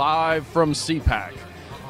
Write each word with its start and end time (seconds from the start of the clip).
live 0.00 0.46
from 0.46 0.72
CPAC 0.72 1.34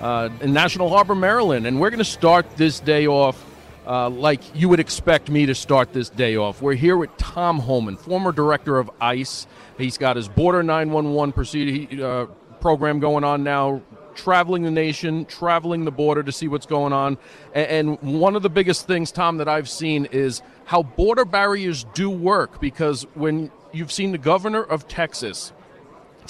uh, 0.00 0.30
in 0.40 0.52
National 0.52 0.88
Harbor, 0.88 1.14
Maryland, 1.14 1.64
and 1.64 1.80
we're 1.80 1.90
going 1.90 1.98
to 1.98 2.04
start 2.04 2.56
this 2.56 2.80
day 2.80 3.06
off 3.06 3.40
uh, 3.86 4.10
like 4.10 4.40
you 4.52 4.68
would 4.68 4.80
expect 4.80 5.30
me 5.30 5.46
to 5.46 5.54
start 5.54 5.92
this 5.92 6.10
day 6.10 6.34
off. 6.34 6.60
We're 6.60 6.74
here 6.74 6.96
with 6.96 7.16
Tom 7.18 7.60
Homan, 7.60 7.96
former 7.96 8.32
director 8.32 8.80
of 8.80 8.90
ICE. 9.00 9.46
He's 9.78 9.96
got 9.96 10.16
his 10.16 10.28
Border 10.28 10.64
911 10.64 11.32
proceed, 11.32 12.00
uh, 12.00 12.26
program 12.60 12.98
going 12.98 13.22
on 13.22 13.44
now, 13.44 13.80
traveling 14.16 14.64
the 14.64 14.72
nation, 14.72 15.24
traveling 15.24 15.84
the 15.84 15.92
border 15.92 16.24
to 16.24 16.32
see 16.32 16.48
what's 16.48 16.66
going 16.66 16.92
on. 16.92 17.16
And 17.54 17.96
one 18.02 18.34
of 18.34 18.42
the 18.42 18.50
biggest 18.50 18.88
things, 18.88 19.12
Tom, 19.12 19.36
that 19.36 19.48
I've 19.48 19.68
seen 19.68 20.06
is 20.06 20.42
how 20.64 20.82
border 20.82 21.24
barriers 21.24 21.86
do 21.94 22.10
work 22.10 22.60
because 22.60 23.04
when 23.14 23.52
you've 23.72 23.92
seen 23.92 24.10
the 24.10 24.18
governor 24.18 24.64
of 24.64 24.88
Texas 24.88 25.52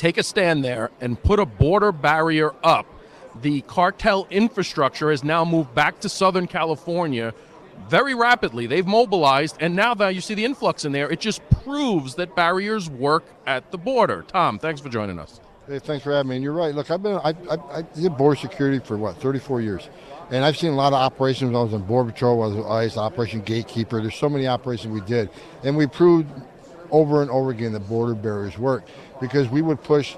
take 0.01 0.17
a 0.17 0.23
stand 0.23 0.65
there 0.65 0.91
and 1.03 1.23
put 1.23 1.39
a 1.39 1.45
border 1.45 1.93
barrier 1.93 2.53
up, 2.65 2.87
the 3.43 3.61
cartel 3.63 4.27
infrastructure 4.31 5.11
has 5.11 5.23
now 5.23 5.45
moved 5.45 5.75
back 5.75 6.01
to 6.01 6.09
Southern 6.09 6.47
California 6.47 7.35
very 7.87 8.15
rapidly. 8.15 8.67
They've 8.67 8.87
mobilized, 8.87 9.59
and 9.61 9.77
now 9.77 9.93
that 9.95 10.15
you 10.15 10.23
see 10.23 10.33
the 10.33 10.45
influx 10.45 10.87
in 10.87 10.93
there, 10.93 11.11
it 11.11 11.21
just 11.21 11.43
proves 11.51 12.15
that 12.15 12.35
barriers 12.35 12.89
work 12.89 13.25
at 13.47 13.71
the 13.73 13.79
border. 13.79 14.25
Tom, 14.27 14.59
thanks 14.59 14.81
for 14.81 14.89
joining 14.89 15.19
us. 15.19 15.39
Hey, 15.67 15.79
thanks 15.79 16.03
for 16.03 16.13
having 16.13 16.31
me. 16.31 16.37
And 16.37 16.43
you're 16.43 16.55
right. 16.55 16.75
Look, 16.75 16.91
I've 16.91 17.03
been 17.03 17.17
I, 17.17 17.35
I, 17.51 17.79
I 17.79 17.83
did 17.83 18.17
border 18.17 18.37
security 18.37 18.79
for 18.79 18.97
what 18.97 19.17
34 19.19 19.61
years, 19.61 19.91
and 20.31 20.45
I've 20.45 20.57
seen 20.57 20.73
a 20.73 20.77
lot 20.77 20.95
of 20.95 20.99
operations. 20.99 21.55
I 21.55 21.61
was 21.61 21.75
on 21.75 21.83
Border 21.83 22.11
Patrol, 22.11 22.43
I 22.43 22.47
was 22.47 22.67
ICE, 22.67 22.97
Operation 22.97 23.43
Gatekeeper. 23.43 24.01
There's 24.01 24.15
so 24.15 24.31
many 24.31 24.49
operations 24.49 24.95
we 24.95 25.03
did, 25.03 25.29
and 25.63 25.77
we 25.77 25.87
proved 25.87 26.27
over 26.91 27.23
and 27.23 27.31
over 27.31 27.51
again 27.51 27.73
that 27.73 27.89
border 27.89 28.15
barriers 28.15 28.59
work 28.59 28.85
because 29.21 29.49
we 29.49 29.63
would 29.63 29.83
push. 29.83 30.17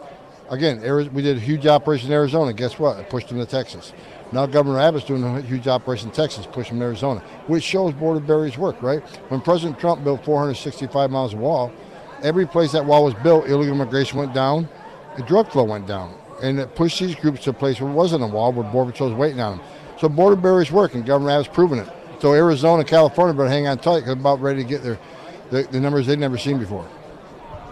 Again, 0.50 0.80
we 1.12 1.22
did 1.22 1.36
a 1.36 1.40
huge 1.40 1.66
operation 1.66 2.08
in 2.08 2.12
Arizona. 2.12 2.52
Guess 2.52 2.78
what? 2.78 2.98
I 2.98 3.02
pushed 3.04 3.28
them 3.28 3.38
to 3.38 3.46
Texas. 3.46 3.92
Now 4.32 4.46
Governor 4.46 4.78
Abbott's 4.80 5.04
doing 5.04 5.24
a 5.24 5.40
huge 5.42 5.68
operation 5.68 6.08
in 6.08 6.14
Texas, 6.14 6.46
pushing 6.50 6.78
them 6.78 6.80
to 6.80 6.86
Arizona, 6.86 7.20
which 7.46 7.62
shows 7.62 7.92
border 7.94 8.20
barriers 8.20 8.56
work, 8.56 8.80
right? 8.82 9.02
When 9.28 9.40
President 9.40 9.78
Trump 9.78 10.04
built 10.04 10.24
465 10.24 11.10
miles 11.10 11.34
of 11.34 11.40
wall, 11.40 11.70
every 12.22 12.46
place 12.46 12.72
that 12.72 12.84
wall 12.84 13.04
was 13.04 13.14
built, 13.22 13.46
illegal 13.46 13.74
immigration 13.74 14.18
went 14.18 14.32
down, 14.32 14.68
the 15.16 15.22
drug 15.22 15.50
flow 15.50 15.64
went 15.64 15.86
down. 15.86 16.14
And 16.42 16.58
it 16.58 16.74
pushed 16.74 16.98
these 16.98 17.14
groups 17.14 17.44
to 17.44 17.50
a 17.50 17.52
place 17.52 17.80
where 17.80 17.90
it 17.90 17.94
wasn't 17.94 18.24
a 18.24 18.26
wall, 18.26 18.52
where 18.52 18.64
Border 18.70 18.92
Patrol 18.92 19.10
was 19.10 19.18
waiting 19.18 19.40
on 19.40 19.58
them. 19.58 19.66
So 20.00 20.08
border 20.08 20.34
barriers 20.34 20.72
work, 20.72 20.94
and 20.94 21.04
Governor 21.04 21.30
Abbott's 21.30 21.48
proven 21.48 21.78
it. 21.78 21.88
So 22.20 22.32
Arizona 22.32 22.84
California 22.84 23.34
better 23.34 23.48
hang 23.48 23.66
on 23.68 23.78
tight 23.78 24.00
because 24.00 24.06
they're 24.06 24.12
about 24.14 24.40
ready 24.40 24.62
to 24.62 24.68
get 24.68 24.82
their, 24.82 24.98
the, 25.52 25.62
the 25.64 25.78
numbers 25.78 26.06
they've 26.06 26.18
never 26.18 26.38
seen 26.38 26.58
before. 26.58 26.88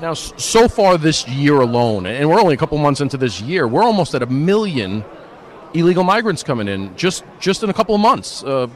Now, 0.01 0.15
so 0.15 0.69
far 0.69 0.97
this 0.97 1.27
year 1.27 1.61
alone, 1.61 2.07
and 2.07 2.29
we're 2.29 2.41
only 2.41 2.55
a 2.55 2.57
couple 2.57 2.79
months 2.79 3.01
into 3.01 3.17
this 3.17 3.41
year, 3.41 3.67
we're 3.67 3.83
almost 3.83 4.15
at 4.15 4.23
a 4.23 4.27
million 4.27 5.05
illegal 5.75 6.05
migrants 6.05 6.43
coming 6.43 6.69
in 6.69 6.97
just 6.97 7.25
just 7.39 7.63
in 7.63 7.71
a 7.71 7.75
couple 7.75 7.95
of 7.95 8.01
months. 8.01 8.45
Uh, 8.45 8.67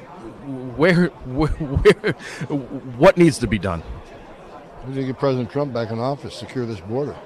where, 0.77 1.06
where, 1.27 1.48
where, 1.50 2.12
what 2.98 3.16
needs 3.16 3.38
to 3.38 3.47
be 3.47 3.58
done? 3.58 3.82
We 4.86 4.94
need 4.94 5.00
to 5.02 5.06
get 5.08 5.19
President 5.19 5.50
Trump 5.50 5.72
back 5.72 5.91
in 5.91 5.98
office, 5.98 6.34
secure 6.34 6.66
this 6.66 6.80
border. 6.80 7.16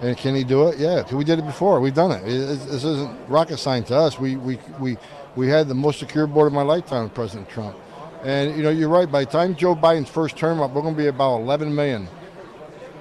And 0.00 0.16
can 0.16 0.34
he 0.34 0.44
do 0.44 0.68
it? 0.68 0.78
Yeah, 0.78 1.02
we 1.14 1.24
did 1.24 1.38
it 1.38 1.44
before. 1.44 1.80
We've 1.80 1.94
done 1.94 2.12
it. 2.12 2.24
This 2.24 2.84
isn't 2.84 3.28
rocket 3.28 3.58
science 3.58 3.88
to 3.88 3.96
us. 3.96 4.18
We, 4.18 4.36
we, 4.36 4.58
we, 4.78 4.96
we 5.36 5.48
had 5.48 5.68
the 5.68 5.74
most 5.74 5.98
secure 5.98 6.26
border 6.26 6.46
of 6.46 6.54
my 6.54 6.62
lifetime 6.62 7.04
with 7.04 7.14
President 7.14 7.50
Trump. 7.50 7.76
And, 8.22 8.56
you 8.56 8.62
know, 8.62 8.70
you're 8.70 8.88
right. 8.88 9.10
By 9.10 9.24
the 9.24 9.30
time 9.30 9.56
Joe 9.56 9.74
Biden's 9.74 10.10
first 10.10 10.36
term 10.36 10.60
up, 10.60 10.72
we're 10.72 10.82
going 10.82 10.94
to 10.94 11.00
be 11.00 11.08
about 11.08 11.40
11 11.40 11.74
million 11.74 12.08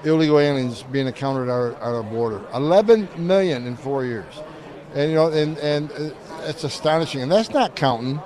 illegal 0.03 0.39
aliens 0.39 0.83
being 0.83 1.07
accounted 1.07 1.49
at 1.49 1.51
our, 1.51 1.73
at 1.75 1.81
our 1.81 2.03
border. 2.03 2.41
11 2.53 3.09
million 3.17 3.67
in 3.67 3.75
four 3.75 4.05
years. 4.05 4.33
And, 4.93 5.09
you 5.09 5.15
know, 5.15 5.27
and, 5.27 5.57
and 5.59 5.91
uh, 5.91 6.09
it's 6.43 6.63
astonishing. 6.63 7.21
And 7.21 7.31
that's 7.31 7.49
not 7.49 7.75
counting 7.75 8.19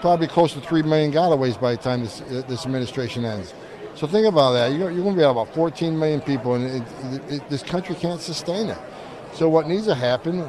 probably 0.00 0.28
close 0.28 0.52
to 0.54 0.60
3 0.60 0.82
million 0.82 1.12
gotaways 1.12 1.60
by 1.60 1.72
the 1.72 1.82
time 1.82 2.02
this, 2.02 2.20
uh, 2.22 2.42
this 2.48 2.64
administration 2.64 3.24
ends. 3.24 3.52
So 3.94 4.06
think 4.06 4.26
about 4.26 4.52
that. 4.52 4.72
You're, 4.72 4.90
you're 4.90 5.02
going 5.02 5.14
to 5.16 5.20
be 5.20 5.24
about 5.24 5.52
14 5.54 5.98
million 5.98 6.20
people, 6.20 6.54
and 6.54 6.64
it, 6.64 6.82
it, 7.02 7.32
it, 7.32 7.50
this 7.50 7.64
country 7.64 7.96
can't 7.96 8.20
sustain 8.20 8.68
it. 8.68 8.78
So 9.34 9.48
what 9.48 9.66
needs 9.66 9.86
to 9.86 9.94
happen? 9.94 10.48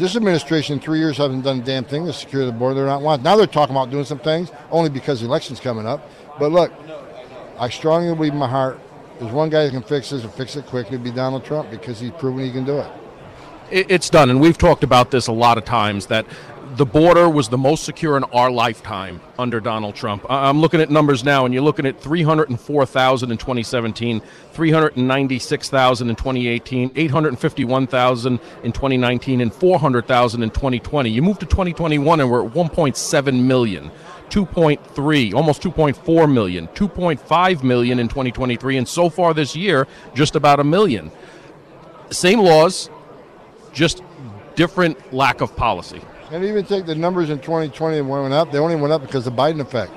This 0.00 0.16
administration 0.16 0.76
in 0.76 0.80
three 0.80 0.98
years 0.98 1.18
hasn't 1.18 1.44
done 1.44 1.60
a 1.60 1.62
damn 1.62 1.84
thing 1.84 2.06
to 2.06 2.12
secure 2.14 2.46
the 2.46 2.52
border. 2.52 2.76
They're 2.76 2.86
not 2.86 3.02
wanting. 3.02 3.22
Now 3.22 3.36
they're 3.36 3.46
talking 3.46 3.76
about 3.76 3.90
doing 3.90 4.06
some 4.06 4.18
things 4.18 4.50
only 4.70 4.88
because 4.88 5.20
the 5.20 5.26
election's 5.26 5.60
coming 5.60 5.86
up. 5.86 6.08
But 6.38 6.52
look, 6.52 6.72
I 7.58 7.68
strongly 7.68 8.14
believe 8.14 8.32
in 8.32 8.38
my 8.38 8.48
heart 8.48 8.80
there's 9.18 9.30
one 9.30 9.50
guy 9.50 9.66
who 9.66 9.70
can 9.70 9.82
fix 9.82 10.08
this 10.08 10.24
and 10.24 10.32
fix 10.32 10.56
it 10.56 10.64
quickly. 10.64 10.94
It'd 10.94 11.04
be 11.04 11.10
Donald 11.10 11.44
Trump 11.44 11.70
because 11.70 12.00
he's 12.00 12.12
proven 12.12 12.42
he 12.42 12.50
can 12.50 12.64
do 12.64 12.78
it. 12.78 12.90
It's 13.70 14.08
done, 14.08 14.30
and 14.30 14.40
we've 14.40 14.56
talked 14.56 14.82
about 14.82 15.10
this 15.10 15.26
a 15.26 15.32
lot 15.32 15.58
of 15.58 15.66
times. 15.66 16.06
That 16.06 16.24
the 16.80 16.86
border 16.86 17.28
was 17.28 17.50
the 17.50 17.58
most 17.58 17.84
secure 17.84 18.16
in 18.16 18.24
our 18.24 18.50
lifetime 18.50 19.20
under 19.38 19.60
Donald 19.60 19.94
Trump. 19.94 20.24
I'm 20.30 20.62
looking 20.62 20.80
at 20.80 20.88
numbers 20.88 21.22
now, 21.22 21.44
and 21.44 21.52
you're 21.52 21.62
looking 21.62 21.84
at 21.84 22.00
304,000 22.00 23.30
in 23.30 23.36
2017, 23.36 24.22
396,000 24.54 26.08
in 26.08 26.16
2018, 26.16 26.92
851,000 26.96 28.40
in 28.62 28.72
2019, 28.72 29.42
and 29.42 29.52
400,000 29.52 30.42
in 30.42 30.48
2020. 30.48 31.10
You 31.10 31.20
move 31.20 31.38
to 31.40 31.44
2021, 31.44 32.18
and 32.18 32.30
we're 32.30 32.46
at 32.46 32.54
1.7 32.54 33.44
million. 33.44 33.90
2.3, 34.30 35.34
almost 35.34 35.60
2.4 35.60 36.32
million, 36.32 36.66
2.5 36.68 37.62
million 37.62 37.98
in 37.98 38.08
2023, 38.08 38.78
and 38.78 38.88
so 38.88 39.10
far 39.10 39.34
this 39.34 39.54
year, 39.54 39.86
just 40.14 40.34
about 40.34 40.58
a 40.58 40.64
million. 40.64 41.12
Same 42.08 42.40
laws, 42.40 42.88
just 43.74 44.02
different 44.54 45.12
lack 45.12 45.42
of 45.42 45.54
policy. 45.56 46.00
And 46.30 46.44
even 46.44 46.64
take 46.64 46.86
the 46.86 46.94
numbers 46.94 47.28
in 47.30 47.38
2020 47.38 47.98
and 47.98 48.08
went 48.08 48.32
up, 48.32 48.52
they 48.52 48.58
only 48.58 48.76
went 48.76 48.92
up 48.92 49.02
because 49.02 49.26
of 49.26 49.34
the 49.34 49.42
Biden 49.42 49.60
effect. 49.60 49.92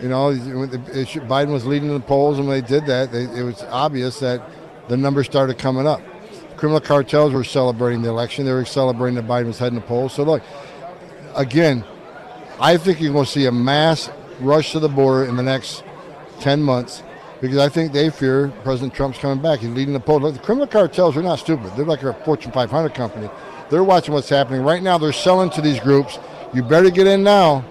You 0.00 0.08
know, 0.08 0.32
Biden 0.32 1.52
was 1.52 1.64
leading 1.64 1.88
the 1.88 2.00
polls, 2.00 2.38
and 2.38 2.48
when 2.48 2.60
they 2.60 2.66
did 2.66 2.86
that, 2.86 3.12
they, 3.12 3.24
it 3.24 3.44
was 3.44 3.62
obvious 3.64 4.18
that 4.20 4.42
the 4.88 4.96
numbers 4.96 5.26
started 5.26 5.56
coming 5.56 5.86
up. 5.86 6.00
Criminal 6.56 6.80
cartels 6.80 7.32
were 7.32 7.44
celebrating 7.44 8.02
the 8.02 8.08
election. 8.08 8.44
They 8.44 8.52
were 8.52 8.64
celebrating 8.64 9.14
that 9.16 9.26
Biden 9.26 9.46
was 9.46 9.58
heading 9.58 9.76
the 9.76 9.84
polls. 9.84 10.12
So, 10.12 10.24
look, 10.24 10.42
again, 11.36 11.84
I 12.60 12.76
think 12.76 13.00
you're 13.00 13.12
going 13.12 13.24
to 13.24 13.30
see 13.30 13.46
a 13.46 13.52
mass 13.52 14.10
rush 14.40 14.72
to 14.72 14.80
the 14.80 14.88
border 14.88 15.24
in 15.24 15.36
the 15.36 15.42
next 15.42 15.84
10 16.40 16.62
months 16.62 17.02
because 17.40 17.58
I 17.58 17.68
think 17.68 17.92
they 17.92 18.10
fear 18.10 18.52
President 18.62 18.94
Trump's 18.94 19.18
coming 19.18 19.42
back. 19.42 19.60
He's 19.60 19.70
leading 19.70 19.94
the 19.94 20.00
polls. 20.00 20.22
Look, 20.22 20.34
the 20.34 20.40
criminal 20.40 20.66
cartels 20.66 21.16
are 21.16 21.22
not 21.22 21.38
stupid. 21.38 21.72
They're 21.76 21.84
like 21.84 22.02
a 22.02 22.14
Fortune 22.24 22.52
500 22.52 22.94
company. 22.94 23.28
They're 23.70 23.84
watching 23.84 24.14
what's 24.14 24.28
happening 24.28 24.62
right 24.62 24.82
now. 24.82 24.98
They're 24.98 25.12
selling 25.12 25.50
to 25.50 25.60
these 25.60 25.80
groups. 25.80 26.18
You 26.52 26.62
better 26.62 26.90
get 26.90 27.06
in 27.06 27.22
now, 27.22 27.64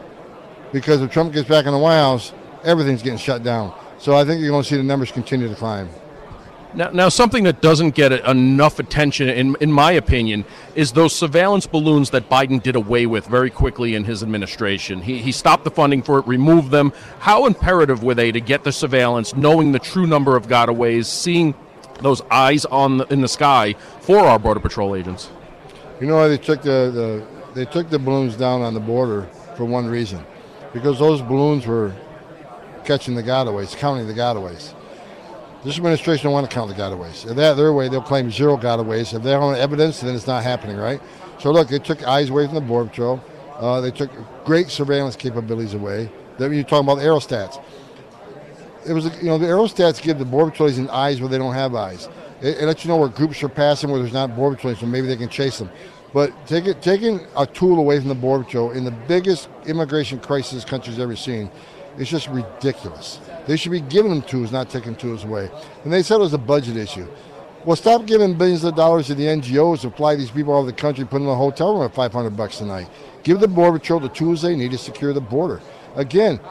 because 0.71 1.01
if 1.01 1.11
Trump 1.11 1.33
gets 1.33 1.47
back 1.47 1.65
in 1.65 1.71
the 1.71 1.77
White 1.77 1.97
House, 1.97 2.33
everything's 2.63 3.01
getting 3.01 3.19
shut 3.19 3.43
down. 3.43 3.73
So 3.99 4.15
I 4.15 4.25
think 4.25 4.41
you're 4.41 4.49
going 4.49 4.63
to 4.63 4.67
see 4.67 4.75
the 4.75 4.83
numbers 4.83 5.11
continue 5.11 5.47
to 5.47 5.55
climb. 5.55 5.89
Now, 6.73 6.89
now 6.89 7.09
something 7.09 7.43
that 7.43 7.61
doesn't 7.61 7.91
get 7.91 8.11
enough 8.11 8.79
attention, 8.79 9.29
in, 9.29 9.55
in 9.61 9.71
my 9.71 9.91
opinion, 9.91 10.43
is 10.73 10.91
those 10.91 11.15
surveillance 11.15 11.67
balloons 11.67 12.09
that 12.09 12.29
Biden 12.29 12.61
did 12.61 12.75
away 12.75 13.05
with 13.05 13.27
very 13.27 13.51
quickly 13.51 13.93
in 13.93 14.03
his 14.03 14.23
administration. 14.23 15.01
He, 15.01 15.19
he 15.19 15.31
stopped 15.31 15.65
the 15.65 15.71
funding 15.71 16.01
for 16.01 16.17
it, 16.17 16.27
removed 16.27 16.71
them. 16.71 16.91
How 17.19 17.45
imperative 17.45 18.03
were 18.03 18.15
they 18.15 18.31
to 18.31 18.41
get 18.41 18.63
the 18.63 18.71
surveillance, 18.71 19.35
knowing 19.35 19.71
the 19.71 19.79
true 19.79 20.07
number 20.07 20.35
of 20.35 20.47
gotaways, 20.47 21.05
seeing 21.05 21.53
those 22.01 22.21
eyes 22.31 22.65
on 22.65 22.97
the, 22.97 23.05
in 23.13 23.21
the 23.21 23.27
sky 23.27 23.75
for 24.01 24.17
our 24.17 24.39
Border 24.39 24.59
Patrol 24.59 24.95
agents? 24.95 25.29
You 26.01 26.07
know, 26.07 26.27
they 26.27 26.37
took 26.37 26.61
the, 26.61 26.91
the 26.91 27.27
they 27.53 27.65
took 27.65 27.89
the 27.89 27.99
balloons 27.99 28.35
down 28.35 28.61
on 28.61 28.73
the 28.73 28.79
border 28.79 29.27
for 29.55 29.65
one 29.65 29.87
reason, 29.87 30.25
because 30.73 30.99
those 30.99 31.21
balloons 31.21 31.67
were 31.67 31.93
catching 32.83 33.15
the 33.15 33.23
gotaways, 33.23 33.77
counting 33.77 34.07
the 34.07 34.13
gotaways. 34.13 34.73
This 35.63 35.77
administration 35.77 36.25
don't 36.25 36.33
want 36.33 36.49
to 36.49 36.53
count 36.53 36.69
the 36.69 36.75
gotaways. 36.75 37.29
If 37.29 37.37
that 37.37 37.55
their 37.55 37.71
way, 37.71 37.87
they'll 37.87 38.01
claim 38.01 38.29
zero 38.29 38.57
gotaways. 38.57 39.13
If 39.13 39.23
they 39.23 39.31
don't 39.31 39.53
have 39.53 39.61
evidence, 39.61 40.01
then 40.01 40.13
it's 40.13 40.27
not 40.27 40.43
happening, 40.43 40.75
right? 40.75 40.99
So 41.39 41.51
look, 41.51 41.69
they 41.69 41.79
took 41.79 42.05
eyes 42.05 42.29
away 42.29 42.45
from 42.47 42.55
the 42.55 42.61
border 42.61 42.89
patrol. 42.89 43.23
Uh, 43.57 43.79
they 43.79 43.91
took 43.91 44.11
great 44.43 44.69
surveillance 44.69 45.15
capabilities 45.15 45.73
away. 45.73 46.11
That 46.37 46.51
you're 46.51 46.63
talking 46.63 46.85
about 46.85 46.95
the 46.95 47.05
aerostats. 47.05 47.63
It 48.85 48.91
was, 48.91 49.05
you 49.21 49.29
know, 49.29 49.37
the 49.37 49.45
aerostats 49.45 50.01
give 50.01 50.19
the 50.19 50.25
border 50.25 50.51
patrol 50.51 50.69
agents 50.69 50.91
eyes 50.91 51.21
where 51.21 51.29
they 51.29 51.37
don't 51.37 51.53
have 51.53 51.75
eyes. 51.75 52.09
It, 52.43 52.59
it 52.59 52.65
lets 52.65 52.83
you 52.83 52.89
know 52.89 52.97
where 52.97 53.09
groups 53.09 53.41
are 53.41 53.49
passing, 53.49 53.89
where 53.89 53.99
there's 53.99 54.13
not 54.13 54.35
border 54.35 54.55
patrol, 54.57 54.75
so 54.75 54.85
maybe 54.85 55.07
they 55.07 55.17
can 55.17 55.29
chase 55.29 55.57
them. 55.57 55.71
But 56.13 56.45
take 56.45 56.65
it, 56.65 56.81
taking 56.83 57.21
a 57.35 57.47
tool 57.47 57.79
away 57.79 57.99
from 57.99 58.09
the 58.09 58.15
border 58.15 58.43
patrol 58.43 58.71
in 58.71 58.83
the 58.83 58.91
biggest 58.91 59.49
immigration 59.65 60.19
crisis 60.19 60.63
country's 60.63 60.99
ever 60.99 61.15
seen, 61.15 61.49
it's 61.97 62.09
just 62.09 62.27
ridiculous. 62.27 63.19
They 63.47 63.55
should 63.55 63.71
be 63.71 63.81
giving 63.81 64.11
them 64.11 64.21
tools, 64.21 64.51
not 64.51 64.69
taking 64.69 64.95
tools 64.95 65.23
away. 65.23 65.49
And 65.83 65.93
they 65.93 66.03
said 66.03 66.17
it 66.17 66.19
was 66.19 66.33
a 66.33 66.37
budget 66.37 66.75
issue. 66.75 67.07
Well, 67.65 67.77
stop 67.77 68.05
giving 68.05 68.37
billions 68.37 68.63
of 68.65 68.75
dollars 68.75 69.07
to 69.07 69.15
the 69.15 69.23
NGOs 69.23 69.81
to 69.81 69.91
fly 69.91 70.15
these 70.15 70.29
people 70.29 70.51
all 70.51 70.59
over 70.59 70.69
the 70.69 70.75
country, 70.75 71.05
put 71.05 71.19
them 71.19 71.23
in 71.23 71.29
a 71.29 71.35
hotel 71.35 71.73
room 71.73 71.83
at 71.83 71.95
500 71.95 72.35
bucks 72.35 72.59
a 72.59 72.65
night. 72.65 72.89
Give 73.23 73.39
the 73.39 73.47
Border 73.47 73.79
Patrol 73.79 74.01
the 74.01 74.09
tools 74.09 74.41
they 74.41 74.55
need 74.55 74.71
to 74.71 74.77
secure 74.77 75.13
the 75.13 75.21
border. 75.21 75.61
Again, 75.95 76.41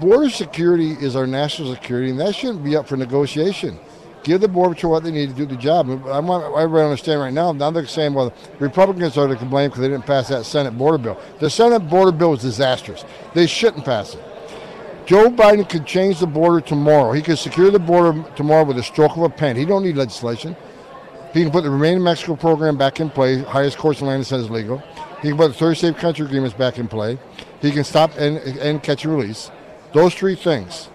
border 0.00 0.30
security 0.30 0.92
is 0.92 1.14
our 1.14 1.26
national 1.26 1.74
security, 1.74 2.10
and 2.10 2.18
that 2.20 2.34
shouldn't 2.34 2.64
be 2.64 2.74
up 2.74 2.88
for 2.88 2.96
negotiation. 2.96 3.78
Give 4.22 4.40
the 4.40 4.48
border 4.48 4.74
patrol 4.74 4.92
what 4.92 5.04
they 5.04 5.10
need 5.10 5.30
to 5.30 5.34
do 5.34 5.46
the 5.46 5.56
job. 5.56 5.88
I 6.06 6.20
want 6.20 6.44
everybody 6.44 6.82
to 6.82 6.84
understand 6.84 7.20
right 7.20 7.32
now. 7.32 7.52
Now 7.52 7.70
they're 7.70 7.86
saying, 7.86 8.12
well, 8.12 8.34
Republicans 8.58 9.16
are 9.16 9.26
to 9.26 9.44
blame 9.46 9.70
because 9.70 9.80
they 9.80 9.88
didn't 9.88 10.06
pass 10.06 10.28
that 10.28 10.44
Senate 10.44 10.76
border 10.76 10.98
bill. 10.98 11.20
The 11.38 11.48
Senate 11.48 11.80
border 11.80 12.12
bill 12.12 12.32
was 12.32 12.42
disastrous. 12.42 13.04
They 13.34 13.46
shouldn't 13.46 13.84
pass 13.84 14.14
it. 14.14 14.22
Joe 15.06 15.28
Biden 15.28 15.68
could 15.68 15.86
change 15.86 16.20
the 16.20 16.26
border 16.26 16.60
tomorrow. 16.60 17.12
He 17.12 17.22
could 17.22 17.38
secure 17.38 17.70
the 17.70 17.78
border 17.78 18.24
tomorrow 18.36 18.64
with 18.64 18.78
a 18.78 18.82
stroke 18.82 19.16
of 19.16 19.22
a 19.22 19.30
pen. 19.30 19.56
He 19.56 19.64
don't 19.64 19.82
need 19.82 19.96
legislation. 19.96 20.54
He 21.32 21.42
can 21.42 21.50
put 21.50 21.64
the 21.64 21.70
Remain 21.70 21.96
in 21.96 22.02
Mexico 22.02 22.36
program 22.36 22.76
back 22.76 23.00
in 23.00 23.08
play. 23.08 23.38
Highest 23.38 23.78
courts 23.78 24.00
in 24.00 24.06
the 24.06 24.12
land 24.12 24.26
says 24.26 24.44
is 24.44 24.50
legal. 24.50 24.78
He 25.22 25.28
can 25.28 25.36
put 25.36 25.48
the 25.48 25.54
30 25.54 25.78
safe 25.78 25.96
country 25.96 26.26
agreements 26.26 26.54
back 26.56 26.78
in 26.78 26.88
play. 26.88 27.18
He 27.60 27.70
can 27.70 27.84
stop 27.84 28.12
and, 28.18 28.38
and 28.38 28.82
catch 28.82 29.04
and 29.04 29.16
release. 29.16 29.50
Those 29.92 30.14
three 30.14 30.36
things 30.36 30.88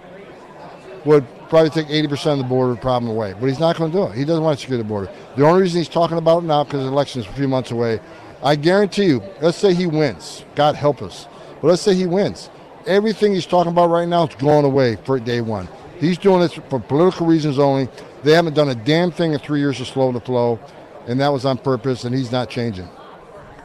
would 1.06 1.25
probably 1.50 1.69
take 1.69 1.88
80% 1.88 2.33
of 2.33 2.38
the 2.39 2.44
border 2.44 2.75
problem 2.75 3.12
away. 3.12 3.33
But 3.33 3.47
he's 3.47 3.59
not 3.59 3.77
going 3.77 3.92
to 3.92 3.97
do 3.97 4.03
it. 4.06 4.15
He 4.15 4.25
doesn't 4.25 4.44
want 4.44 4.57
to 4.57 4.62
secure 4.62 4.77
the 4.77 4.83
border. 4.83 5.12
The 5.36 5.45
only 5.45 5.62
reason 5.62 5.80
he's 5.80 5.89
talking 5.89 6.18
about 6.18 6.44
it 6.44 6.45
now 6.45 6.63
because 6.63 6.81
the 6.81 6.88
election 6.88 7.21
is 7.21 7.27
a 7.27 7.33
few 7.33 7.47
months 7.47 7.71
away. 7.71 8.00
I 8.44 8.56
guarantee 8.56 9.06
you, 9.06 9.24
let's 9.42 9.57
say 9.57 9.74
he 9.74 9.88
wins. 9.88 10.45
God 10.56 10.75
help 10.75 11.01
us. 11.01 11.27
But 11.62 11.69
let's 11.69 11.81
say 11.81 11.95
he 11.95 12.06
wins. 12.06 12.50
Everything 12.86 13.33
he's 13.33 13.45
talking 13.45 13.71
about 13.71 13.89
right 13.89 14.07
now 14.07 14.27
is 14.27 14.36
going 14.36 14.65
away 14.65 14.97
for 14.97 15.19
day 15.19 15.42
one. 15.42 15.68
He's 16.00 16.18
doing 16.18 16.42
this 16.42 16.53
for 16.53 16.80
political 16.80 17.25
reasons 17.25 17.57
only. 17.57 17.89
They 18.24 18.33
haven't 18.33 18.53
done 18.53 18.69
a 18.69 18.75
damn 18.75 19.12
thing 19.12 19.33
in 19.33 19.39
three 19.39 19.59
years 19.59 19.77
to 19.77 19.86
slow 19.86 20.12
the 20.12 20.19
flow, 20.19 20.59
and 21.07 21.19
that 21.19 21.30
was 21.30 21.45
on 21.45 21.57
purpose, 21.57 22.03
and 22.03 22.13
he's 22.13 22.31
not 22.31 22.50
changing. 22.50 22.88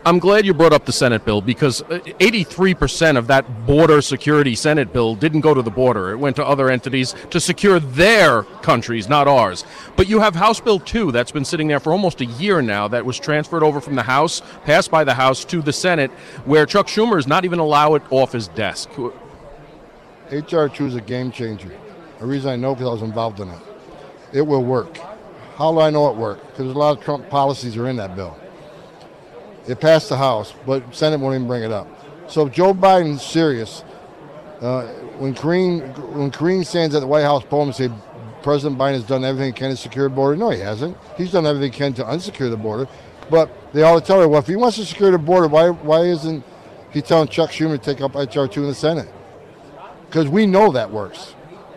I'm 0.03 0.19
glad 0.19 0.47
you 0.47 0.55
brought 0.55 0.73
up 0.73 0.87
the 0.87 0.95
Senate 0.95 1.27
bill 1.27 1.43
because 1.43 1.83
uh, 1.83 1.99
83% 2.21 3.19
of 3.19 3.27
that 3.27 3.67
border 3.67 4.01
security 4.01 4.55
Senate 4.55 4.95
bill 4.95 5.15
didn't 5.15 5.43
go 5.43 5.53
to 5.53 5.61
the 5.61 5.71
border. 5.71 6.13
It 6.13 6.17
went 6.17 6.37
to 6.37 6.45
other 6.45 6.71
entities 6.71 7.15
to 7.29 7.39
secure 7.39 7.79
their 7.79 8.45
countries, 8.63 9.11
not 9.11 9.29
ours. 9.29 9.63
But 9.97 10.09
you 10.09 10.21
have 10.21 10.35
House 10.35 10.59
Bill 10.59 10.81
2 10.81 11.13
that's 11.13 11.33
been 11.33 11.45
sitting 11.45 11.69
there 11.69 11.81
for 11.81 11.93
almost 11.93 12.23
a 12.23 12.25
year 12.25 12.63
now 12.63 12.89
that 12.89 13.05
was 13.05 13.19
transferred 13.19 13.63
over 13.63 13.79
from 13.79 13.95
the 13.95 14.03
House, 14.03 14.41
passed 14.65 14.91
by 14.91 15.05
the 15.05 15.13
House 15.13 15.45
to 15.45 15.61
the 15.61 15.73
Senate, 15.73 16.11
where 16.47 16.65
Chuck 16.65 16.87
Schumer 16.87 17.19
is 17.19 17.27
not 17.27 17.45
even 17.45 17.59
allowed 17.59 17.97
it 17.97 18.03
off 18.11 18.33
his 18.33 18.49
desk. 18.49 18.89
H.R. 20.31 20.71
2 20.71 20.87
is 20.87 20.95
a 20.95 21.03
game 21.03 21.31
changer. 21.31 21.77
The 22.21 22.25
reason 22.25 22.51
I 22.51 22.57
know 22.57 22.75
because 22.75 22.89
I 22.89 22.93
was 22.93 23.03
involved 23.03 23.41
in 23.41 23.51
it. 23.51 23.61
It 24.33 24.43
will 24.43 24.65
work. 24.65 24.97
How 25.57 25.73
do 25.73 25.81
I 25.81 25.91
know 25.91 26.09
it 26.09 26.17
worked? 26.17 26.47
Because 26.47 26.75
a 26.75 26.79
lot 26.79 26.97
of 26.97 27.05
Trump 27.05 27.29
policies 27.29 27.77
are 27.77 27.87
in 27.87 27.97
that 27.97 28.17
bill. 28.17 28.40
It 29.69 29.81
passed 29.81 30.09
the 30.09 30.17
House, 30.17 30.55
but 30.67 30.95
Senate 30.95 31.21
won't 31.21 31.35
even 31.35 31.47
bring 31.47 31.63
it 31.63 31.73
up. 31.73 31.87
So 32.31 32.47
if 32.47 32.53
Joe 32.53 32.73
Biden's 32.73 33.23
serious, 33.23 33.85
uh, 34.61 34.87
when 35.19 35.35
Karine 35.35 35.81
when 36.15 36.31
Karine 36.31 36.65
stands 36.65 36.95
at 36.95 37.01
the 37.01 37.07
White 37.07 37.23
House 37.23 37.45
podium 37.45 37.69
and 37.69 37.77
say 37.77 37.91
President 38.43 38.79
Biden 38.79 38.95
has 38.95 39.05
done 39.05 39.25
everything 39.25 39.53
he 39.53 39.59
can 39.59 39.71
to 39.71 39.77
secure 39.77 40.09
the 40.09 40.15
border, 40.15 40.37
no, 40.37 40.51
he 40.51 40.61
hasn't. 40.61 40.97
He's 41.17 41.33
done 41.33 41.47
everything 41.47 41.73
he 41.73 41.79
can 41.79 41.93
to 41.95 42.05
unsecure 42.05 42.51
the 42.51 42.57
border. 42.57 42.89
But 43.31 43.73
they 43.73 43.83
all 43.83 44.01
tell 44.01 44.21
her, 44.21 44.29
well, 44.29 44.41
if 44.41 44.47
he 44.47 44.57
wants 44.57 44.77
to 44.77 44.85
secure 44.85 45.11
the 45.11 45.19
border, 45.19 45.49
why 45.49 45.71
why 45.71 46.01
isn't 46.03 46.45
he 46.91 47.03
telling 47.03 47.29
Chuck 47.29 47.51
Schumer 47.51 47.79
to 47.79 47.79
take 47.79 48.01
up 48.01 48.15
HR 48.15 48.47
two 48.47 48.63
in 48.63 48.69
the 48.69 48.75
Senate? 48.75 49.09
Because 50.07 50.29
we 50.29 50.47
know 50.47 50.73
that 50.73 50.91
works. 50.91 51.35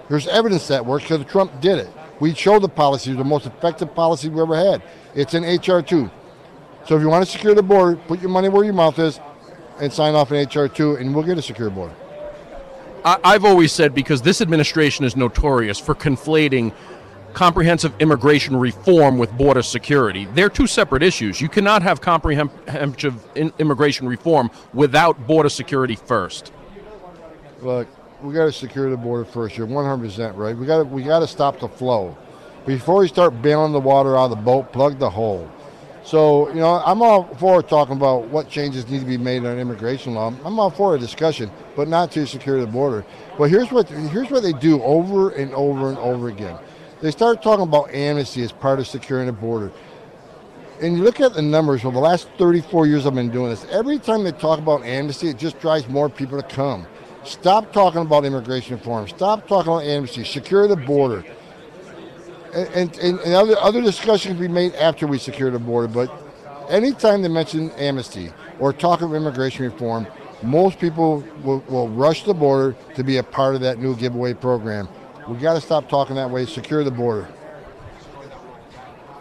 There's 0.09 0.27
evidence 0.27 0.67
that 0.67 0.85
works 0.85 1.05
because 1.07 1.25
Trump 1.25 1.61
did 1.61 1.79
it. 1.79 1.89
We 2.19 2.33
showed 2.33 2.61
the 2.61 2.69
policy, 2.69 3.13
the 3.13 3.23
most 3.23 3.45
effective 3.45 3.93
policy 3.93 4.29
we 4.29 4.41
ever 4.41 4.55
had. 4.55 4.81
It's 5.15 5.33
in 5.33 5.43
HR 5.43 5.81
two. 5.81 6.09
So 6.85 6.95
if 6.95 7.01
you 7.01 7.07
want 7.09 7.25
to 7.25 7.31
secure 7.31 7.55
the 7.55 7.63
border, 7.63 7.95
put 7.95 8.19
your 8.19 8.29
money 8.29 8.49
where 8.49 8.63
your 8.63 8.73
mouth 8.73 8.99
is 8.99 9.19
and 9.79 9.91
sign 9.91 10.15
off 10.15 10.31
in 10.31 10.47
HR 10.47 10.67
2, 10.67 10.97
and 10.97 11.15
we'll 11.15 11.23
get 11.23 11.37
a 11.37 11.41
secure 11.41 11.69
border. 11.69 11.95
I've 13.05 13.43
always 13.43 13.71
said 13.73 13.93
because 13.93 14.21
this 14.21 14.39
administration 14.39 15.03
is 15.03 15.17
notorious 15.17 15.77
for 15.77 15.93
conflating 15.93 16.73
comprehensive 17.33 17.93
immigration 17.99 18.55
reform 18.55 19.17
with 19.17 19.35
border 19.35 19.61
security. 19.61 20.25
They're 20.33 20.49
two 20.49 20.67
separate 20.67 21.03
issues. 21.03 21.41
You 21.41 21.49
cannot 21.49 21.81
have 21.81 21.99
comprehensive 21.99 23.25
immigration 23.59 24.07
reform 24.07 24.51
without 24.73 25.27
border 25.27 25.49
security 25.49 25.95
first. 25.95 26.53
Look, 27.61 27.87
we 28.21 28.33
got 28.33 28.45
to 28.45 28.53
secure 28.53 28.89
the 28.89 28.97
border 28.97 29.25
first. 29.25 29.57
You're 29.57 29.67
100% 29.67 30.37
right. 30.37 30.55
We 30.55 30.65
got 30.65 30.77
to 30.77 30.83
we 30.83 31.03
got 31.03 31.19
to 31.19 31.27
stop 31.27 31.59
the 31.59 31.67
flow. 31.67 32.17
Before 32.65 32.99
we 32.99 33.09
start 33.09 33.41
bailing 33.41 33.73
the 33.73 33.79
water 33.79 34.15
out 34.15 34.25
of 34.25 34.29
the 34.31 34.35
boat, 34.37 34.71
plug 34.71 34.97
the 34.99 35.09
hole. 35.09 35.51
So, 36.03 36.49
you 36.49 36.55
know, 36.55 36.81
I'm 36.85 37.01
all 37.01 37.23
for 37.35 37.63
talking 37.63 37.95
about 37.95 38.27
what 38.27 38.49
changes 38.49 38.89
need 38.89 38.99
to 38.99 39.05
be 39.05 39.17
made 39.17 39.45
on 39.45 39.57
immigration 39.57 40.13
law. 40.13 40.33
I'm 40.43 40.59
all 40.59 40.69
for 40.69 40.95
a 40.95 40.99
discussion, 40.99 41.49
but 41.77 41.87
not 41.87 42.11
to 42.11 42.27
secure 42.27 42.59
the 42.59 42.67
border. 42.67 43.05
But 43.37 43.49
here's 43.49 43.71
what 43.71 43.87
here's 43.87 44.29
what 44.29 44.43
they 44.43 44.51
do 44.51 44.83
over 44.83 45.29
and 45.29 45.53
over 45.53 45.89
and 45.89 45.97
over 45.97 46.27
again. 46.27 46.57
They 47.01 47.11
start 47.11 47.41
talking 47.41 47.63
about 47.63 47.93
amnesty 47.93 48.43
as 48.43 48.51
part 48.51 48.79
of 48.79 48.87
securing 48.87 49.27
the 49.27 49.33
border. 49.33 49.71
And 50.81 50.97
you 50.97 51.03
look 51.03 51.21
at 51.21 51.33
the 51.33 51.41
numbers 51.41 51.81
for 51.81 51.91
the 51.91 51.99
last 51.99 52.27
34 52.37 52.87
years 52.87 53.05
I've 53.05 53.15
been 53.15 53.29
doing 53.29 53.51
this. 53.51 53.65
Every 53.71 53.99
time 53.99 54.25
they 54.25 54.31
talk 54.33 54.59
about 54.59 54.83
amnesty, 54.83 55.29
it 55.29 55.37
just 55.37 55.59
drives 55.59 55.87
more 55.87 56.09
people 56.09 56.41
to 56.41 56.47
come. 56.47 56.85
Stop 57.23 57.71
talking 57.71 58.01
about 58.01 58.25
immigration 58.25 58.75
reform. 58.75 59.07
Stop 59.07 59.47
talking 59.47 59.71
about 59.71 59.85
amnesty. 59.85 60.25
Secure 60.25 60.67
the 60.67 60.75
border 60.75 61.23
and, 62.53 62.95
and, 62.97 63.19
and 63.19 63.33
other, 63.33 63.57
other 63.59 63.81
discussions 63.81 64.39
be 64.39 64.47
made 64.47 64.75
after 64.75 65.07
we 65.07 65.17
secure 65.17 65.49
the 65.51 65.59
border, 65.59 65.87
but 65.87 66.11
anytime 66.69 67.21
they 67.21 67.27
mention 67.27 67.71
amnesty 67.71 68.31
or 68.59 68.73
talk 68.73 69.01
of 69.01 69.13
immigration 69.13 69.65
reform, 69.65 70.07
most 70.43 70.79
people 70.79 71.23
will, 71.43 71.59
will 71.67 71.89
rush 71.89 72.23
the 72.23 72.33
border 72.33 72.75
to 72.95 73.03
be 73.03 73.17
a 73.17 73.23
part 73.23 73.55
of 73.55 73.61
that 73.61 73.79
new 73.79 73.95
giveaway 73.95 74.33
program. 74.33 74.87
We 75.27 75.37
got 75.37 75.53
to 75.53 75.61
stop 75.61 75.87
talking 75.89 76.15
that 76.17 76.29
way. 76.29 76.45
Secure 76.45 76.83
the 76.83 76.91
border. 76.91 77.27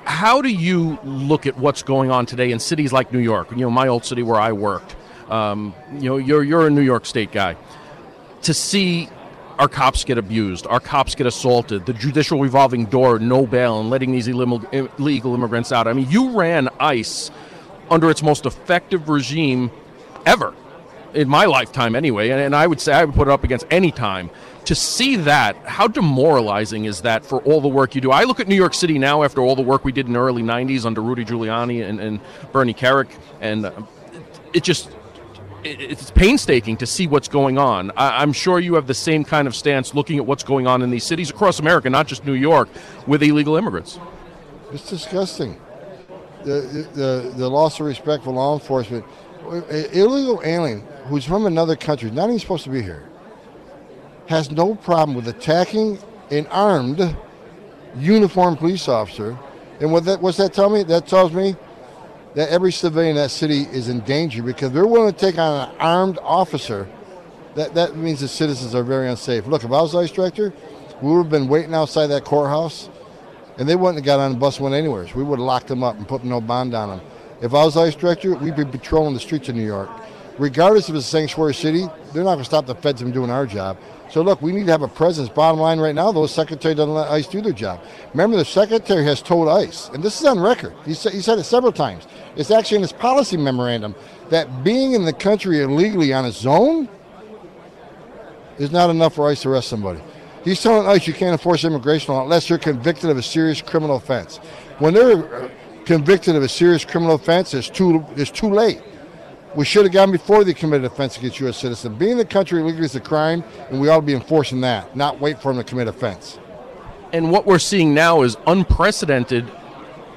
How 0.04 0.42
do 0.42 0.48
you 0.48 0.98
look 1.04 1.46
at 1.46 1.56
what's 1.56 1.82
going 1.82 2.10
on 2.10 2.26
today 2.26 2.50
in 2.50 2.58
cities 2.58 2.92
like 2.92 3.12
New 3.12 3.20
York? 3.20 3.50
You 3.52 3.58
know, 3.58 3.70
my 3.70 3.86
old 3.86 4.04
city 4.04 4.22
where 4.22 4.40
I 4.40 4.52
worked. 4.52 4.96
Um, 5.30 5.74
you 5.94 6.10
know, 6.10 6.16
you're 6.16 6.42
you're 6.42 6.66
a 6.66 6.70
New 6.70 6.82
York 6.82 7.06
State 7.06 7.30
guy. 7.30 7.56
To 8.42 8.52
see 8.52 9.08
our 9.58 9.68
cops 9.68 10.04
get 10.04 10.18
abused, 10.18 10.66
our 10.66 10.80
cops 10.80 11.14
get 11.14 11.26
assaulted, 11.26 11.86
the 11.86 11.92
judicial 11.92 12.40
revolving 12.40 12.86
door, 12.86 13.18
no 13.18 13.46
bail, 13.46 13.80
and 13.80 13.90
letting 13.90 14.12
these 14.12 14.28
illegal 14.28 15.34
immigrants 15.34 15.72
out. 15.72 15.86
I 15.86 15.92
mean, 15.92 16.10
you 16.10 16.30
ran 16.38 16.68
ICE 16.80 17.30
under 17.90 18.10
its 18.10 18.22
most 18.22 18.46
effective 18.46 19.08
regime 19.08 19.70
ever 20.24 20.54
in 21.14 21.28
my 21.28 21.44
lifetime, 21.44 21.94
anyway, 21.94 22.30
and, 22.30 22.54
I 22.54 22.66
would 22.66 22.80
say 22.80 22.92
I 22.92 23.04
would 23.04 23.14
put 23.14 23.28
it 23.28 23.30
up 23.30 23.44
against 23.44 23.66
any 23.70 23.90
time. 23.90 24.30
To 24.66 24.74
see 24.74 25.16
that, 25.16 25.56
how 25.66 25.88
demoralizing 25.88 26.84
is 26.84 27.02
that 27.02 27.24
for 27.24 27.42
all 27.42 27.60
the 27.60 27.68
work 27.68 27.94
you 27.94 28.00
do? 28.00 28.10
I 28.10 28.24
look 28.24 28.40
at 28.40 28.48
New 28.48 28.54
York 28.54 28.74
City 28.74 28.98
now 28.98 29.22
after 29.22 29.40
all 29.40 29.56
the 29.56 29.62
work 29.62 29.84
we 29.84 29.92
did 29.92 30.06
in 30.06 30.12
the 30.12 30.20
early 30.20 30.42
90s 30.42 30.86
under 30.86 31.02
Rudy 31.02 31.24
Giuliani 31.24 31.86
and, 31.86 32.00
and 32.00 32.20
Bernie 32.52 32.74
Kerik, 32.74 33.10
and 33.40 33.70
it 34.52 34.62
just 34.62 34.90
it's 35.64 36.10
painstaking 36.10 36.76
to 36.78 36.86
see 36.86 37.06
what's 37.06 37.28
going 37.28 37.58
on. 37.58 37.92
I, 37.96 38.22
am 38.22 38.32
sure 38.32 38.58
you 38.58 38.74
have 38.74 38.86
the 38.86 38.94
same 38.94 39.24
kind 39.24 39.46
of 39.46 39.54
stance 39.54 39.94
looking 39.94 40.18
at 40.18 40.26
what's 40.26 40.42
going 40.42 40.66
on 40.66 40.82
in 40.82 40.90
these 40.90 41.04
cities 41.04 41.30
across 41.30 41.60
America, 41.60 41.88
not 41.88 42.06
just 42.06 42.24
New 42.24 42.34
York, 42.34 42.68
with 43.06 43.22
illegal 43.22 43.56
immigrants. 43.56 43.98
It's 44.72 44.88
disgusting. 44.88 45.60
The, 46.44 46.88
the, 46.94 47.32
the 47.36 47.48
loss 47.48 47.78
of 47.78 47.86
respect 47.86 48.24
for 48.24 48.32
law 48.32 48.54
enforcement. 48.54 49.04
illegal 49.92 50.40
alien 50.44 50.80
who's 51.06 51.24
from 51.24 51.46
another 51.46 51.76
country, 51.76 52.10
not 52.10 52.28
even 52.28 52.38
supposed 52.40 52.64
to 52.64 52.70
be 52.70 52.82
here, 52.82 53.08
has 54.26 54.50
no 54.50 54.74
problem 54.74 55.14
with 55.16 55.28
attacking 55.28 55.98
an 56.30 56.46
armed 56.48 57.16
uniformed 57.96 58.58
police 58.58 58.88
officer. 58.88 59.38
And 59.80 59.92
what 59.92 60.04
that, 60.06 60.20
what's 60.20 60.38
that 60.38 60.52
tell 60.52 60.70
me? 60.70 60.82
That 60.84 61.06
tells 61.06 61.32
me 61.32 61.56
that 62.34 62.48
every 62.48 62.72
civilian 62.72 63.16
in 63.16 63.22
that 63.22 63.30
city 63.30 63.62
is 63.62 63.88
in 63.88 64.00
danger 64.00 64.42
because 64.42 64.72
they're 64.72 64.86
willing 64.86 65.12
to 65.12 65.18
take 65.18 65.38
on 65.38 65.68
an 65.68 65.76
armed 65.78 66.18
officer. 66.22 66.88
That, 67.54 67.74
that 67.74 67.96
means 67.96 68.20
the 68.20 68.28
citizens 68.28 68.74
are 68.74 68.82
very 68.82 69.08
unsafe. 69.08 69.46
Look, 69.46 69.64
if 69.64 69.70
I 69.70 69.82
was 69.82 69.94
ICE 69.94 70.10
director, 70.10 70.52
we 71.02 71.12
would 71.12 71.24
have 71.24 71.30
been 71.30 71.48
waiting 71.48 71.74
outside 71.74 72.06
that 72.08 72.24
courthouse 72.24 72.88
and 73.58 73.68
they 73.68 73.76
wouldn't 73.76 73.96
have 73.96 74.04
got 74.04 74.20
on 74.20 74.32
the 74.32 74.38
bus 74.38 74.58
went 74.58 74.74
anywhere. 74.74 75.06
So 75.06 75.14
we 75.16 75.24
would 75.24 75.38
have 75.38 75.46
locked 75.46 75.66
them 75.66 75.82
up 75.82 75.96
and 75.96 76.08
put 76.08 76.24
no 76.24 76.40
bond 76.40 76.74
on 76.74 76.88
them. 76.88 77.06
If 77.42 77.54
I 77.54 77.64
was 77.64 77.76
ICE 77.76 77.94
director, 77.94 78.34
we'd 78.34 78.56
be 78.56 78.64
patrolling 78.64 79.14
the 79.14 79.20
streets 79.20 79.48
of 79.48 79.56
New 79.56 79.66
York. 79.66 79.90
Regardless 80.38 80.88
if 80.88 80.94
it's 80.94 81.06
a 81.06 81.10
sanctuary 81.10 81.54
city, 81.54 81.86
they're 82.12 82.24
not 82.24 82.34
going 82.34 82.38
to 82.38 82.44
stop 82.44 82.66
the 82.66 82.74
feds 82.74 83.02
from 83.02 83.12
doing 83.12 83.30
our 83.30 83.46
job. 83.46 83.76
So 84.12 84.20
look, 84.20 84.42
we 84.42 84.52
need 84.52 84.66
to 84.66 84.72
have 84.72 84.82
a 84.82 84.88
presence. 84.88 85.30
Bottom 85.30 85.58
line 85.58 85.80
right 85.80 85.94
now, 85.94 86.12
though, 86.12 86.26
secretary 86.26 86.74
doesn't 86.74 86.92
let 86.92 87.10
ICE 87.10 87.26
do 87.26 87.40
their 87.40 87.52
job. 87.52 87.80
Remember, 88.12 88.36
the 88.36 88.44
secretary 88.44 89.04
has 89.04 89.22
told 89.22 89.48
ICE, 89.48 89.88
and 89.94 90.02
this 90.02 90.20
is 90.20 90.26
on 90.26 90.38
record. 90.38 90.74
He 90.84 90.92
said, 90.92 91.14
he 91.14 91.22
said 91.22 91.38
it 91.38 91.44
several 91.44 91.72
times. 91.72 92.06
It's 92.36 92.50
actually 92.50 92.76
in 92.76 92.82
his 92.82 92.92
policy 92.92 93.38
memorandum 93.38 93.94
that 94.28 94.62
being 94.62 94.92
in 94.92 95.06
the 95.06 95.14
country 95.14 95.62
illegally 95.62 96.12
on 96.12 96.26
its 96.26 96.44
own 96.44 96.90
is 98.58 98.70
not 98.70 98.90
enough 98.90 99.14
for 99.14 99.30
ICE 99.30 99.40
to 99.40 99.48
arrest 99.48 99.68
somebody. 99.68 100.02
He's 100.44 100.62
telling 100.62 100.86
ICE 100.86 101.06
you 101.06 101.14
can't 101.14 101.32
enforce 101.32 101.64
immigration 101.64 102.12
law 102.12 102.22
unless 102.22 102.50
you're 102.50 102.58
convicted 102.58 103.08
of 103.08 103.16
a 103.16 103.22
serious 103.22 103.62
criminal 103.62 103.96
offense. 103.96 104.36
When 104.78 104.92
they're 104.92 105.44
uh, 105.44 105.50
convicted 105.86 106.36
of 106.36 106.42
a 106.42 106.48
serious 106.50 106.84
criminal 106.84 107.14
offense, 107.14 107.54
it's 107.54 107.70
too, 107.70 108.04
it's 108.16 108.30
too 108.30 108.50
late. 108.50 108.82
We 109.54 109.64
should 109.66 109.84
have 109.84 109.92
gone 109.92 110.10
before 110.10 110.44
they 110.44 110.54
committed 110.54 110.84
offense 110.86 111.18
against 111.18 111.38
U.S. 111.40 111.58
citizen. 111.58 111.94
Being 111.96 112.12
in 112.12 112.18
the 112.18 112.24
country 112.24 112.60
illegally 112.60 112.84
is 112.86 112.94
a 112.96 113.00
crime, 113.00 113.44
and 113.70 113.80
we 113.80 113.88
ought 113.88 113.96
to 113.96 114.02
be 114.02 114.14
enforcing 114.14 114.60
that, 114.62 114.96
not 114.96 115.20
wait 115.20 115.40
for 115.42 115.52
them 115.52 115.62
to 115.62 115.68
commit 115.68 115.88
offense. 115.88 116.38
and 117.12 117.30
what 117.30 117.44
we're 117.44 117.58
seeing 117.58 117.92
now 117.92 118.22
is 118.22 118.36
unprecedented 118.46 119.50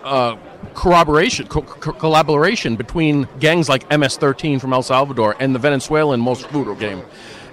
uh, 0.04 0.38
corroboration, 0.74 1.46
co- 1.48 1.62
co- 1.64 1.92
collaboration 1.92 2.76
between 2.78 3.28
gangs 3.40 3.68
like 3.68 3.84
MS-13 3.90 4.62
from 4.62 4.72
El 4.72 4.82
Salvador 4.84 5.36
and 5.42 5.54
the 5.54 5.60
Venezuelan 5.60 6.20
Most 6.22 6.48
Futuro 6.48 6.74
game. 6.76 7.04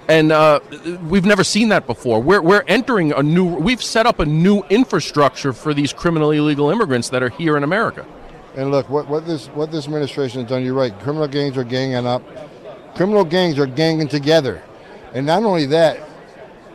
And 0.07 0.31
uh, 0.31 0.59
we've 1.09 1.25
never 1.25 1.43
seen 1.43 1.69
that 1.69 1.87
before. 1.87 2.21
We're, 2.21 2.41
we're 2.41 2.63
entering 2.67 3.11
a 3.13 3.23
new, 3.23 3.45
we've 3.45 3.83
set 3.83 4.05
up 4.05 4.19
a 4.19 4.25
new 4.25 4.61
infrastructure 4.69 5.51
for 5.53 5.73
these 5.73 5.91
criminally 5.93 6.37
illegal 6.37 6.69
immigrants 6.69 7.09
that 7.09 7.23
are 7.23 7.29
here 7.29 7.57
in 7.57 7.63
America. 7.63 8.05
And 8.55 8.71
look, 8.71 8.89
what, 8.89 9.07
what 9.07 9.25
this 9.25 9.47
what 9.47 9.71
this 9.71 9.85
administration 9.85 10.41
has 10.41 10.49
done, 10.49 10.63
you're 10.63 10.73
right. 10.73 10.97
Criminal 10.99 11.27
gangs 11.27 11.57
are 11.57 11.63
ganging 11.63 12.05
up. 12.05 12.21
Criminal 12.95 13.23
gangs 13.23 13.57
are 13.57 13.65
ganging 13.65 14.07
together. 14.07 14.61
And 15.13 15.25
not 15.25 15.43
only 15.43 15.65
that, 15.67 15.99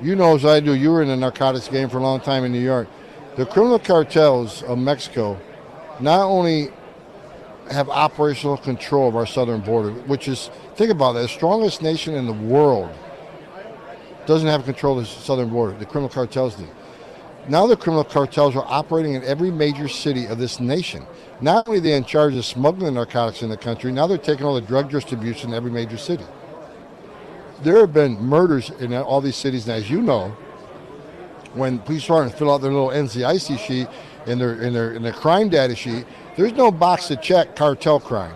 you 0.00 0.16
know 0.16 0.34
as 0.34 0.44
I 0.44 0.60
do, 0.60 0.74
you 0.74 0.90
were 0.90 1.02
in 1.02 1.08
the 1.08 1.16
narcotics 1.16 1.68
game 1.68 1.88
for 1.88 1.98
a 1.98 2.02
long 2.02 2.20
time 2.20 2.44
in 2.44 2.52
New 2.52 2.60
York. 2.60 2.88
The 3.36 3.46
criminal 3.46 3.78
cartels 3.78 4.62
of 4.64 4.78
Mexico 4.78 5.38
not 6.00 6.22
only 6.22 6.68
have 7.70 7.88
operational 7.88 8.56
control 8.56 9.08
of 9.08 9.16
our 9.16 9.26
southern 9.26 9.60
border, 9.60 9.90
which 9.92 10.26
is, 10.26 10.50
think 10.76 10.90
about 10.90 11.12
that, 11.12 11.22
the 11.22 11.28
strongest 11.28 11.82
nation 11.82 12.14
in 12.14 12.26
the 12.26 12.32
world 12.32 12.90
doesn't 14.26 14.48
have 14.48 14.64
control 14.64 14.98
of 14.98 15.04
the 15.04 15.10
southern 15.10 15.50
border. 15.50 15.76
The 15.78 15.86
criminal 15.86 16.08
cartels 16.08 16.54
do. 16.56 16.66
Now 17.48 17.66
the 17.66 17.76
criminal 17.76 18.04
cartels 18.04 18.54
are 18.56 18.64
operating 18.66 19.14
in 19.14 19.24
every 19.24 19.50
major 19.50 19.88
city 19.88 20.26
of 20.26 20.36
this 20.38 20.60
nation. 20.60 21.06
Not 21.40 21.66
only 21.66 21.78
are 21.78 21.82
they 21.82 21.94
in 21.94 22.04
charge 22.04 22.36
of 22.36 22.44
smuggling 22.44 22.92
narcotics 22.94 23.42
in 23.42 23.48
the 23.48 23.56
country, 23.56 23.90
now 23.90 24.06
they're 24.06 24.18
taking 24.18 24.44
all 24.44 24.54
the 24.54 24.60
drug 24.60 24.90
distribution 24.90 25.50
in 25.50 25.56
every 25.56 25.70
major 25.70 25.96
city. 25.96 26.24
There 27.62 27.78
have 27.78 27.94
been 27.94 28.20
murders 28.20 28.68
in 28.68 28.92
all 28.94 29.22
these 29.22 29.36
cities, 29.36 29.66
and 29.66 29.76
as 29.76 29.88
you 29.88 30.02
know, 30.02 30.36
when 31.54 31.78
police 31.78 32.02
departments 32.02 32.38
fill 32.38 32.52
out 32.52 32.60
their 32.60 32.70
little 32.70 32.90
NCIC 32.90 33.58
sheet 33.58 33.88
in 34.26 34.38
their 34.38 34.60
in 34.60 34.74
their 34.74 34.92
in 34.92 35.02
their 35.02 35.14
crime 35.14 35.48
data 35.48 35.74
sheet, 35.74 36.04
there's 36.36 36.52
no 36.52 36.70
box 36.70 37.08
to 37.08 37.16
check 37.16 37.56
cartel 37.56 37.98
crime. 37.98 38.34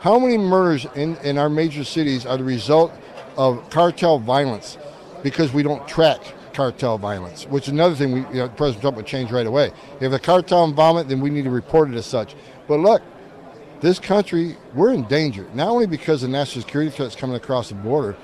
How 0.00 0.18
many 0.18 0.38
murders 0.38 0.86
in, 0.94 1.16
in 1.18 1.36
our 1.36 1.50
major 1.50 1.84
cities 1.84 2.24
are 2.24 2.38
the 2.38 2.44
result 2.44 2.92
of 3.36 3.68
cartel 3.68 4.18
violence 4.18 4.78
because 5.22 5.52
we 5.52 5.62
don't 5.62 5.86
track 5.86 6.20
cartel 6.54 6.96
violence, 6.98 7.44
which 7.46 7.64
is 7.64 7.72
another 7.72 7.94
thing 7.94 8.12
we, 8.12 8.20
you 8.28 8.42
know, 8.42 8.48
President 8.48 8.80
Trump 8.80 8.96
would 8.96 9.06
change 9.06 9.30
right 9.30 9.46
away. 9.46 9.72
If 10.00 10.12
a 10.12 10.18
cartel 10.18 10.64
involvement, 10.64 11.08
then 11.08 11.20
we 11.20 11.30
need 11.30 11.44
to 11.44 11.50
report 11.50 11.90
it 11.90 11.96
as 11.96 12.06
such. 12.06 12.34
But 12.68 12.80
look, 12.80 13.02
this 13.80 13.98
country, 13.98 14.56
we're 14.74 14.94
in 14.94 15.04
danger, 15.04 15.46
not 15.52 15.68
only 15.68 15.86
because 15.86 16.22
of 16.22 16.30
national 16.30 16.62
security 16.62 16.90
threats 16.90 17.14
coming 17.14 17.36
across 17.36 17.68
the 17.68 17.74
border, 17.74 18.16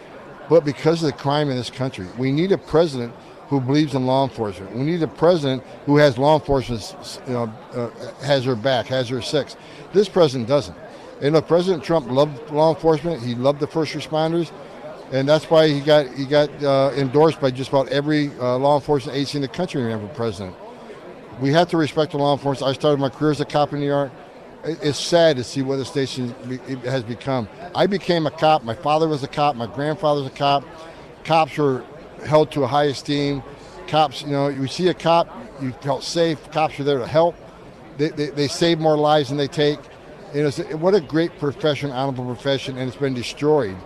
but 0.49 0.65
because 0.65 1.03
of 1.03 1.07
the 1.07 1.17
crime 1.17 1.51
in 1.51 1.57
this 1.57 1.71
country. 1.71 2.07
We 2.19 2.33
need 2.33 2.53
a 2.53 2.59
president 2.59 3.15
who 3.49 3.61
believes 3.61 3.95
in 3.95 4.07
law 4.07 4.25
enforcement. 4.25 4.75
We 4.75 4.85
need 4.85 5.03
a 5.03 5.09
president 5.09 5.63
who 5.85 5.97
has 5.97 6.17
law 6.17 6.39
enforcement, 6.39 6.97
you 7.27 7.35
know, 7.35 7.53
uh, 7.75 7.91
has 8.25 8.45
her 8.45 8.55
back, 8.55 8.87
has 8.87 9.09
her 9.09 9.21
six. 9.21 9.57
This 9.93 10.09
president 10.09 10.49
doesn't. 10.49 10.77
And 11.21 11.35
look, 11.35 11.47
President 11.47 11.85
Trump 11.85 12.11
loved 12.11 12.51
law 12.51 12.73
enforcement. 12.75 13.23
He 13.23 13.35
loved 13.35 13.61
the 13.61 13.67
first 13.67 13.93
responders, 13.93 14.53
and 15.13 15.29
that's 15.29 15.51
why 15.51 15.69
he 15.69 15.81
got 15.81 16.07
he 16.15 16.25
got 16.25 16.51
uh, 16.63 16.93
endorsed 16.97 17.41
by 17.41 17.51
just 17.51 17.71
about 17.71 17.89
every 17.89 18.29
uh, 18.39 18.57
law 18.59 18.77
enforcement 18.77 19.17
agency 19.17 19.39
in 19.39 19.43
the 19.43 19.49
country 19.49 19.83
run 19.83 20.07
for 20.07 20.15
president. 20.15 20.57
We 21.41 21.53
have 21.53 21.69
to 21.71 21.77
respect 21.77 22.13
the 22.13 22.19
law 22.19 22.33
enforcement. 22.33 22.71
I 22.71 22.79
started 22.79 23.01
my 23.01 23.09
career 23.09 23.33
as 23.33 23.41
a 23.41 23.45
cop 23.45 23.73
in 23.73 23.81
New 23.81 23.87
York. 23.87 24.13
It's 24.63 24.99
sad 24.99 25.37
to 25.37 25.45
see 25.45 25.63
what 25.63 25.77
the 25.77 25.87
station 25.87 26.35
has 26.85 27.03
become. 27.03 27.49
I 27.75 27.87
became 27.87 28.27
a 28.27 28.31
cop. 28.31 28.63
My 28.63 28.75
father 28.75 29.09
was 29.09 29.23
a 29.23 29.29
cop. 29.29 29.57
My 29.57 29.67
grandfather 29.67 30.23
was 30.23 30.31
a 30.31 30.35
cop. 30.35 30.65
Cops 31.25 31.57
were 31.57 31.83
held 32.27 32.53
to 32.53 32.65
a 32.65 32.67
high 32.67 32.85
esteem. 32.85 33.43
Cops, 33.89 34.23
you 34.23 34.29
know, 34.29 34.49
you 34.49 34.67
see 34.69 34.89
a 34.89 34.95
cop, 34.95 35.29
you 35.61 35.73
felt 35.81 36.05
safe. 36.05 36.51
Cops 36.53 36.79
are 36.79 36.85
there 36.85 36.99
to 36.99 37.07
help. 37.07 37.35
They, 37.97 38.11
they, 38.11 38.31
they 38.31 38.49
save 38.49 38.79
more 38.79 38.97
lives 38.97 39.31
than 39.31 39.39
they 39.39 39.49
take. 39.49 39.79
You 40.35 40.45
know, 40.45 40.51
what 40.77 40.95
a 40.95 41.01
great 41.01 41.39
profession, 41.39 41.91
honorable 41.91 42.27
profession, 42.27 42.77
and 42.77 42.87
it's 42.87 42.97
been 42.97 43.15
destroyed 43.15 43.77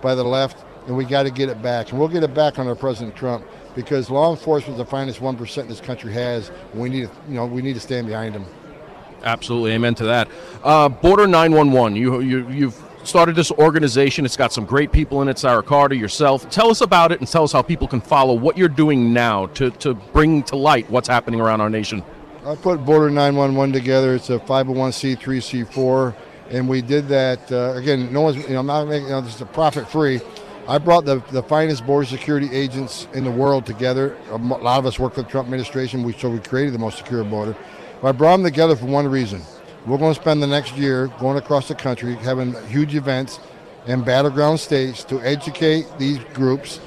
by 0.00 0.14
the 0.14 0.24
left, 0.24 0.64
and 0.86 0.96
we 0.96 1.04
got 1.04 1.24
to 1.24 1.30
get 1.30 1.48
it 1.48 1.62
back. 1.62 1.90
And 1.90 1.98
we'll 1.98 2.08
get 2.08 2.22
it 2.22 2.34
back 2.34 2.58
under 2.58 2.74
President 2.74 3.16
Trump 3.16 3.44
because 3.74 4.10
law 4.10 4.30
enforcement 4.30 4.78
is 4.78 4.84
the 4.84 4.90
finest 4.90 5.20
one 5.20 5.36
percent 5.36 5.68
this 5.68 5.80
country 5.80 6.12
has. 6.12 6.50
We 6.74 6.88
need, 6.88 7.08
to, 7.08 7.10
you 7.28 7.34
know, 7.34 7.46
we 7.46 7.62
need 7.62 7.74
to 7.74 7.80
stand 7.80 8.06
behind 8.06 8.34
them. 8.34 8.46
Absolutely, 9.22 9.72
amen 9.72 9.94
to 9.96 10.04
that. 10.04 10.28
Uh, 10.64 10.88
Border 10.88 11.26
911, 11.26 11.94
you, 11.94 12.20
you, 12.20 12.48
you've 12.48 12.82
started 13.04 13.36
this 13.36 13.50
organization. 13.52 14.24
It's 14.24 14.36
got 14.36 14.52
some 14.52 14.64
great 14.64 14.92
people 14.92 15.22
in 15.22 15.28
it, 15.28 15.38
Sarah 15.38 15.62
Carter, 15.62 15.94
yourself. 15.94 16.48
Tell 16.50 16.70
us 16.70 16.80
about 16.80 17.12
it 17.12 17.20
and 17.20 17.28
tell 17.28 17.44
us 17.44 17.52
how 17.52 17.62
people 17.62 17.88
can 17.88 18.00
follow 18.00 18.34
what 18.34 18.56
you're 18.56 18.68
doing 18.68 19.12
now 19.12 19.46
to, 19.46 19.70
to 19.72 19.94
bring 19.94 20.42
to 20.44 20.56
light 20.56 20.90
what's 20.90 21.08
happening 21.08 21.40
around 21.40 21.60
our 21.60 21.70
nation. 21.70 22.02
I 22.44 22.54
put 22.54 22.84
Border 22.84 23.10
911 23.10 23.72
together. 23.72 24.14
It's 24.14 24.30
a 24.30 24.38
501c3, 24.38 25.18
C4, 25.18 26.14
and 26.50 26.68
we 26.68 26.80
did 26.80 27.08
that. 27.08 27.52
Uh, 27.52 27.74
again, 27.74 28.12
no 28.12 28.22
one's, 28.22 28.36
you 28.36 28.54
know, 28.54 28.60
I'm 28.60 28.66
not 28.66 28.88
making, 28.88 29.08
you 29.08 29.12
know, 29.12 29.20
this 29.20 29.34
is 29.34 29.40
a 29.42 29.46
profit 29.46 29.88
free. 29.88 30.20
I 30.70 30.78
brought 30.78 31.04
the, 31.04 31.20
the 31.32 31.42
finest 31.42 31.84
border 31.84 32.06
security 32.06 32.48
agents 32.54 33.08
in 33.12 33.24
the 33.24 33.30
world 33.30 33.66
together. 33.66 34.16
Um, 34.30 34.52
a 34.52 34.58
lot 34.58 34.78
of 34.78 34.86
us 34.86 35.00
work 35.00 35.14
for 35.14 35.22
the 35.22 35.28
Trump 35.28 35.46
administration, 35.46 36.04
we, 36.04 36.12
so 36.12 36.30
we 36.30 36.38
created 36.38 36.72
the 36.72 36.78
most 36.78 36.98
secure 36.98 37.24
border. 37.24 37.56
But 38.00 38.08
I 38.10 38.12
brought 38.12 38.36
them 38.36 38.44
together 38.44 38.76
for 38.76 38.86
one 38.86 39.08
reason 39.08 39.42
we're 39.84 39.98
going 39.98 40.14
to 40.14 40.20
spend 40.20 40.40
the 40.40 40.46
next 40.46 40.76
year 40.76 41.08
going 41.18 41.38
across 41.38 41.66
the 41.66 41.74
country 41.74 42.14
having 42.14 42.54
huge 42.68 42.94
events 42.94 43.40
in 43.86 44.04
battleground 44.04 44.60
states 44.60 45.02
to 45.04 45.20
educate 45.22 45.86
these 45.98 46.18
groups 46.34 46.78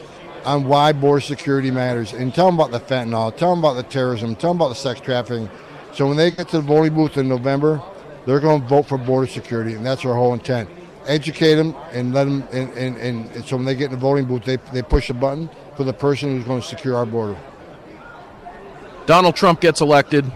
on 0.45 0.63
why 0.63 0.93
border 0.93 1.19
security 1.19 1.69
matters 1.69 2.13
and 2.13 2.33
tell 2.33 2.45
them 2.45 2.57
about 2.57 2.71
the 2.71 2.79
fentanyl, 2.79 3.35
tell 3.35 3.49
them 3.49 3.59
about 3.59 3.73
the 3.73 3.83
terrorism, 3.83 4.33
tell 4.33 4.51
them 4.51 4.61
about 4.61 4.69
the 4.69 4.75
sex 4.75 5.01
trafficking. 5.01 5.49
So 5.91 6.07
when 6.07 6.15
they 6.15 6.31
get 6.31 6.47
to 6.49 6.57
the 6.57 6.61
voting 6.61 6.93
booth 6.93 7.17
in 7.17 7.27
November, 7.27 7.81
they're 8.25 8.39
going 8.39 8.61
to 8.61 8.67
vote 8.69 8.83
for 8.83 8.97
border 8.97 9.27
security, 9.27 9.73
and 9.73 9.85
that's 9.85 10.05
our 10.05 10.13
whole 10.13 10.33
intent. 10.33 10.69
Educate 11.05 11.55
them 11.55 11.75
and 11.91 12.13
let 12.13 12.25
them, 12.25 12.43
and, 12.51 12.71
and, 12.77 12.97
and 12.97 13.45
so 13.45 13.57
when 13.57 13.65
they 13.65 13.75
get 13.75 13.85
in 13.85 13.91
the 13.91 13.97
voting 13.97 14.25
booth, 14.25 14.45
they, 14.45 14.57
they 14.71 14.81
push 14.81 15.09
a 15.09 15.13
button 15.13 15.49
for 15.75 15.83
the 15.83 15.93
person 15.93 16.35
who's 16.37 16.45
going 16.45 16.61
to 16.61 16.67
secure 16.67 16.95
our 16.95 17.05
border. 17.05 17.37
Donald 19.05 19.35
Trump 19.35 19.59
gets 19.59 19.81
elected 19.81 20.31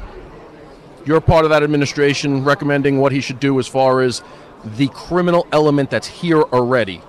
you're 1.07 1.21
part 1.21 1.45
of 1.45 1.51
that 1.51 1.63
administration 1.63 2.43
recommending 2.43 2.99
what 2.99 3.13
he 3.13 3.21
should 3.21 3.39
do 3.39 3.57
as 3.59 3.67
far 3.67 4.01
as 4.01 4.21
the 4.65 4.89
criminal 4.89 5.47
element 5.53 5.89
that's 5.89 6.07
here 6.07 6.41
already. 6.41 7.01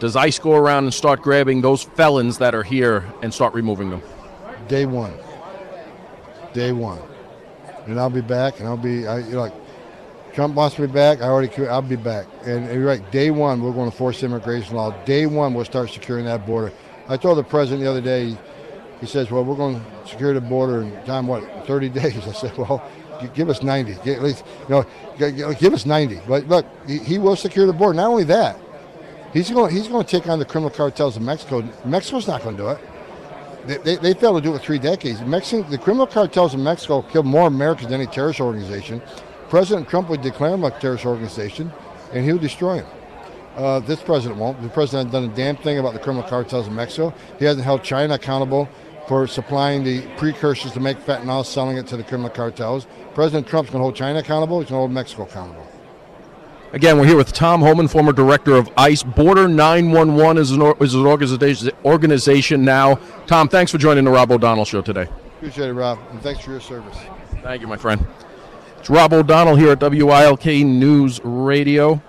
Does 0.00 0.16
ICE 0.16 0.36
go 0.40 0.54
around 0.54 0.84
and 0.84 0.92
start 0.92 1.22
grabbing 1.22 1.60
those 1.60 1.84
felons 1.84 2.38
that 2.38 2.52
are 2.54 2.64
here 2.64 3.04
and 3.22 3.32
start 3.32 3.54
removing 3.54 3.90
them? 3.90 4.02
Day 4.66 4.86
one. 4.86 5.14
Day 6.52 6.72
one. 6.72 7.00
And 7.86 8.00
I'll 8.00 8.10
be 8.10 8.22
back, 8.22 8.58
and 8.58 8.66
I'll 8.66 8.76
be, 8.76 9.06
I, 9.06 9.18
you're 9.18 9.40
like, 9.40 9.54
Trump 10.34 10.56
wants 10.56 10.78
me 10.78 10.88
back. 10.88 11.22
I 11.22 11.28
already, 11.28 11.66
I'll 11.68 11.80
be 11.80 11.96
back. 11.96 12.26
And, 12.42 12.64
and 12.66 12.74
you're 12.74 12.86
right. 12.86 13.10
Day 13.12 13.30
one, 13.30 13.62
we're 13.62 13.72
going 13.72 13.90
to 13.90 13.96
force 13.96 14.22
immigration 14.22 14.74
law. 14.74 14.90
Day 15.04 15.26
one, 15.26 15.54
we'll 15.54 15.64
start 15.64 15.90
securing 15.90 16.24
that 16.24 16.44
border. 16.44 16.72
I 17.08 17.16
told 17.16 17.38
the 17.38 17.44
president 17.44 17.82
the 17.82 17.90
other 17.90 18.00
day. 18.00 18.36
He 19.00 19.06
says, 19.06 19.30
"Well, 19.30 19.44
we're 19.44 19.56
going 19.56 19.80
to 19.80 20.08
secure 20.08 20.32
the 20.32 20.40
border 20.40 20.82
in 20.82 21.04
time 21.04 21.26
what 21.26 21.66
30 21.66 21.88
days." 22.00 22.26
I 22.26 22.32
said, 22.32 22.56
"Well, 22.56 22.82
give 23.34 23.48
us 23.48 23.62
90. 23.62 23.92
At 24.10 24.22
least, 24.22 24.44
you 24.68 24.84
know, 25.18 25.54
give 25.54 25.72
us 25.72 25.86
90. 25.86 26.20
But 26.26 26.46
look, 26.48 26.66
he, 26.86 27.18
will 27.18 27.36
secure 27.36 27.66
the 27.66 27.72
border. 27.72 27.94
Not 27.94 28.08
only 28.08 28.24
that, 28.24 28.58
he's 29.32 29.50
going 29.50 29.74
he's 29.74 29.88
going 29.88 30.04
to 30.04 30.10
take 30.10 30.28
on 30.28 30.38
the 30.38 30.44
criminal 30.44 30.70
cartels 30.70 31.16
of 31.16 31.22
Mexico. 31.22 31.68
Mexico's 31.84 32.26
not 32.26 32.42
going 32.42 32.56
to 32.56 32.62
do 32.62 32.68
it. 32.70 32.78
They, 33.66 33.76
they, 33.78 33.96
they 33.96 34.14
failed 34.14 34.42
to 34.42 34.48
do 34.48 34.54
it 34.54 34.60
three 34.60 34.78
decades. 34.78 35.20
Mexican, 35.22 35.70
the 35.70 35.78
criminal 35.78 36.06
cartels 36.06 36.54
in 36.54 36.62
Mexico 36.62 37.02
killed 37.02 37.26
more 37.26 37.46
Americans 37.46 37.90
than 37.90 38.00
any 38.00 38.10
terrorist 38.10 38.40
organization. 38.40 39.00
President 39.48 39.88
Trump 39.88 40.08
would 40.08 40.22
declare 40.22 40.50
them 40.50 40.64
a 40.64 40.70
terrorist 40.70 41.06
organization, 41.06 41.72
and 42.12 42.24
he 42.24 42.32
would 42.32 42.42
destroy 42.42 42.76
them. 42.76 42.90
Uh, 43.56 43.78
this 43.80 44.02
president 44.02 44.40
won't. 44.40 44.60
The 44.62 44.68
president 44.68 45.12
hasn't 45.12 45.12
done 45.12 45.32
a 45.32 45.36
damn 45.36 45.56
thing 45.62 45.78
about 45.78 45.92
the 45.92 46.00
criminal 46.00 46.28
cartels 46.28 46.66
in 46.66 46.74
Mexico. 46.74 47.14
He 47.38 47.44
hasn't 47.44 47.64
held 47.64 47.84
China 47.84 48.14
accountable 48.14 48.68
for 49.06 49.26
supplying 49.26 49.84
the 49.84 50.02
precursors 50.16 50.72
to 50.72 50.80
make 50.80 50.98
fentanyl, 50.98 51.44
selling 51.44 51.76
it 51.76 51.86
to 51.88 51.96
the 51.96 52.02
criminal 52.02 52.30
cartels. 52.30 52.86
President 53.14 53.46
Trump's 53.46 53.70
going 53.70 53.80
to 53.80 53.84
hold 53.84 53.94
China 53.94 54.18
accountable. 54.18 54.60
He's 54.60 54.70
going 54.70 54.78
to 54.78 54.80
hold 54.80 54.92
Mexico 54.92 55.24
accountable. 55.24 55.66
Again, 56.72 56.98
we're 56.98 57.06
here 57.06 57.16
with 57.16 57.32
Tom 57.32 57.60
Homan, 57.60 57.86
former 57.86 58.12
director 58.12 58.56
of 58.56 58.68
ICE. 58.76 59.04
Border 59.04 59.46
911 59.46 60.38
is 60.38 60.50
an, 60.50 60.60
is 60.80 60.94
an 60.94 61.06
organization, 61.06 61.70
organization 61.84 62.64
now. 62.64 62.96
Tom, 63.28 63.48
thanks 63.48 63.70
for 63.70 63.78
joining 63.78 64.04
the 64.04 64.10
Rob 64.10 64.32
O'Donnell 64.32 64.64
Show 64.64 64.82
today. 64.82 65.06
Appreciate 65.36 65.68
it, 65.68 65.74
Rob, 65.74 66.00
and 66.10 66.20
thanks 66.20 66.40
for 66.40 66.50
your 66.50 66.60
service. 66.60 66.98
Thank 67.42 67.60
you, 67.60 67.68
my 67.68 67.76
friend. 67.76 68.04
It's 68.84 68.90
Rob 68.90 69.14
O'Donnell 69.14 69.56
here 69.56 69.70
at 69.70 69.80
WILK 69.80 70.44
News 70.44 71.18
Radio 71.24 72.02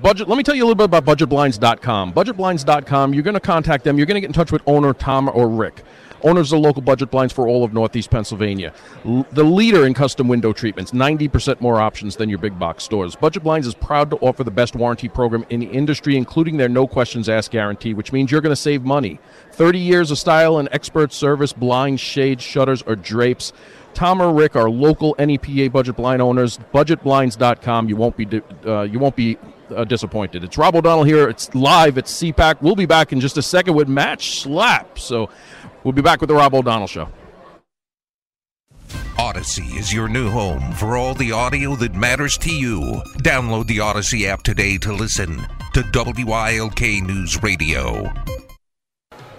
budget 0.00 0.28
let 0.28 0.38
me 0.38 0.44
tell 0.44 0.54
you 0.54 0.62
a 0.62 0.66
little 0.66 0.76
bit 0.76 0.84
about 0.84 1.04
budgetblinds.com 1.04 2.12
budgetblinds.com 2.12 3.12
you're 3.12 3.24
going 3.24 3.34
to 3.34 3.40
contact 3.40 3.82
them 3.82 3.98
you're 3.98 4.06
going 4.06 4.14
to 4.14 4.20
get 4.20 4.28
in 4.28 4.32
touch 4.32 4.52
with 4.52 4.62
owner 4.66 4.94
tom 4.94 5.28
or 5.34 5.48
rick 5.48 5.82
owners 6.24 6.52
of 6.52 6.60
local 6.60 6.82
budget 6.82 7.10
blinds 7.10 7.32
for 7.32 7.48
all 7.48 7.64
of 7.64 7.72
Northeast 7.72 8.10
Pennsylvania. 8.10 8.72
L- 9.04 9.26
the 9.32 9.42
leader 9.42 9.86
in 9.86 9.94
custom 9.94 10.28
window 10.28 10.52
treatments, 10.52 10.92
90% 10.92 11.60
more 11.60 11.80
options 11.80 12.16
than 12.16 12.28
your 12.28 12.38
big 12.38 12.58
box 12.58 12.84
stores. 12.84 13.16
Budget 13.16 13.42
Blinds 13.42 13.66
is 13.66 13.74
proud 13.74 14.10
to 14.10 14.16
offer 14.18 14.44
the 14.44 14.50
best 14.50 14.74
warranty 14.74 15.08
program 15.08 15.44
in 15.50 15.60
the 15.60 15.66
industry, 15.66 16.16
including 16.16 16.56
their 16.56 16.68
no 16.68 16.86
questions 16.86 17.28
asked 17.28 17.50
guarantee, 17.50 17.94
which 17.94 18.12
means 18.12 18.30
you're 18.30 18.40
going 18.40 18.52
to 18.52 18.56
save 18.56 18.82
money. 18.82 19.18
30 19.52 19.78
years 19.78 20.10
of 20.10 20.18
style 20.18 20.58
and 20.58 20.68
expert 20.72 21.12
service, 21.12 21.52
blinds, 21.52 22.00
shades, 22.00 22.42
shutters, 22.42 22.82
or 22.82 22.96
drapes. 22.96 23.52
Tom 23.94 24.20
or 24.20 24.32
Rick 24.32 24.56
are 24.56 24.70
local 24.70 25.14
NEPA 25.18 25.70
budget 25.70 25.96
blind 25.96 26.22
owners. 26.22 26.58
Budgetblinds.com. 26.72 27.88
You 27.88 27.96
won't 27.96 28.16
be 28.16 28.42
uh, 28.66 28.82
you 28.82 28.98
won't 28.98 29.16
be 29.16 29.38
uh, 29.74 29.84
disappointed. 29.84 30.44
It's 30.44 30.58
Rob 30.58 30.76
O'Donnell 30.76 31.04
here. 31.04 31.28
It's 31.28 31.54
live 31.54 31.98
at 31.98 32.04
CPAC. 32.04 32.60
We'll 32.60 32.76
be 32.76 32.86
back 32.86 33.12
in 33.12 33.20
just 33.20 33.36
a 33.36 33.42
second 33.42 33.74
with 33.74 33.88
Matt 33.88 34.18
Schlapp. 34.20 34.98
So 34.98 35.30
we'll 35.84 35.92
be 35.92 36.02
back 36.02 36.20
with 36.20 36.28
the 36.28 36.34
Rob 36.34 36.54
O'Donnell 36.54 36.86
Show. 36.86 37.08
Odyssey 39.18 39.64
is 39.78 39.92
your 39.92 40.08
new 40.08 40.30
home 40.30 40.72
for 40.72 40.96
all 40.96 41.14
the 41.14 41.32
audio 41.32 41.76
that 41.76 41.94
matters 41.94 42.36
to 42.38 42.52
you. 42.52 43.02
Download 43.18 43.66
the 43.66 43.80
Odyssey 43.80 44.26
app 44.26 44.42
today 44.42 44.78
to 44.78 44.92
listen 44.92 45.46
to 45.74 45.82
WILK 45.92 46.80
News 47.02 47.42
Radio. 47.42 48.12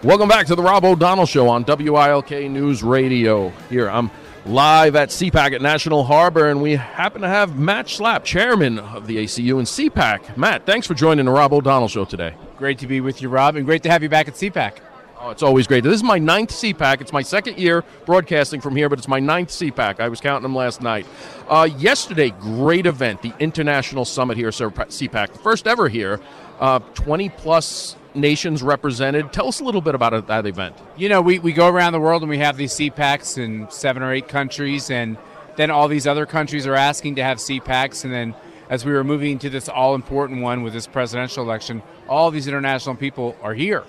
Welcome 0.03 0.27
back 0.27 0.47
to 0.47 0.55
the 0.55 0.61
Rob 0.61 0.83
O'Donnell 0.83 1.25
Show 1.25 1.47
on 1.47 1.63
WILK 1.63 2.49
News 2.49 2.83
Radio. 2.83 3.51
Here, 3.69 3.89
I'm 3.89 4.11
live 4.45 4.95
at 4.95 5.09
CPAC 5.09 5.53
at 5.53 5.61
National 5.61 6.03
Harbor, 6.03 6.49
and 6.49 6.61
we 6.61 6.75
happen 6.75 7.21
to 7.21 7.27
have 7.27 7.57
Matt 7.57 7.85
Schlapp, 7.87 8.23
chairman 8.23 8.77
of 8.77 9.07
the 9.07 9.17
ACU 9.17 9.57
and 9.57 9.67
CPAC. 9.67 10.35
Matt, 10.35 10.65
thanks 10.65 10.85
for 10.85 10.93
joining 10.93 11.25
the 11.25 11.31
Rob 11.31 11.53
O'Donnell 11.53 11.87
Show 11.87 12.05
today. 12.05 12.35
Great 12.57 12.79
to 12.79 12.87
be 12.87 12.99
with 12.99 13.21
you, 13.21 13.29
Rob, 13.29 13.55
and 13.55 13.65
great 13.65 13.83
to 13.83 13.89
have 13.89 14.03
you 14.03 14.09
back 14.09 14.27
at 14.27 14.33
CPAC. 14.33 14.79
Oh, 15.19 15.29
it's 15.29 15.43
always 15.43 15.67
great. 15.67 15.85
This 15.85 15.93
is 15.93 16.03
my 16.03 16.19
ninth 16.19 16.49
CPAC. 16.49 16.99
It's 16.99 17.13
my 17.13 17.21
second 17.21 17.57
year 17.57 17.85
broadcasting 18.05 18.59
from 18.59 18.75
here, 18.75 18.89
but 18.89 18.99
it's 18.99 19.07
my 19.07 19.21
ninth 19.21 19.47
CPAC. 19.47 20.01
I 20.01 20.09
was 20.09 20.19
counting 20.19 20.43
them 20.43 20.53
last 20.53 20.81
night. 20.81 21.07
Uh, 21.47 21.69
yesterday, 21.77 22.31
great 22.31 22.85
event, 22.85 23.21
the 23.21 23.33
International 23.39 24.03
Summit 24.03 24.35
here, 24.35 24.49
CPAC, 24.49 25.31
the 25.31 25.39
first 25.39 25.65
ever 25.65 25.87
here. 25.87 26.19
Uh, 26.59 26.79
20 26.79 27.29
plus 27.29 27.95
nations 28.15 28.61
represented. 28.61 29.33
Tell 29.33 29.47
us 29.47 29.59
a 29.59 29.63
little 29.63 29.81
bit 29.81 29.95
about 29.95 30.27
that 30.27 30.45
event. 30.45 30.75
You 30.97 31.09
know, 31.09 31.21
we, 31.21 31.39
we 31.39 31.53
go 31.53 31.67
around 31.67 31.93
the 31.93 31.99
world 31.99 32.21
and 32.21 32.29
we 32.29 32.37
have 32.39 32.57
these 32.57 32.73
CPACs 32.73 33.37
in 33.37 33.69
seven 33.69 34.03
or 34.03 34.11
eight 34.13 34.27
countries, 34.27 34.89
and 34.89 35.17
then 35.55 35.71
all 35.71 35.87
these 35.87 36.07
other 36.07 36.25
countries 36.25 36.67
are 36.67 36.75
asking 36.75 37.15
to 37.15 37.23
have 37.23 37.37
CPACs, 37.37 38.03
and 38.03 38.13
then 38.13 38.35
as 38.69 38.85
we 38.85 38.93
were 38.93 39.03
moving 39.03 39.39
to 39.39 39.49
this 39.49 39.67
all 39.69 39.95
important 39.95 40.41
one 40.41 40.63
with 40.63 40.73
this 40.73 40.87
presidential 40.87 41.43
election, 41.43 41.81
all 42.07 42.31
these 42.31 42.47
international 42.47 42.95
people 42.95 43.35
are 43.41 43.53
here 43.53 43.83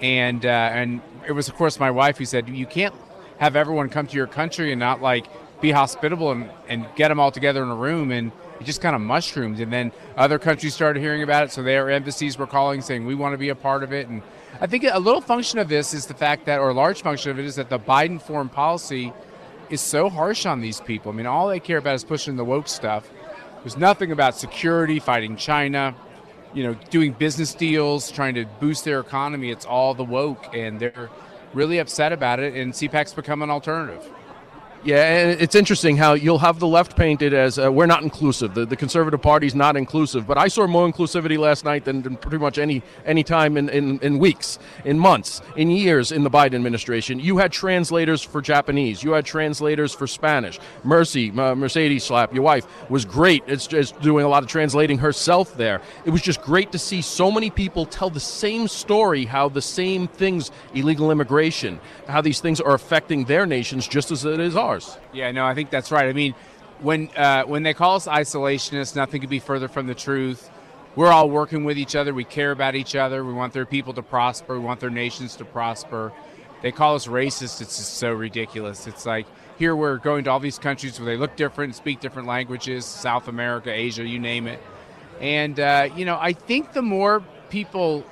and 0.00 0.44
uh, 0.44 0.48
and 0.48 1.00
it 1.26 1.32
was 1.32 1.48
of 1.48 1.54
course 1.54 1.80
my 1.80 1.90
wife 1.90 2.18
who 2.18 2.24
said 2.24 2.48
you 2.48 2.66
can't 2.66 2.94
have 3.38 3.56
everyone 3.56 3.88
come 3.88 4.06
to 4.06 4.16
your 4.16 4.26
country 4.26 4.72
and 4.72 4.80
not 4.80 5.02
like 5.02 5.26
be 5.60 5.70
hospitable 5.70 6.32
and, 6.32 6.50
and 6.68 6.86
get 6.96 7.08
them 7.08 7.18
all 7.18 7.30
together 7.30 7.62
in 7.62 7.68
a 7.68 7.74
room 7.74 8.10
and 8.10 8.32
it 8.60 8.64
just 8.64 8.80
kind 8.80 8.94
of 8.94 9.00
mushroomed 9.00 9.60
and 9.60 9.72
then 9.72 9.92
other 10.16 10.38
countries 10.38 10.74
started 10.74 11.00
hearing 11.00 11.22
about 11.22 11.44
it 11.44 11.52
so 11.52 11.62
their 11.62 11.90
embassies 11.90 12.38
were 12.38 12.46
calling 12.46 12.80
saying 12.80 13.06
we 13.06 13.14
want 13.14 13.32
to 13.32 13.38
be 13.38 13.48
a 13.48 13.54
part 13.54 13.82
of 13.82 13.92
it 13.92 14.08
and 14.08 14.22
i 14.60 14.66
think 14.66 14.84
a 14.84 14.98
little 14.98 15.20
function 15.20 15.58
of 15.58 15.68
this 15.68 15.94
is 15.94 16.06
the 16.06 16.14
fact 16.14 16.46
that 16.46 16.58
or 16.58 16.70
a 16.70 16.74
large 16.74 17.02
function 17.02 17.30
of 17.30 17.38
it 17.38 17.44
is 17.44 17.56
that 17.56 17.68
the 17.70 17.78
biden 17.78 18.20
foreign 18.20 18.48
policy 18.48 19.12
is 19.70 19.80
so 19.80 20.08
harsh 20.08 20.46
on 20.46 20.60
these 20.60 20.80
people 20.80 21.12
i 21.12 21.14
mean 21.14 21.26
all 21.26 21.48
they 21.48 21.60
care 21.60 21.78
about 21.78 21.94
is 21.94 22.04
pushing 22.04 22.36
the 22.36 22.44
woke 22.44 22.68
stuff 22.68 23.08
there's 23.62 23.76
nothing 23.76 24.12
about 24.12 24.36
security 24.36 24.98
fighting 24.98 25.36
china 25.36 25.94
you 26.56 26.62
know, 26.62 26.74
doing 26.88 27.12
business 27.12 27.52
deals, 27.54 28.10
trying 28.10 28.34
to 28.34 28.46
boost 28.60 28.84
their 28.84 28.98
economy. 28.98 29.50
It's 29.50 29.66
all 29.66 29.92
the 29.92 30.04
woke, 30.04 30.54
and 30.54 30.80
they're 30.80 31.10
really 31.52 31.78
upset 31.78 32.12
about 32.12 32.40
it. 32.40 32.54
And 32.54 32.72
CPAC's 32.72 33.12
become 33.12 33.42
an 33.42 33.50
alternative. 33.50 34.10
Yeah, 34.86 35.02
and 35.02 35.40
it's 35.40 35.56
interesting 35.56 35.96
how 35.96 36.14
you'll 36.14 36.38
have 36.38 36.60
the 36.60 36.66
left 36.68 36.96
painted 36.96 37.34
as 37.34 37.58
uh, 37.58 37.72
we're 37.72 37.86
not 37.86 38.04
inclusive. 38.04 38.54
The, 38.54 38.64
the 38.64 38.76
Conservative 38.76 39.20
Party's 39.20 39.52
not 39.52 39.76
inclusive. 39.76 40.28
But 40.28 40.38
I 40.38 40.46
saw 40.46 40.64
more 40.68 40.88
inclusivity 40.88 41.36
last 41.36 41.64
night 41.64 41.84
than, 41.84 42.02
than 42.02 42.16
pretty 42.16 42.38
much 42.38 42.56
any 42.56 42.84
any 43.04 43.24
time 43.24 43.56
in, 43.56 43.68
in, 43.68 43.98
in, 43.98 44.20
weeks, 44.20 44.60
in 44.84 44.96
months, 44.96 45.42
in 45.56 45.72
years 45.72 46.12
in 46.12 46.22
the 46.22 46.30
Biden 46.30 46.54
administration. 46.54 47.18
You 47.18 47.38
had 47.38 47.50
translators 47.50 48.22
for 48.22 48.40
Japanese. 48.40 49.02
You 49.02 49.10
had 49.10 49.24
translators 49.24 49.92
for 49.92 50.06
Spanish. 50.06 50.60
Mercy, 50.84 51.32
uh, 51.32 51.56
Mercedes 51.56 52.08
Schlapp, 52.08 52.32
your 52.32 52.44
wife, 52.44 52.64
was 52.88 53.04
great. 53.04 53.42
It's 53.48 53.66
just 53.66 54.00
doing 54.02 54.24
a 54.24 54.28
lot 54.28 54.44
of 54.44 54.48
translating 54.48 54.98
herself 54.98 55.56
there. 55.56 55.80
It 56.04 56.10
was 56.10 56.22
just 56.22 56.40
great 56.42 56.70
to 56.70 56.78
see 56.78 57.02
so 57.02 57.32
many 57.32 57.50
people 57.50 57.86
tell 57.86 58.08
the 58.08 58.20
same 58.20 58.68
story, 58.68 59.24
how 59.24 59.48
the 59.48 59.62
same 59.62 60.06
things, 60.06 60.52
illegal 60.74 61.10
immigration, 61.10 61.80
how 62.06 62.20
these 62.20 62.38
things 62.38 62.60
are 62.60 62.74
affecting 62.74 63.24
their 63.24 63.46
nations 63.46 63.88
just 63.88 64.12
as 64.12 64.24
it 64.24 64.38
is 64.38 64.54
ours. 64.76 64.98
Yeah, 65.12 65.30
no, 65.32 65.44
I 65.44 65.54
think 65.54 65.70
that's 65.70 65.90
right. 65.90 66.08
I 66.08 66.12
mean, 66.12 66.34
when 66.80 67.08
uh, 67.16 67.44
when 67.44 67.62
they 67.62 67.74
call 67.74 67.96
us 67.96 68.06
isolationists, 68.06 68.94
nothing 68.94 69.20
could 69.20 69.30
be 69.30 69.38
further 69.38 69.68
from 69.68 69.86
the 69.86 69.94
truth. 69.94 70.50
We're 70.94 71.12
all 71.12 71.28
working 71.28 71.64
with 71.64 71.78
each 71.78 71.94
other. 71.94 72.14
We 72.14 72.24
care 72.24 72.52
about 72.52 72.74
each 72.74 72.94
other. 72.94 73.24
We 73.24 73.34
want 73.34 73.52
their 73.52 73.66
people 73.66 73.92
to 73.94 74.02
prosper. 74.02 74.54
We 74.54 74.64
want 74.64 74.80
their 74.80 74.90
nations 74.90 75.36
to 75.36 75.44
prosper. 75.44 76.12
They 76.62 76.72
call 76.72 76.94
us 76.94 77.06
racist. 77.06 77.60
It's 77.60 77.76
just 77.76 77.94
so 77.94 78.12
ridiculous. 78.12 78.86
It's 78.86 79.04
like 79.04 79.26
here 79.58 79.76
we're 79.76 79.98
going 79.98 80.24
to 80.24 80.30
all 80.30 80.40
these 80.40 80.58
countries 80.58 80.98
where 80.98 81.06
they 81.06 81.16
look 81.16 81.36
different, 81.36 81.74
speak 81.74 82.00
different 82.00 82.28
languages, 82.28 82.84
South 82.86 83.28
America, 83.28 83.70
Asia, 83.70 84.06
you 84.06 84.18
name 84.18 84.46
it. 84.46 84.60
And 85.20 85.58
uh, 85.60 85.88
you 85.96 86.04
know, 86.04 86.18
I 86.20 86.32
think 86.32 86.72
the 86.72 86.82
more 86.82 87.22
people 87.50 88.04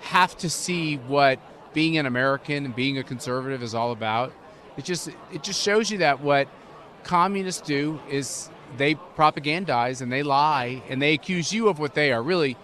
have 0.00 0.36
to 0.38 0.50
see 0.50 0.96
what 0.96 1.38
being 1.72 1.96
an 1.96 2.06
American 2.06 2.64
and 2.64 2.74
being 2.74 2.98
a 2.98 3.02
conservative 3.02 3.62
is 3.62 3.74
all 3.74 3.92
about, 3.92 4.32
it 4.76 4.84
just 4.84 5.08
it 5.32 5.42
just 5.42 5.60
shows 5.60 5.90
you 5.90 5.98
that 5.98 6.20
what 6.20 6.48
communists 7.04 7.62
do 7.62 8.00
is 8.10 8.50
they 8.76 8.94
propagandize 8.94 10.00
and 10.00 10.10
they 10.10 10.22
lie 10.22 10.82
and 10.88 11.00
they 11.00 11.12
accuse 11.14 11.52
you 11.52 11.68
of 11.68 11.78
what 11.78 11.94
they 11.94 12.12
are. 12.12 12.22
Really, 12.22 12.56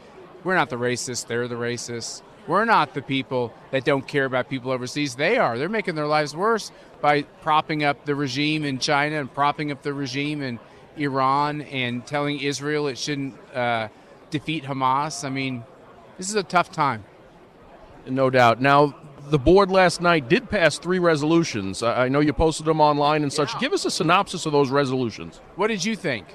we're 0.44 0.54
not 0.54 0.70
the 0.70 0.76
racists, 0.76 1.26
they're 1.26 1.48
the 1.48 1.56
racists. 1.56 2.22
We're 2.46 2.64
not 2.64 2.94
the 2.94 3.02
people 3.02 3.52
that 3.72 3.84
don't 3.84 4.08
care 4.08 4.24
about 4.24 4.48
people 4.48 4.70
overseas. 4.70 5.14
They 5.14 5.36
are. 5.36 5.58
They're 5.58 5.68
making 5.68 5.96
their 5.96 6.06
lives 6.06 6.34
worse 6.34 6.72
by 7.02 7.22
propping 7.42 7.84
up 7.84 8.06
the 8.06 8.14
regime 8.14 8.64
in 8.64 8.78
China 8.78 9.20
and 9.20 9.32
propping 9.32 9.70
up 9.70 9.82
the 9.82 9.92
regime 9.92 10.40
in 10.40 10.58
Iran 10.96 11.60
and 11.60 12.06
telling 12.06 12.40
Israel 12.40 12.86
it 12.88 12.96
shouldn't 12.96 13.34
uh, 13.54 13.88
defeat 14.30 14.64
Hamas. 14.64 15.24
I 15.24 15.28
mean, 15.28 15.62
this 16.16 16.30
is 16.30 16.36
a 16.36 16.42
tough 16.42 16.72
time. 16.72 17.04
No 18.06 18.30
doubt. 18.30 18.62
Now, 18.62 18.94
the 19.30 19.38
board 19.38 19.70
last 19.70 20.00
night 20.00 20.28
did 20.28 20.48
pass 20.48 20.78
three 20.78 20.98
resolutions. 20.98 21.82
I 21.82 22.08
know 22.08 22.20
you 22.20 22.32
posted 22.32 22.66
them 22.66 22.80
online 22.80 23.22
and 23.22 23.32
such. 23.32 23.54
Yeah. 23.54 23.60
Give 23.60 23.72
us 23.72 23.84
a 23.84 23.90
synopsis 23.90 24.46
of 24.46 24.52
those 24.52 24.70
resolutions. 24.70 25.40
What 25.56 25.68
did 25.68 25.84
you 25.84 25.96
think? 25.96 26.26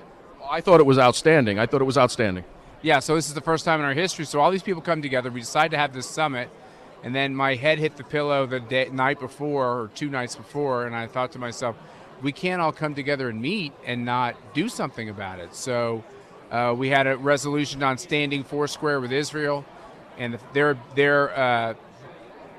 I 0.49 0.61
thought 0.61 0.79
it 0.79 0.85
was 0.85 0.99
outstanding. 0.99 1.59
I 1.59 1.65
thought 1.65 1.81
it 1.81 1.85
was 1.85 1.97
outstanding. 1.97 2.43
Yeah, 2.81 2.99
so 2.99 3.15
this 3.15 3.27
is 3.27 3.33
the 3.33 3.41
first 3.41 3.63
time 3.63 3.79
in 3.79 3.85
our 3.85 3.93
history. 3.93 4.25
So 4.25 4.41
all 4.41 4.51
these 4.51 4.63
people 4.63 4.81
come 4.81 5.01
together. 5.01 5.31
We 5.31 5.39
decide 5.39 5.71
to 5.71 5.77
have 5.77 5.93
this 5.93 6.05
summit, 6.05 6.49
and 7.01 7.15
then 7.15 7.33
my 7.33 7.55
head 7.55 7.79
hit 7.79 7.95
the 7.95 8.03
pillow 8.03 8.45
the 8.45 8.59
day, 8.59 8.89
night 8.91 9.19
before 9.19 9.65
or 9.65 9.87
two 9.95 10.09
nights 10.09 10.35
before, 10.35 10.85
and 10.85 10.95
I 10.95 11.07
thought 11.07 11.31
to 11.31 11.39
myself, 11.39 11.77
we 12.21 12.31
can't 12.31 12.61
all 12.61 12.73
come 12.73 12.93
together 12.93 13.29
and 13.29 13.41
meet 13.41 13.73
and 13.85 14.05
not 14.05 14.35
do 14.53 14.67
something 14.69 15.09
about 15.09 15.39
it. 15.39 15.55
So 15.55 16.03
uh, 16.51 16.75
we 16.77 16.89
had 16.89 17.07
a 17.07 17.17
resolution 17.17 17.81
on 17.83 17.97
standing 17.97 18.43
foursquare 18.43 18.99
with 18.99 19.11
Israel, 19.11 19.65
and 20.17 20.37
their 20.53 20.77
their 20.93 21.37
uh, 21.37 21.73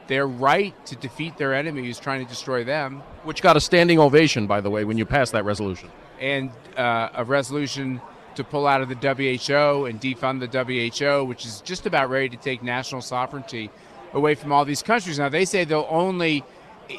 their 0.07 0.27
right 0.27 0.75
to 0.87 0.97
defeat 0.97 1.37
their 1.37 1.55
enemy 1.55 1.85
who's 1.85 1.99
trying 1.99 2.25
to 2.25 2.29
destroy 2.29 2.65
them. 2.65 3.03
Which 3.25 3.43
got 3.43 3.57
a 3.57 3.61
standing 3.61 3.99
ovation, 3.99 4.47
by 4.47 4.61
the 4.61 4.71
way, 4.71 4.85
when 4.85 4.99
you 4.99 5.07
passed 5.07 5.33
that 5.33 5.45
resolution. 5.45 5.91
And 6.21 6.51
uh, 6.77 7.11
a 7.15 7.25
resolution 7.25 8.01
to 8.35 8.45
pull 8.45 8.67
out 8.67 8.83
of 8.83 8.89
the 8.89 8.95
WHO 8.95 9.87
and 9.87 10.01
defund 10.01 10.41
the 10.41 10.91
WHO, 10.91 11.25
which 11.25 11.47
is 11.47 11.61
just 11.61 11.87
about 11.87 12.11
ready 12.11 12.29
to 12.29 12.37
take 12.37 12.63
national 12.63 13.01
sovereignty 13.01 13.71
away 14.13 14.35
from 14.35 14.53
all 14.53 14.65
these 14.65 14.83
countries. 14.83 15.19
Now 15.19 15.29
they 15.29 15.45
say 15.45 15.65
they'll 15.65 15.87
only 15.89 16.45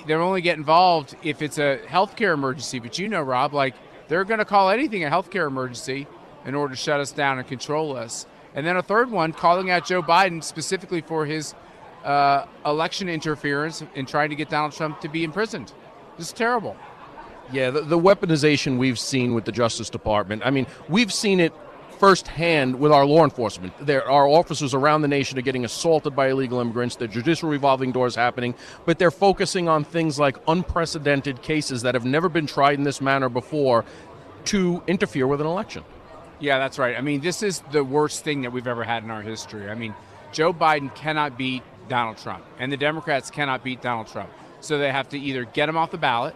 they'll 0.08 0.22
only 0.22 0.42
get 0.42 0.58
involved 0.58 1.16
if 1.24 1.42
it's 1.42 1.60
a 1.60 1.80
healthcare 1.88 2.34
emergency, 2.34 2.80
but 2.80 2.98
you 2.98 3.08
know, 3.08 3.22
Rob, 3.22 3.54
like 3.54 3.76
they're 4.08 4.24
going 4.24 4.40
to 4.40 4.46
call 4.46 4.70
anything 4.70 5.04
a 5.04 5.10
healthcare 5.10 5.48
emergency 5.48 6.08
in 6.46 6.56
order 6.56 6.74
to 6.74 6.80
shut 6.80 7.00
us 7.00 7.12
down 7.12 7.38
and 7.40 7.48
control 7.48 7.96
us. 7.96 8.26
And 8.54 8.66
then 8.66 8.78
a 8.78 8.82
third 8.84 9.12
one 9.12 9.34
calling 9.34 9.70
out 9.70 9.86
Joe 9.86 10.02
Biden 10.02 10.44
specifically 10.44 11.02
for 11.02 11.26
his 11.26 11.54
uh, 12.06 12.46
election 12.66 13.10
interference 13.10 13.84
in 13.96 14.06
trying 14.06 14.30
to 14.30 14.36
get 14.36 14.50
Donald 14.50 14.74
Trump 14.74 15.02
to 15.02 15.10
be 15.10 15.24
imprisoned. 15.24 15.74
This 16.18 16.28
is 16.28 16.34
terrible. 16.34 16.78
Yeah, 17.52 17.72
the, 17.72 17.82
the, 17.82 18.00
weaponization 18.00 18.78
we've 18.78 18.98
seen 18.98 19.34
with 19.34 19.46
the 19.46 19.52
Justice 19.52 19.90
Department. 19.90 20.42
I 20.46 20.50
mean, 20.50 20.66
we've 20.88 21.14
seen 21.14 21.40
it 21.40 21.54
firsthand 22.00 22.80
with 22.80 22.92
our 22.92 23.06
law 23.06 23.24
enforcement. 23.24 23.74
There, 23.80 24.08
our 24.10 24.28
officers 24.28 24.74
around 24.74 25.02
the 25.02 25.08
nation 25.08 25.38
are 25.38 25.44
getting 25.44 25.66
assaulted 25.66 26.16
by 26.16 26.30
illegal 26.30 26.60
immigrants. 26.60 26.96
The 26.96 27.08
judicial 27.08 27.50
revolving 27.50 27.92
doors 27.92 28.16
happening, 28.16 28.56
but 28.86 29.00
they're 29.00 29.12
focusing 29.12 29.68
on 29.68 29.84
things 29.84 30.20
like 30.20 30.38
unprecedented 30.48 31.42
cases 31.42 31.84
that 31.84 31.94
have 31.96 32.06
never 32.06 32.30
been 32.30 32.48
tried 32.48 32.78
in 32.78 32.84
this 32.84 33.02
manner 33.02 33.30
before 33.30 33.86
to 34.46 34.84
interfere 34.88 35.28
with 35.28 35.42
an 35.42 35.48
election. 35.48 35.84
Yeah, 36.40 36.60
that's 36.60 36.78
right. 36.78 36.98
I 36.98 37.02
mean, 37.02 37.22
this 37.22 37.42
is 37.42 37.62
the 37.72 37.84
worst 37.84 38.24
thing 38.24 38.42
that 38.42 38.52
we've 38.52 38.68
ever 38.68 38.84
had 38.84 39.04
in 39.04 39.12
our 39.12 39.22
history. 39.22 39.70
I 39.70 39.76
mean, 39.76 39.96
Joe 40.32 40.54
Biden 40.54 40.94
cannot 40.94 41.38
beat 41.38 41.64
Donald 41.88 42.18
Trump, 42.18 42.44
and 42.60 42.72
the 42.72 42.78
Democrats 42.78 43.30
cannot 43.30 43.64
beat 43.64 43.82
Donald 43.82 44.08
Trump. 44.08 44.30
So 44.62 44.78
they 44.78 44.92
have 44.92 45.10
to 45.10 45.20
either 45.20 45.46
get 45.46 45.70
him 45.70 45.78
off 45.78 45.92
the 45.92 45.98
ballot, 45.98 46.36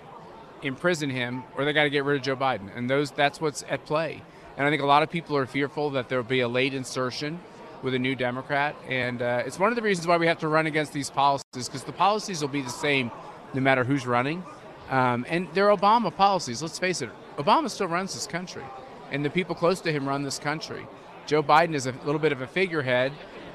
imprison 0.62 1.10
him, 1.10 1.44
or 1.58 1.66
they 1.66 1.74
got 1.74 1.84
to 1.84 1.90
get 1.90 2.04
rid 2.04 2.18
of 2.18 2.24
Joe 2.24 2.36
Biden. 2.36 2.70
And 2.76 2.90
those 2.90 3.12
that's 3.12 3.42
what's 3.42 3.64
at 3.70 3.86
play. 3.86 4.22
And 4.58 4.68
I 4.68 4.70
think 4.70 4.82
a 4.82 4.86
lot 4.86 5.04
of 5.04 5.10
people 5.10 5.38
are 5.38 5.46
fearful 5.46 5.90
that 5.92 6.10
there'll 6.10 6.24
be 6.24 6.42
a 6.42 6.48
late 6.48 6.74
insertion 6.74 7.40
with 7.82 7.94
a 7.94 8.00
new 8.00 8.16
Democrat. 8.16 8.76
And 8.88 9.22
uh, 9.22 9.44
it's 9.46 9.58
one 9.58 9.70
of 9.70 9.76
the 9.76 9.82
reasons 9.82 10.06
why 10.06 10.18
we 10.18 10.28
have 10.28 10.40
to 10.40 10.48
run 10.48 10.68
against 10.68 10.94
these 10.94 11.10
policies 11.10 11.68
because 11.68 11.84
the 11.84 11.94
policies 11.94 12.42
will 12.42 12.50
be 12.50 12.62
the 12.62 12.70
same 12.70 13.10
no 13.54 13.62
matter 13.62 13.84
who's 13.84 14.06
running. 14.06 14.44
Um, 14.90 15.26
and 15.30 15.48
they're 15.54 15.70
Obama 15.70 16.16
policies. 16.16 16.62
Let's 16.62 16.80
face 16.80 17.02
it, 17.02 17.10
Obama 17.38 17.70
still 17.70 17.88
runs 17.88 18.14
this 18.14 18.28
country, 18.28 18.64
and 19.12 19.24
the 19.24 19.30
people 19.30 19.56
close 19.56 19.82
to 19.82 19.92
him 19.92 20.08
run 20.08 20.24
this 20.24 20.40
country. 20.40 20.86
Joe 21.26 21.44
Biden 21.44 21.76
is 21.76 21.86
a 21.86 21.92
little 22.06 22.20
bit 22.20 22.32
of 22.32 22.42
a 22.42 22.48
figurehead. 22.48 23.12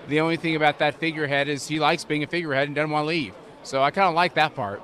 The 0.09 0.21
only 0.21 0.37
thing 0.37 0.57
about 0.57 0.79
that 0.79 0.97
figurehead 0.97 1.49
is 1.49 1.67
he 1.67 1.81
likes 1.81 2.05
being 2.05 2.23
a 2.23 2.27
figurehead 2.27 2.69
and 2.69 2.75
doesn't 2.75 2.91
want 2.91 3.05
to 3.05 3.09
leave. 3.09 3.35
So 3.63 3.83
I 3.83 3.91
kind 3.91 4.09
of 4.09 4.15
like 4.15 4.35
that 4.35 4.55
part. 4.55 4.83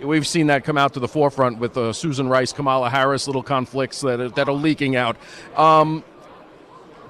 We've 0.00 0.26
seen 0.26 0.48
that 0.48 0.64
come 0.64 0.76
out 0.76 0.94
to 0.94 1.00
the 1.00 1.08
forefront 1.08 1.58
with 1.58 1.76
uh, 1.76 1.92
Susan 1.92 2.28
Rice, 2.28 2.52
Kamala 2.52 2.90
Harris, 2.90 3.26
little 3.26 3.42
conflicts 3.42 4.00
that 4.02 4.20
are, 4.20 4.28
that 4.30 4.48
are 4.48 4.54
leaking 4.54 4.96
out. 4.96 5.16
Um, 5.56 6.04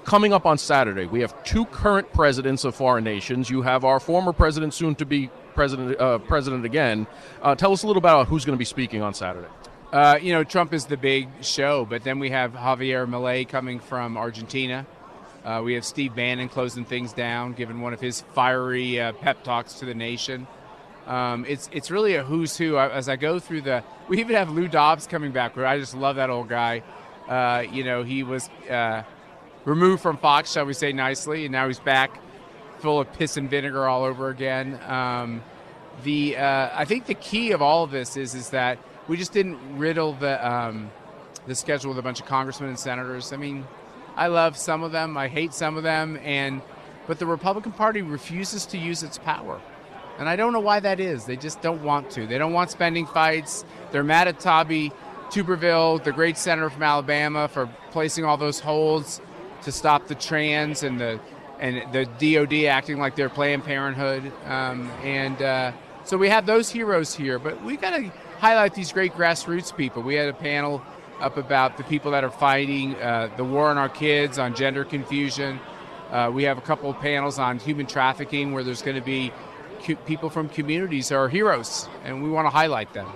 coming 0.04 0.32
up 0.32 0.46
on 0.46 0.58
Saturday, 0.58 1.06
we 1.06 1.20
have 1.20 1.42
two 1.44 1.64
current 1.66 2.12
presidents 2.12 2.64
of 2.64 2.74
foreign 2.74 3.02
nations. 3.02 3.50
You 3.50 3.62
have 3.62 3.84
our 3.84 3.98
former 3.98 4.32
president, 4.32 4.74
soon 4.74 4.94
to 4.96 5.06
be 5.06 5.30
president, 5.54 5.98
uh, 5.98 6.18
president 6.18 6.64
again. 6.64 7.06
Uh, 7.42 7.54
tell 7.54 7.72
us 7.72 7.82
a 7.82 7.86
little 7.86 7.98
about 7.98 8.28
who's 8.28 8.44
going 8.44 8.56
to 8.56 8.58
be 8.58 8.64
speaking 8.66 9.02
on 9.02 9.14
Saturday. 9.14 9.48
Uh, 9.92 10.18
you 10.20 10.32
know, 10.32 10.44
Trump 10.44 10.74
is 10.74 10.86
the 10.86 10.96
big 10.96 11.28
show, 11.40 11.84
but 11.84 12.04
then 12.04 12.18
we 12.18 12.30
have 12.30 12.52
Javier 12.52 13.08
Milei 13.08 13.48
coming 13.48 13.80
from 13.80 14.16
Argentina. 14.16 14.86
Uh, 15.44 15.60
we 15.62 15.74
have 15.74 15.84
Steve 15.84 16.14
Bannon 16.14 16.48
closing 16.48 16.84
things 16.84 17.12
down, 17.12 17.52
giving 17.52 17.80
one 17.80 17.92
of 17.92 18.00
his 18.00 18.22
fiery 18.32 19.00
uh, 19.00 19.12
pep 19.12 19.44
talks 19.44 19.74
to 19.74 19.84
the 19.84 19.94
nation. 19.94 20.46
Um, 21.06 21.44
it's 21.46 21.68
it's 21.70 21.90
really 21.90 22.14
a 22.14 22.24
who's 22.24 22.56
who. 22.56 22.78
As 22.78 23.08
I 23.08 23.16
go 23.16 23.38
through 23.38 23.62
the, 23.62 23.84
we 24.08 24.20
even 24.20 24.36
have 24.36 24.50
Lou 24.50 24.68
Dobbs 24.68 25.06
coming 25.06 25.32
back. 25.32 25.56
I 25.58 25.78
just 25.78 25.94
love 25.94 26.16
that 26.16 26.30
old 26.30 26.48
guy. 26.48 26.82
Uh, 27.28 27.64
you 27.70 27.84
know, 27.84 28.02
he 28.02 28.22
was 28.22 28.48
uh, 28.70 29.02
removed 29.64 30.02
from 30.02 30.16
Fox, 30.16 30.52
shall 30.52 30.64
we 30.64 30.72
say 30.72 30.92
nicely, 30.92 31.44
and 31.44 31.52
now 31.52 31.66
he's 31.66 31.78
back, 31.78 32.18
full 32.78 33.00
of 33.00 33.12
piss 33.12 33.36
and 33.36 33.50
vinegar 33.50 33.86
all 33.86 34.04
over 34.04 34.30
again. 34.30 34.80
Um, 34.86 35.42
the 36.04 36.38
uh, 36.38 36.70
I 36.72 36.86
think 36.86 37.04
the 37.04 37.14
key 37.14 37.52
of 37.52 37.60
all 37.60 37.84
of 37.84 37.90
this 37.90 38.16
is 38.16 38.34
is 38.34 38.50
that 38.50 38.78
we 39.08 39.18
just 39.18 39.32
didn't 39.32 39.58
riddle 39.76 40.14
the 40.14 40.46
um, 40.46 40.90
the 41.46 41.54
schedule 41.54 41.90
with 41.90 41.98
a 41.98 42.02
bunch 42.02 42.20
of 42.20 42.26
congressmen 42.26 42.70
and 42.70 42.78
senators. 42.78 43.32
I 43.32 43.36
mean, 43.36 43.66
I 44.16 44.28
love 44.28 44.56
some 44.56 44.82
of 44.82 44.92
them, 44.92 45.16
I 45.16 45.28
hate 45.28 45.54
some 45.54 45.76
of 45.76 45.82
them, 45.82 46.18
and 46.22 46.62
but 47.06 47.18
the 47.18 47.26
Republican 47.26 47.72
Party 47.72 48.02
refuses 48.02 48.64
to 48.66 48.78
use 48.78 49.02
its 49.02 49.18
power. 49.18 49.60
And 50.18 50.28
I 50.28 50.36
don't 50.36 50.52
know 50.52 50.60
why 50.60 50.80
that 50.80 51.00
is. 51.00 51.24
They 51.24 51.36
just 51.36 51.60
don't 51.60 51.82
want 51.82 52.10
to. 52.10 52.26
They 52.26 52.38
don't 52.38 52.52
want 52.52 52.70
spending 52.70 53.04
fights. 53.04 53.64
They're 53.90 54.04
mad 54.04 54.28
at 54.28 54.40
Tommy 54.40 54.92
Tuberville, 55.30 56.02
the 56.02 56.12
great 56.12 56.38
senator 56.38 56.70
from 56.70 56.82
Alabama, 56.82 57.48
for 57.48 57.68
placing 57.90 58.24
all 58.24 58.36
those 58.36 58.60
holds 58.60 59.20
to 59.62 59.72
stop 59.72 60.06
the 60.06 60.14
trans 60.14 60.82
and 60.82 61.00
the 61.00 61.20
and 61.60 61.92
the 61.92 62.04
DOD 62.04 62.66
acting 62.66 62.98
like 62.98 63.16
they're 63.16 63.28
Planned 63.28 63.64
Parenthood. 63.64 64.32
Um, 64.44 64.90
and 65.02 65.40
uh, 65.40 65.72
so 66.04 66.16
we 66.16 66.28
have 66.28 66.46
those 66.46 66.70
heroes 66.70 67.14
here, 67.14 67.38
but 67.38 67.62
we 67.64 67.76
got 67.76 67.96
to 67.96 68.12
highlight 68.38 68.74
these 68.74 68.92
great 68.92 69.14
grassroots 69.14 69.74
people. 69.74 70.02
We 70.02 70.14
had 70.14 70.28
a 70.28 70.34
panel 70.34 70.82
up 71.20 71.36
about 71.36 71.76
the 71.76 71.84
people 71.84 72.10
that 72.12 72.24
are 72.24 72.30
fighting 72.30 72.94
uh, 72.96 73.30
the 73.36 73.44
war 73.44 73.68
on 73.68 73.78
our 73.78 73.88
kids, 73.88 74.38
on 74.38 74.54
gender 74.54 74.84
confusion. 74.84 75.60
Uh, 76.10 76.30
we 76.32 76.44
have 76.44 76.58
a 76.58 76.60
couple 76.60 76.90
of 76.90 76.98
panels 77.00 77.38
on 77.38 77.58
human 77.58 77.86
trafficking 77.86 78.52
where 78.52 78.62
there's 78.62 78.82
going 78.82 78.96
to 78.96 79.02
be 79.02 79.32
co- 79.84 79.96
people 80.06 80.30
from 80.30 80.48
communities 80.48 81.08
that 81.08 81.16
are 81.16 81.28
heroes, 81.28 81.88
and 82.04 82.22
we 82.22 82.30
want 82.30 82.46
to 82.46 82.50
highlight 82.50 82.92
them. 82.92 83.08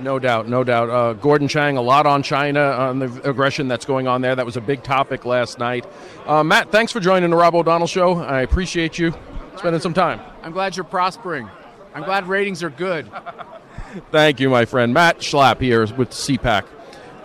No 0.00 0.18
doubt, 0.18 0.46
no 0.48 0.62
doubt. 0.62 0.90
Uh, 0.90 1.12
Gordon 1.14 1.48
Chang, 1.48 1.76
a 1.76 1.82
lot 1.82 2.06
on 2.06 2.22
China, 2.22 2.60
on 2.60 2.98
the 2.98 3.28
aggression 3.28 3.66
that's 3.66 3.86
going 3.86 4.06
on 4.06 4.20
there. 4.20 4.34
That 4.34 4.44
was 4.44 4.56
a 4.56 4.60
big 4.60 4.82
topic 4.82 5.24
last 5.24 5.58
night. 5.58 5.86
Uh, 6.26 6.44
Matt, 6.44 6.70
thanks 6.70 6.92
for 6.92 7.00
joining 7.00 7.30
the 7.30 7.36
Rob 7.36 7.54
O'Donnell 7.54 7.86
Show. 7.86 8.18
I 8.18 8.42
appreciate 8.42 8.98
you 8.98 9.14
spending 9.56 9.80
some 9.80 9.94
time. 9.94 10.20
I'm 10.42 10.52
glad 10.52 10.76
you're 10.76 10.84
prospering. 10.84 11.48
I'm 11.94 12.04
glad 12.04 12.28
ratings 12.28 12.62
are 12.62 12.70
good. 12.70 13.10
Thank 14.10 14.40
you, 14.40 14.50
my 14.50 14.66
friend. 14.66 14.92
Matt 14.92 15.20
Schlapp 15.20 15.60
here 15.60 15.80
with 15.94 16.10
CPAC. 16.10 16.64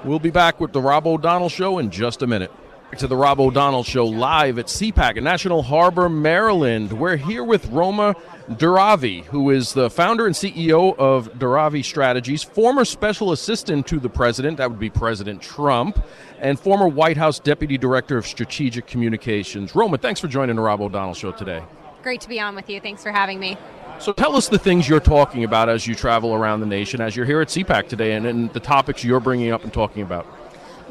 We'll 0.03 0.17
be 0.17 0.31
back 0.31 0.59
with 0.59 0.73
the 0.73 0.81
Rob 0.81 1.05
O'Donnell 1.05 1.49
Show 1.49 1.77
in 1.77 1.91
just 1.91 2.23
a 2.23 2.27
minute. 2.27 2.51
To 2.97 3.07
the 3.07 3.15
Rob 3.15 3.39
O'Donnell 3.39 3.83
Show 3.83 4.07
live 4.07 4.57
at 4.57 4.65
CPAC 4.65 5.17
in 5.17 5.23
National 5.23 5.61
Harbor, 5.61 6.09
Maryland. 6.09 6.91
We're 6.91 7.17
here 7.17 7.43
with 7.43 7.67
Roma 7.67 8.15
Daravi, 8.49 9.23
who 9.25 9.51
is 9.51 9.73
the 9.73 9.91
founder 9.91 10.25
and 10.25 10.33
CEO 10.33 10.97
of 10.97 11.31
Daravi 11.33 11.85
Strategies, 11.85 12.41
former 12.41 12.83
special 12.83 13.31
assistant 13.31 13.85
to 13.87 13.99
the 13.99 14.09
president, 14.09 14.57
that 14.57 14.71
would 14.71 14.79
be 14.79 14.89
President 14.89 15.39
Trump, 15.39 16.03
and 16.39 16.59
former 16.59 16.87
White 16.87 17.15
House 17.15 17.37
Deputy 17.39 17.77
Director 17.77 18.17
of 18.17 18.25
Strategic 18.25 18.87
Communications. 18.87 19.75
Roma, 19.75 19.99
thanks 19.99 20.19
for 20.19 20.27
joining 20.27 20.55
the 20.55 20.63
Rob 20.63 20.81
O'Donnell 20.81 21.13
Show 21.13 21.31
today. 21.31 21.63
Great 22.01 22.21
to 22.21 22.27
be 22.27 22.39
on 22.39 22.55
with 22.55 22.69
you. 22.71 22.81
Thanks 22.81 23.03
for 23.03 23.11
having 23.11 23.39
me. 23.39 23.55
So 24.01 24.11
tell 24.11 24.35
us 24.35 24.49
the 24.49 24.57
things 24.57 24.89
you're 24.89 24.99
talking 24.99 25.43
about 25.43 25.69
as 25.69 25.85
you 25.85 25.93
travel 25.93 26.33
around 26.33 26.61
the 26.61 26.65
nation, 26.65 27.01
as 27.01 27.15
you're 27.15 27.27
here 27.27 27.39
at 27.39 27.49
CPAC 27.49 27.87
today, 27.87 28.13
and, 28.13 28.25
and 28.25 28.51
the 28.51 28.59
topics 28.59 29.03
you're 29.03 29.19
bringing 29.19 29.51
up 29.51 29.63
and 29.63 29.71
talking 29.71 30.01
about 30.01 30.25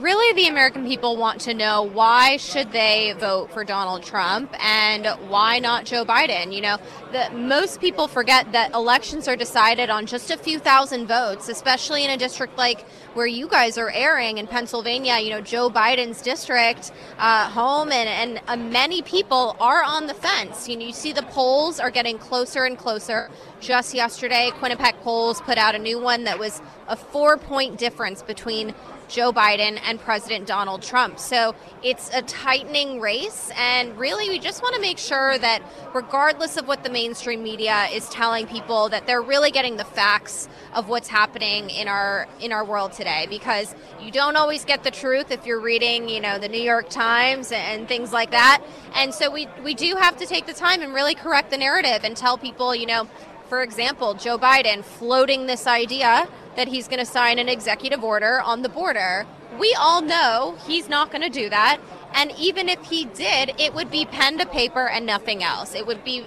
really 0.01 0.35
the 0.35 0.49
American 0.49 0.87
people 0.87 1.17
want 1.17 1.41
to 1.43 1.55
know 1.55 1.83
why 1.83 2.37
should 2.39 2.73
they 2.73 3.15
vote 3.19 3.53
for 3.53 3.65
Donald 3.65 4.03
Trump 4.03 4.55
and 4.63 5.07
why 5.29 5.59
not 5.59 5.85
Joe 5.85 6.05
Biden. 6.05 6.55
You 6.55 6.63
know, 6.63 6.79
the, 7.13 7.31
most 7.35 7.81
people 7.81 8.09
forget 8.09 8.53
that 8.53 8.73
elections 8.73 9.29
are 9.29 9.37
decided 9.37 9.91
on 9.91 10.07
just 10.07 10.31
a 10.31 10.37
few 10.37 10.59
thousand 10.59 11.07
votes, 11.07 11.49
especially 11.49 12.05
in 12.05 12.11
a 12.11 12.17
district 12.17 12.57
like 12.57 12.87
where 13.15 13.27
you 13.27 13.49
guys 13.49 13.77
are 13.77 13.91
airing 13.91 14.39
in 14.39 14.47
Pennsylvania. 14.47 15.19
You 15.19 15.31
know, 15.31 15.41
Joe 15.41 15.69
Biden's 15.69 16.23
district, 16.23 16.93
uh, 17.19 17.51
home, 17.51 17.93
and, 17.93 18.09
and 18.09 18.43
uh, 18.49 18.57
many 18.57 19.03
people 19.03 19.57
are 19.61 19.83
on 19.83 20.07
the 20.07 20.15
fence. 20.15 20.69
You 20.69 20.77
know, 20.77 20.87
you 20.87 20.93
see 20.93 21.13
the 21.13 21.23
polls 21.25 21.79
are 21.79 21.91
getting 21.91 22.19
closer 22.19 22.65
and 22.65 22.79
closer. 22.79 23.31
Just 23.61 23.95
yesterday, 23.95 24.51
Quinnipiac 24.55 25.01
polls 25.03 25.41
put 25.43 25.59
out 25.59 25.75
a 25.75 25.79
new 25.79 26.01
one 26.01 26.25
that 26.25 26.39
was 26.39 26.63
a 26.89 26.97
four 26.97 27.37
point 27.37 27.77
difference 27.77 28.23
between 28.23 28.75
Joe 29.11 29.33
Biden 29.33 29.79
and 29.85 30.01
President 30.01 30.47
Donald 30.47 30.83
Trump. 30.83 31.19
So 31.19 31.55
it's 31.83 32.09
a 32.15 32.23
tightening 32.23 33.01
race, 33.01 33.51
and 33.57 33.99
really, 33.99 34.29
we 34.29 34.39
just 34.39 34.63
want 34.63 34.75
to 34.77 34.81
make 34.81 34.99
sure 34.99 35.37
that, 35.39 35.63
regardless 35.93 36.57
of 36.57 36.69
what 36.69 36.85
the 36.85 36.91
mainstream 36.91 37.43
media 37.43 37.87
is 37.93 38.09
telling 38.09 38.47
people, 38.47 38.89
that 38.91 39.07
they're 39.07 39.21
really 39.21 39.51
getting 39.51 39.77
the 39.77 39.85
facts 39.85 40.49
of 40.75 40.89
what's 40.89 41.09
happening 41.09 41.71
in 41.71 41.89
our 41.89 42.29
in 42.41 42.53
our 42.53 42.65
world 42.65 42.93
today. 42.93 43.27
Because 43.29 43.75
you 44.01 44.11
don't 44.11 44.37
always 44.37 44.65
get 44.65 44.85
the 44.85 44.91
truth 44.91 45.31
if 45.31 45.45
you're 45.45 45.61
reading, 45.61 46.09
you 46.09 46.21
know, 46.21 46.39
the 46.39 46.49
New 46.49 46.63
York 46.63 46.89
Times 46.89 47.51
and 47.53 47.89
things 47.89 48.13
like 48.13 48.31
that. 48.31 48.63
And 48.95 49.13
so 49.13 49.31
we 49.31 49.49
we 49.65 49.75
do 49.75 49.97
have 49.97 50.17
to 50.19 50.27
take 50.27 50.47
the 50.47 50.55
time 50.55 50.83
and 50.83 50.95
really 50.95 51.15
correct 51.15 51.51
the 51.51 51.59
narrative 51.59 52.05
and 52.05 52.17
tell 52.17 52.39
people, 52.39 52.75
you 52.75 52.87
know, 52.87 53.09
for 53.51 53.63
example, 53.63 54.15
Joe 54.15 54.39
Biden 54.39 54.85
floating 54.85 55.47
this 55.47 55.67
idea 55.67 56.29
that 56.55 56.69
he's 56.69 56.87
going 56.87 57.01
to 57.01 57.05
sign 57.05 57.41
an 57.41 57.49
executive 57.49 58.05
order 58.05 58.41
on 58.41 58.63
the 58.63 58.69
border. 58.69 59.27
We 59.59 59.77
all 59.77 60.01
know 60.01 60.57
he's 60.69 60.89
not 60.89 61.11
going 61.11 61.23
to 61.23 61.29
do 61.29 61.51
that. 61.51 61.81
And 62.15 62.33
even 62.39 62.69
if 62.69 62.81
he 62.85 63.07
did, 63.07 63.53
it 63.59 63.75
would 63.75 63.91
be 63.91 64.05
pen 64.05 64.39
to 64.39 64.47
paper 64.47 64.89
and 64.89 65.05
nothing 65.05 65.43
else. 65.43 65.75
It 65.75 65.85
would 65.85 66.05
be 66.05 66.25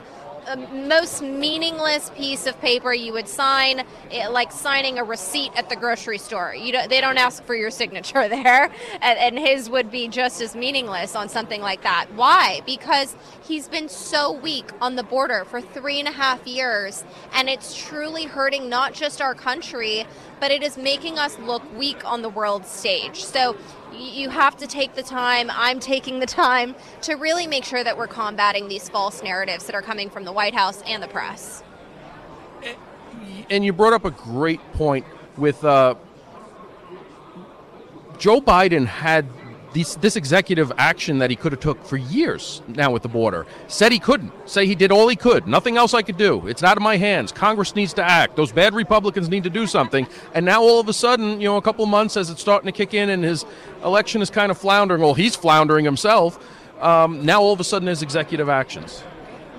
most 0.74 1.22
meaningless 1.22 2.12
piece 2.16 2.46
of 2.46 2.60
paper 2.60 2.94
you 2.94 3.14
would 3.14 3.28
sign, 3.28 3.84
eh, 4.12 4.28
like 4.28 4.52
signing 4.52 5.00
a 5.00 5.04
receipt 5.04 5.52
at 5.56 5.70
the 5.70 5.76
grocery 5.76 6.18
store. 6.18 6.54
You 6.56 6.74
don't, 6.74 6.90
they 6.90 7.02
don't 7.02 7.18
ask 7.18 7.44
for 7.44 7.56
your 7.56 7.72
signature 7.72 8.28
there, 8.30 8.72
and, 9.02 9.20
and 9.20 9.40
his 9.40 9.70
would 9.70 9.92
be 9.92 10.08
just 10.08 10.42
as 10.42 10.56
meaningless 10.56 11.16
on 11.16 11.30
something 11.30 11.62
like 11.62 11.84
that. 11.84 12.08
Why? 12.16 12.62
Because 12.66 13.16
he's 13.48 13.68
been 13.68 13.90
so 13.90 14.32
weak 14.32 14.70
on 14.82 14.96
the 14.96 15.04
border 15.04 15.46
for 15.46 15.62
three 15.62 16.00
and 16.00 16.08
a 16.08 16.12
half 16.12 16.46
years, 16.48 17.04
and 17.34 17.50
it's 17.50 17.76
truly 17.76 18.26
hurting 18.26 18.70
not 18.70 18.94
just 18.94 19.22
our 19.22 19.36
country, 19.36 20.06
but 20.40 20.52
it 20.52 20.64
is 20.64 20.78
making 20.78 21.18
us 21.18 21.38
look 21.40 21.64
weak 21.78 22.06
on 22.06 22.22
the 22.22 22.30
world 22.30 22.66
stage. 22.66 23.24
So 23.24 23.56
you 23.96 24.30
have 24.30 24.58
to 24.58 24.68
take 24.68 24.96
the 24.96 25.04
time, 25.04 25.50
I'm 25.54 25.80
taking 25.80 26.20
the 26.20 26.26
time 26.26 26.76
to 27.02 27.16
really 27.16 27.48
make 27.48 27.66
sure 27.66 27.84
that 27.84 27.98
we're 27.98 28.08
combating 28.08 28.68
these 28.68 28.90
false 28.90 29.24
narratives 29.24 29.66
that 29.66 29.76
are 29.76 29.82
coming 29.82 30.10
from 30.10 30.24
the 30.24 30.32
White 30.32 30.54
House 30.54 30.82
and 30.86 31.02
the 31.02 31.08
press. 31.08 31.64
And 33.50 33.64
you 33.64 33.74
brought 33.74 33.94
up 33.94 34.06
a 34.06 34.12
great 34.12 34.60
point 34.74 35.06
with 35.38 35.64
uh, 35.64 35.96
Joe 38.18 38.40
Biden 38.42 38.86
had 38.86 39.26
this 39.74 40.16
executive 40.16 40.72
action 40.78 41.18
that 41.18 41.30
he 41.30 41.36
could 41.36 41.52
have 41.52 41.62
took 41.62 41.84
for 41.84 41.98
years 41.98 42.62
now 42.68 42.92
with 42.92 43.04
the 43.04 43.10
border. 43.10 43.46
Said 43.68 43.92
he 43.92 44.00
couldn't. 44.00 44.32
Say 44.48 44.66
he 44.66 44.76
did 44.76 44.92
all 44.92 45.08
he 45.08 45.16
could. 45.16 45.48
Nothing 45.48 45.78
else 45.78 45.94
i 45.94 46.02
could 46.02 46.18
do. 46.18 46.48
It's 46.48 46.64
out 46.64 46.78
of 46.78 46.84
my 46.84 46.98
hands. 46.98 47.32
Congress 47.32 47.76
needs 47.76 47.94
to 47.94 48.04
act. 48.04 48.36
Those 48.36 48.52
bad 48.52 48.74
republicans 48.74 49.30
need 49.30 49.44
to 49.44 49.50
do 49.50 49.68
something. 49.68 50.08
And 50.34 50.46
now 50.46 50.62
all 50.62 50.80
of 50.80 50.88
a 50.88 50.94
sudden 50.94 51.42
you 51.42 51.48
know 51.48 51.58
a 51.58 51.62
couple 51.62 51.86
months 51.86 52.18
as 52.18 52.30
it's 52.30 52.42
starting 52.42 52.72
to 52.72 52.78
kick 52.78 52.94
in 52.94 53.10
and 53.10 53.24
his 53.24 53.46
election 53.84 54.22
is 54.22 54.30
kind 54.30 54.52
of 54.52 54.58
floundering 54.58 55.02
well 55.02 55.14
he's 55.14 55.36
floundering 55.36 55.86
himself 55.86 56.40
um, 56.82 57.26
now 57.26 57.42
all 57.42 57.54
of 57.54 57.60
a 57.60 57.64
sudden 57.64 57.88
his 57.88 58.02
executive 58.02 58.50
actions. 58.50 59.04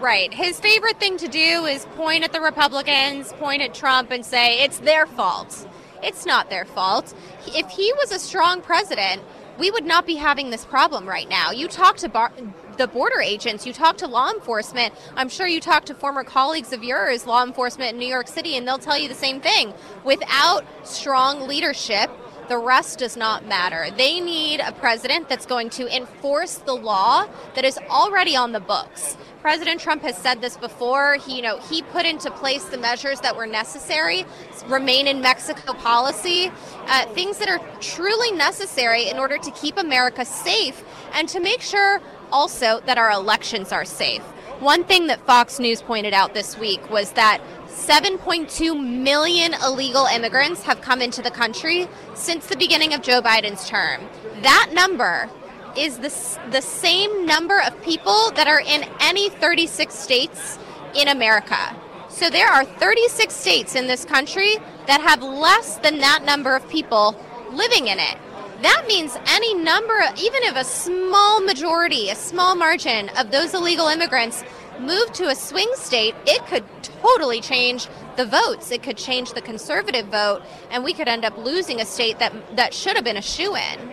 Right. 0.00 0.32
His 0.34 0.60
favorite 0.60 1.00
thing 1.00 1.16
to 1.16 1.28
do 1.28 1.64
is 1.64 1.86
point 1.96 2.24
at 2.24 2.32
the 2.32 2.40
Republicans, 2.40 3.32
point 3.34 3.62
at 3.62 3.72
Trump, 3.72 4.10
and 4.10 4.24
say 4.24 4.62
it's 4.62 4.78
their 4.78 5.06
fault. 5.06 5.66
It's 6.02 6.26
not 6.26 6.50
their 6.50 6.66
fault. 6.66 7.14
If 7.46 7.70
he 7.70 7.90
was 7.94 8.12
a 8.12 8.18
strong 8.18 8.60
president, 8.60 9.22
we 9.58 9.70
would 9.70 9.84
not 9.84 10.06
be 10.06 10.16
having 10.16 10.50
this 10.50 10.64
problem 10.64 11.08
right 11.08 11.28
now. 11.28 11.50
You 11.50 11.68
talk 11.68 11.96
to 11.98 12.08
bar- 12.08 12.32
the 12.76 12.86
border 12.86 13.20
agents, 13.20 13.66
you 13.66 13.72
talk 13.72 13.96
to 13.98 14.06
law 14.06 14.30
enforcement. 14.30 14.94
I'm 15.16 15.28
sure 15.28 15.46
you 15.46 15.60
talk 15.60 15.84
to 15.86 15.94
former 15.94 16.24
colleagues 16.24 16.72
of 16.72 16.82
yours, 16.82 17.26
law 17.26 17.44
enforcement 17.44 17.92
in 17.92 17.98
New 17.98 18.08
York 18.08 18.28
City, 18.28 18.56
and 18.56 18.66
they'll 18.66 18.78
tell 18.78 18.98
you 18.98 19.08
the 19.08 19.14
same 19.14 19.40
thing. 19.40 19.72
Without 20.04 20.64
strong 20.86 21.46
leadership, 21.46 22.10
the 22.48 22.58
rest 22.58 22.98
does 22.98 23.16
not 23.16 23.46
matter. 23.46 23.86
They 23.96 24.20
need 24.20 24.60
a 24.60 24.72
president 24.72 25.28
that's 25.28 25.46
going 25.46 25.70
to 25.70 25.94
enforce 25.94 26.54
the 26.56 26.74
law 26.74 27.26
that 27.54 27.64
is 27.64 27.78
already 27.90 28.36
on 28.36 28.52
the 28.52 28.60
books. 28.60 29.16
President 29.40 29.78
Trump 29.78 30.02
has 30.02 30.16
said 30.16 30.40
this 30.40 30.56
before. 30.56 31.16
He, 31.16 31.36
you 31.36 31.42
know, 31.42 31.58
he 31.58 31.82
put 31.82 32.06
into 32.06 32.30
place 32.30 32.64
the 32.64 32.78
measures 32.78 33.20
that 33.20 33.36
were 33.36 33.46
necessary, 33.46 34.24
remain 34.66 35.06
in 35.06 35.20
Mexico 35.20 35.74
policy, 35.74 36.50
uh, 36.86 37.06
things 37.12 37.36
that 37.38 37.48
are 37.48 37.60
truly 37.80 38.32
necessary 38.32 39.08
in 39.08 39.18
order 39.18 39.36
to 39.36 39.50
keep 39.50 39.76
America 39.76 40.24
safe 40.24 40.82
and 41.12 41.28
to 41.28 41.40
make 41.40 41.60
sure 41.60 42.00
also 42.32 42.80
that 42.86 42.96
our 42.96 43.10
elections 43.10 43.70
are 43.70 43.84
safe. 43.84 44.22
One 44.60 44.84
thing 44.84 45.08
that 45.08 45.24
Fox 45.26 45.58
News 45.58 45.82
pointed 45.82 46.14
out 46.14 46.32
this 46.32 46.56
week 46.56 46.88
was 46.88 47.12
that 47.12 47.42
7.2 47.74 49.02
million 49.02 49.52
illegal 49.54 50.06
immigrants 50.06 50.62
have 50.62 50.80
come 50.80 51.02
into 51.02 51.20
the 51.20 51.30
country 51.30 51.88
since 52.14 52.46
the 52.46 52.56
beginning 52.56 52.94
of 52.94 53.02
Joe 53.02 53.20
Biden's 53.20 53.68
term. 53.68 54.00
That 54.42 54.70
number 54.72 55.28
is 55.76 55.98
the, 55.98 56.40
the 56.50 56.62
same 56.62 57.26
number 57.26 57.60
of 57.60 57.82
people 57.82 58.30
that 58.36 58.46
are 58.46 58.60
in 58.60 58.88
any 59.00 59.28
36 59.28 59.92
states 59.92 60.58
in 60.94 61.08
America. 61.08 61.76
So 62.08 62.30
there 62.30 62.48
are 62.48 62.64
36 62.64 63.34
states 63.34 63.74
in 63.74 63.88
this 63.88 64.04
country 64.04 64.56
that 64.86 65.00
have 65.00 65.20
less 65.22 65.76
than 65.78 65.98
that 65.98 66.22
number 66.24 66.54
of 66.54 66.66
people 66.68 67.20
living 67.50 67.88
in 67.88 67.98
it. 67.98 68.16
That 68.62 68.84
means 68.86 69.18
any 69.26 69.52
number, 69.52 70.00
even 70.16 70.42
if 70.44 70.56
a 70.56 70.64
small 70.64 71.42
majority, 71.42 72.08
a 72.08 72.14
small 72.14 72.54
margin 72.54 73.10
of 73.18 73.30
those 73.30 73.52
illegal 73.52 73.88
immigrants 73.88 74.44
move 74.80 75.12
to 75.14 75.28
a 75.28 75.34
swing 75.34 75.70
state, 75.74 76.14
it 76.26 76.46
could 76.46 76.64
totally 76.82 77.40
change 77.40 77.88
the 78.16 78.26
votes. 78.26 78.70
It 78.70 78.82
could 78.82 78.96
change 78.96 79.32
the 79.32 79.40
conservative 79.40 80.06
vote, 80.06 80.42
and 80.70 80.84
we 80.84 80.92
could 80.92 81.08
end 81.08 81.24
up 81.24 81.36
losing 81.36 81.80
a 81.80 81.84
state 81.84 82.18
that 82.18 82.32
that 82.56 82.74
should 82.74 82.96
have 82.96 83.04
been 83.04 83.16
a 83.16 83.22
shoe 83.22 83.56
in 83.56 83.90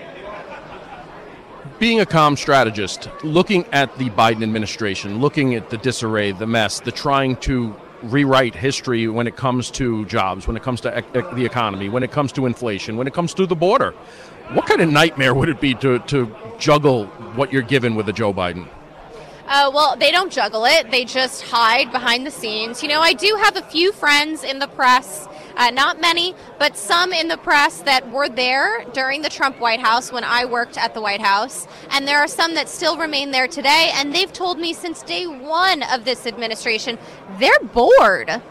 being 1.82 2.00
a 2.00 2.06
calm 2.06 2.38
strategist, 2.38 3.10
looking 3.24 3.65
at 3.74 3.98
the 3.98 4.08
Biden 4.12 4.44
administration, 4.44 5.20
looking 5.20 5.56
at 5.56 5.72
the 5.72 5.78
disarray, 5.78 6.32
the 6.32 6.46
mess, 6.46 6.80
the 6.80 6.91
trying 6.91 7.36
to 7.38 7.76
rewrite 8.04 8.54
history 8.54 9.08
when 9.08 9.26
it 9.26 9.36
comes 9.36 9.72
to 9.72 10.06
jobs, 10.06 10.46
when 10.46 10.56
it 10.56 10.62
comes 10.62 10.80
to 10.82 10.96
ec- 10.96 11.12
the 11.12 11.44
economy, 11.44 11.89
when 11.89 12.04
it 12.04 12.12
comes 12.12 12.32
to 12.34 12.46
inflation, 12.46 12.98
when 12.98 13.08
it 13.08 13.15
comes 13.15 13.34
to 13.34 13.48
the 13.48 13.56
border. 13.56 13.94
What 14.54 14.67
kind 14.67 14.80
of 14.80 14.89
nightmare 14.89 15.34
would 15.34 15.50
it 15.50 15.60
be 15.60 15.74
to, 15.76 15.98
to 15.98 16.36
juggle 16.60 17.08
what 17.36 17.52
you're 17.52 17.63
given 17.63 17.96
with 17.96 18.08
a 18.10 18.13
Joe 18.13 18.32
Biden? 18.32 18.67
Uh, 19.54 19.70
well, 19.74 19.98
they 19.98 20.12
don't 20.12 20.32
juggle 20.32 20.64
it. 20.64 20.90
They 20.92 21.04
just 21.04 21.42
hide 21.42 21.92
behind 21.92 22.26
the 22.26 22.32
scenes. 22.32 22.82
You 22.82 22.88
know, 22.88 23.02
I 23.02 23.12
do 23.12 23.38
have 23.44 23.58
a 23.58 23.62
few 23.62 23.92
friends 23.92 24.46
in 24.46 24.60
the 24.60 24.68
press 24.68 25.28
uh, 25.58 25.70
not 25.70 26.00
many, 26.00 26.34
but 26.60 26.78
some 26.78 27.12
in 27.12 27.28
the 27.28 27.38
press 27.38 27.82
that 27.82 28.10
were 28.12 28.30
there 28.30 28.86
during 28.94 29.22
the 29.22 29.30
Trump 29.30 29.60
White 29.60 29.82
House 29.82 30.12
when 30.12 30.24
I 30.24 30.46
worked 30.46 30.78
at 30.78 30.94
the 30.94 31.02
White 31.02 31.22
House. 31.22 31.68
And 31.90 32.08
there 32.08 32.20
are 32.20 32.28
some 32.28 32.56
that 32.56 32.70
still 32.70 32.98
remain 32.98 33.32
there 33.32 33.48
today. 33.48 33.92
And 33.94 34.16
they've 34.16 34.32
told 34.32 34.58
me 34.58 34.74
since 34.74 35.04
day 35.04 35.28
one 35.28 35.84
of 35.84 36.06
this 36.06 36.26
administration, 36.26 36.98
they're 37.38 37.60
bored 37.74 38.42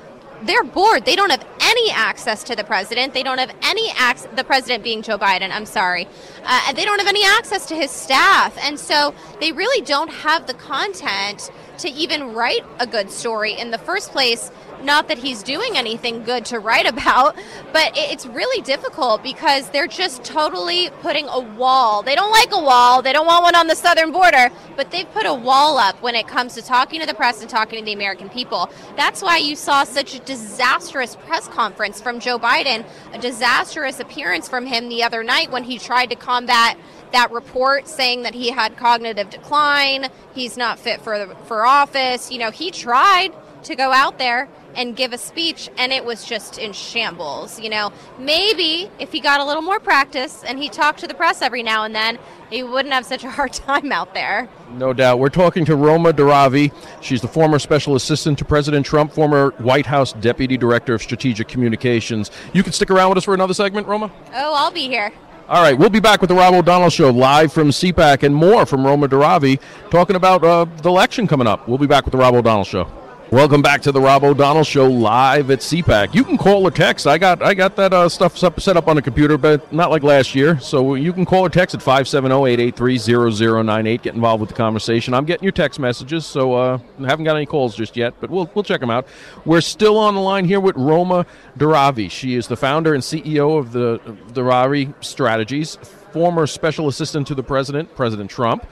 they're 0.42 0.64
bored. 0.64 1.04
They 1.04 1.16
don't 1.16 1.30
have 1.30 1.46
any 1.60 1.90
access 1.90 2.42
to 2.44 2.56
the 2.56 2.64
president. 2.64 3.14
They 3.14 3.22
don't 3.22 3.38
have 3.38 3.54
any 3.62 3.90
access, 3.96 4.30
the 4.34 4.44
president 4.44 4.82
being 4.82 5.02
Joe 5.02 5.18
Biden, 5.18 5.50
I'm 5.50 5.66
sorry. 5.66 6.08
Uh, 6.44 6.72
they 6.72 6.84
don't 6.84 6.98
have 6.98 7.08
any 7.08 7.24
access 7.24 7.66
to 7.66 7.74
his 7.74 7.90
staff. 7.90 8.56
And 8.62 8.78
so 8.78 9.14
they 9.40 9.52
really 9.52 9.84
don't 9.84 10.10
have 10.10 10.46
the 10.46 10.54
content 10.54 11.50
to 11.78 11.88
even 11.90 12.34
write 12.34 12.64
a 12.78 12.86
good 12.86 13.10
story 13.10 13.52
in 13.52 13.70
the 13.70 13.78
first 13.78 14.10
place. 14.10 14.50
Not 14.82 15.08
that 15.08 15.18
he's 15.18 15.42
doing 15.42 15.76
anything 15.76 16.24
good 16.24 16.44
to 16.46 16.58
write 16.58 16.86
about, 16.86 17.36
but 17.72 17.92
it's 17.94 18.26
really 18.26 18.62
difficult 18.62 19.22
because 19.22 19.68
they're 19.70 19.86
just 19.86 20.24
totally 20.24 20.90
putting 21.00 21.28
a 21.28 21.40
wall. 21.40 22.02
They 22.02 22.14
don't 22.14 22.30
like 22.30 22.50
a 22.52 22.62
wall, 22.62 23.02
they 23.02 23.12
don't 23.12 23.26
want 23.26 23.42
one 23.42 23.54
on 23.54 23.66
the 23.66 23.76
southern 23.76 24.12
border, 24.12 24.50
but 24.76 24.90
they've 24.90 25.10
put 25.12 25.26
a 25.26 25.34
wall 25.34 25.78
up 25.78 26.00
when 26.02 26.14
it 26.14 26.26
comes 26.26 26.54
to 26.54 26.62
talking 26.62 27.00
to 27.00 27.06
the 27.06 27.14
press 27.14 27.40
and 27.40 27.50
talking 27.50 27.78
to 27.78 27.84
the 27.84 27.92
American 27.92 28.28
people. 28.28 28.70
That's 28.96 29.22
why 29.22 29.38
you 29.38 29.56
saw 29.56 29.84
such 29.84 30.14
a 30.14 30.20
disastrous 30.20 31.16
press 31.16 31.46
conference 31.48 32.00
from 32.00 32.20
Joe 32.20 32.38
Biden, 32.38 32.86
a 33.12 33.18
disastrous 33.18 34.00
appearance 34.00 34.48
from 34.48 34.66
him 34.66 34.88
the 34.88 35.02
other 35.02 35.22
night 35.22 35.50
when 35.50 35.64
he 35.64 35.78
tried 35.78 36.10
to 36.10 36.16
combat 36.16 36.78
that 37.12 37.30
report 37.32 37.88
saying 37.88 38.22
that 38.22 38.34
he 38.34 38.50
had 38.50 38.76
cognitive 38.76 39.30
decline, 39.30 40.08
he's 40.34 40.56
not 40.56 40.78
fit 40.78 41.00
for 41.02 41.34
for 41.44 41.66
office. 41.66 42.30
You 42.30 42.38
know, 42.38 42.50
he 42.50 42.70
tried 42.70 43.32
to 43.64 43.74
go 43.74 43.92
out 43.92 44.18
there 44.18 44.48
and 44.74 44.96
give 44.96 45.12
a 45.12 45.18
speech 45.18 45.68
and 45.78 45.92
it 45.92 46.04
was 46.04 46.24
just 46.24 46.58
in 46.58 46.72
shambles 46.72 47.60
you 47.60 47.70
know? 47.70 47.92
Maybe 48.18 48.90
if 48.98 49.12
he 49.12 49.20
got 49.20 49.40
a 49.40 49.44
little 49.44 49.62
more 49.62 49.80
practice 49.80 50.44
and 50.44 50.58
he 50.58 50.68
talked 50.68 51.00
to 51.00 51.06
the 51.06 51.14
press 51.14 51.42
every 51.42 51.62
now 51.62 51.84
and 51.84 51.94
then 51.94 52.18
he 52.50 52.62
wouldn't 52.62 52.92
have 52.92 53.06
such 53.06 53.24
a 53.24 53.30
hard 53.30 53.52
time 53.68 53.92
out 53.92 54.14
there. 54.14 54.48
No 54.72 54.92
doubt. 54.92 55.18
We're 55.18 55.28
talking 55.28 55.64
to 55.66 55.76
roma 55.76 56.12
daravi. 56.12 56.72
She's 57.00 57.20
the 57.20 57.28
former 57.28 57.58
special 57.58 57.96
assistant 57.96 58.38
to 58.38 58.44
president 58.44 58.86
trump 58.86 59.12
former 59.12 59.50
white 59.58 59.86
house 59.86 60.12
deputy 60.12 60.56
director 60.56 60.94
of 60.94 61.02
strategic 61.02 61.48
communications. 61.48 62.30
You 62.52 62.62
can 62.62 62.72
stick 62.72 62.90
around 62.90 63.10
with 63.10 63.18
us 63.18 63.24
for 63.24 63.34
another 63.34 63.54
segment 63.54 63.86
roma? 63.86 64.10
Oh 64.34 64.54
i'll 64.54 64.70
be 64.70 64.88
here. 64.88 65.12
All 65.50 65.60
right, 65.60 65.76
we'll 65.76 65.90
be 65.90 65.98
back 65.98 66.20
with 66.20 66.28
the 66.28 66.36
Rob 66.36 66.54
O'Donnell 66.54 66.90
Show 66.90 67.10
live 67.10 67.52
from 67.52 67.70
CPAC 67.70 68.22
and 68.22 68.32
more 68.32 68.64
from 68.64 68.86
Roma 68.86 69.08
Daravi 69.08 69.60
talking 69.90 70.14
about 70.14 70.44
uh, 70.44 70.64
the 70.64 70.88
election 70.88 71.26
coming 71.26 71.48
up. 71.48 71.66
We'll 71.66 71.76
be 71.76 71.88
back 71.88 72.04
with 72.04 72.12
the 72.12 72.18
Rob 72.18 72.36
O'Donnell 72.36 72.62
Show. 72.62 72.84
Welcome 73.32 73.62
back 73.62 73.80
to 73.82 73.92
the 73.92 74.00
Rob 74.00 74.24
O'Donnell 74.24 74.64
Show 74.64 74.90
live 74.90 75.52
at 75.52 75.60
CPAC. 75.60 76.16
You 76.16 76.24
can 76.24 76.36
call 76.36 76.66
or 76.66 76.72
text. 76.72 77.06
I 77.06 77.16
got 77.16 77.40
I 77.40 77.54
got 77.54 77.76
that 77.76 77.92
uh, 77.92 78.08
stuff 78.08 78.36
set 78.36 78.76
up 78.76 78.88
on 78.88 78.96
the 78.96 79.02
computer, 79.02 79.38
but 79.38 79.72
not 79.72 79.88
like 79.88 80.02
last 80.02 80.34
year. 80.34 80.58
So 80.58 80.96
you 80.96 81.12
can 81.12 81.24
call 81.24 81.42
or 81.42 81.48
text 81.48 81.76
at 81.76 81.80
570-883-0098. 81.80 84.02
Get 84.02 84.16
involved 84.16 84.40
with 84.40 84.50
the 84.50 84.56
conversation. 84.56 85.14
I'm 85.14 85.26
getting 85.26 85.44
your 85.44 85.52
text 85.52 85.78
messages, 85.78 86.26
so 86.26 86.54
uh, 86.54 86.78
haven't 86.98 87.24
got 87.24 87.36
any 87.36 87.46
calls 87.46 87.76
just 87.76 87.96
yet, 87.96 88.14
but 88.20 88.30
we'll 88.30 88.50
we'll 88.52 88.64
check 88.64 88.80
them 88.80 88.90
out. 88.90 89.06
We're 89.44 89.60
still 89.60 89.96
on 89.96 90.16
the 90.16 90.20
line 90.20 90.44
here 90.44 90.58
with 90.58 90.74
Roma 90.74 91.24
Daravi. 91.56 92.10
She 92.10 92.34
is 92.34 92.48
the 92.48 92.56
founder 92.56 92.94
and 92.94 93.02
CEO 93.02 93.60
of 93.60 93.70
the 93.70 94.00
Daravi 94.32 94.92
Strategies, 95.04 95.76
former 95.76 96.48
special 96.48 96.88
assistant 96.88 97.28
to 97.28 97.36
the 97.36 97.44
president, 97.44 97.94
President 97.94 98.28
Trump 98.28 98.66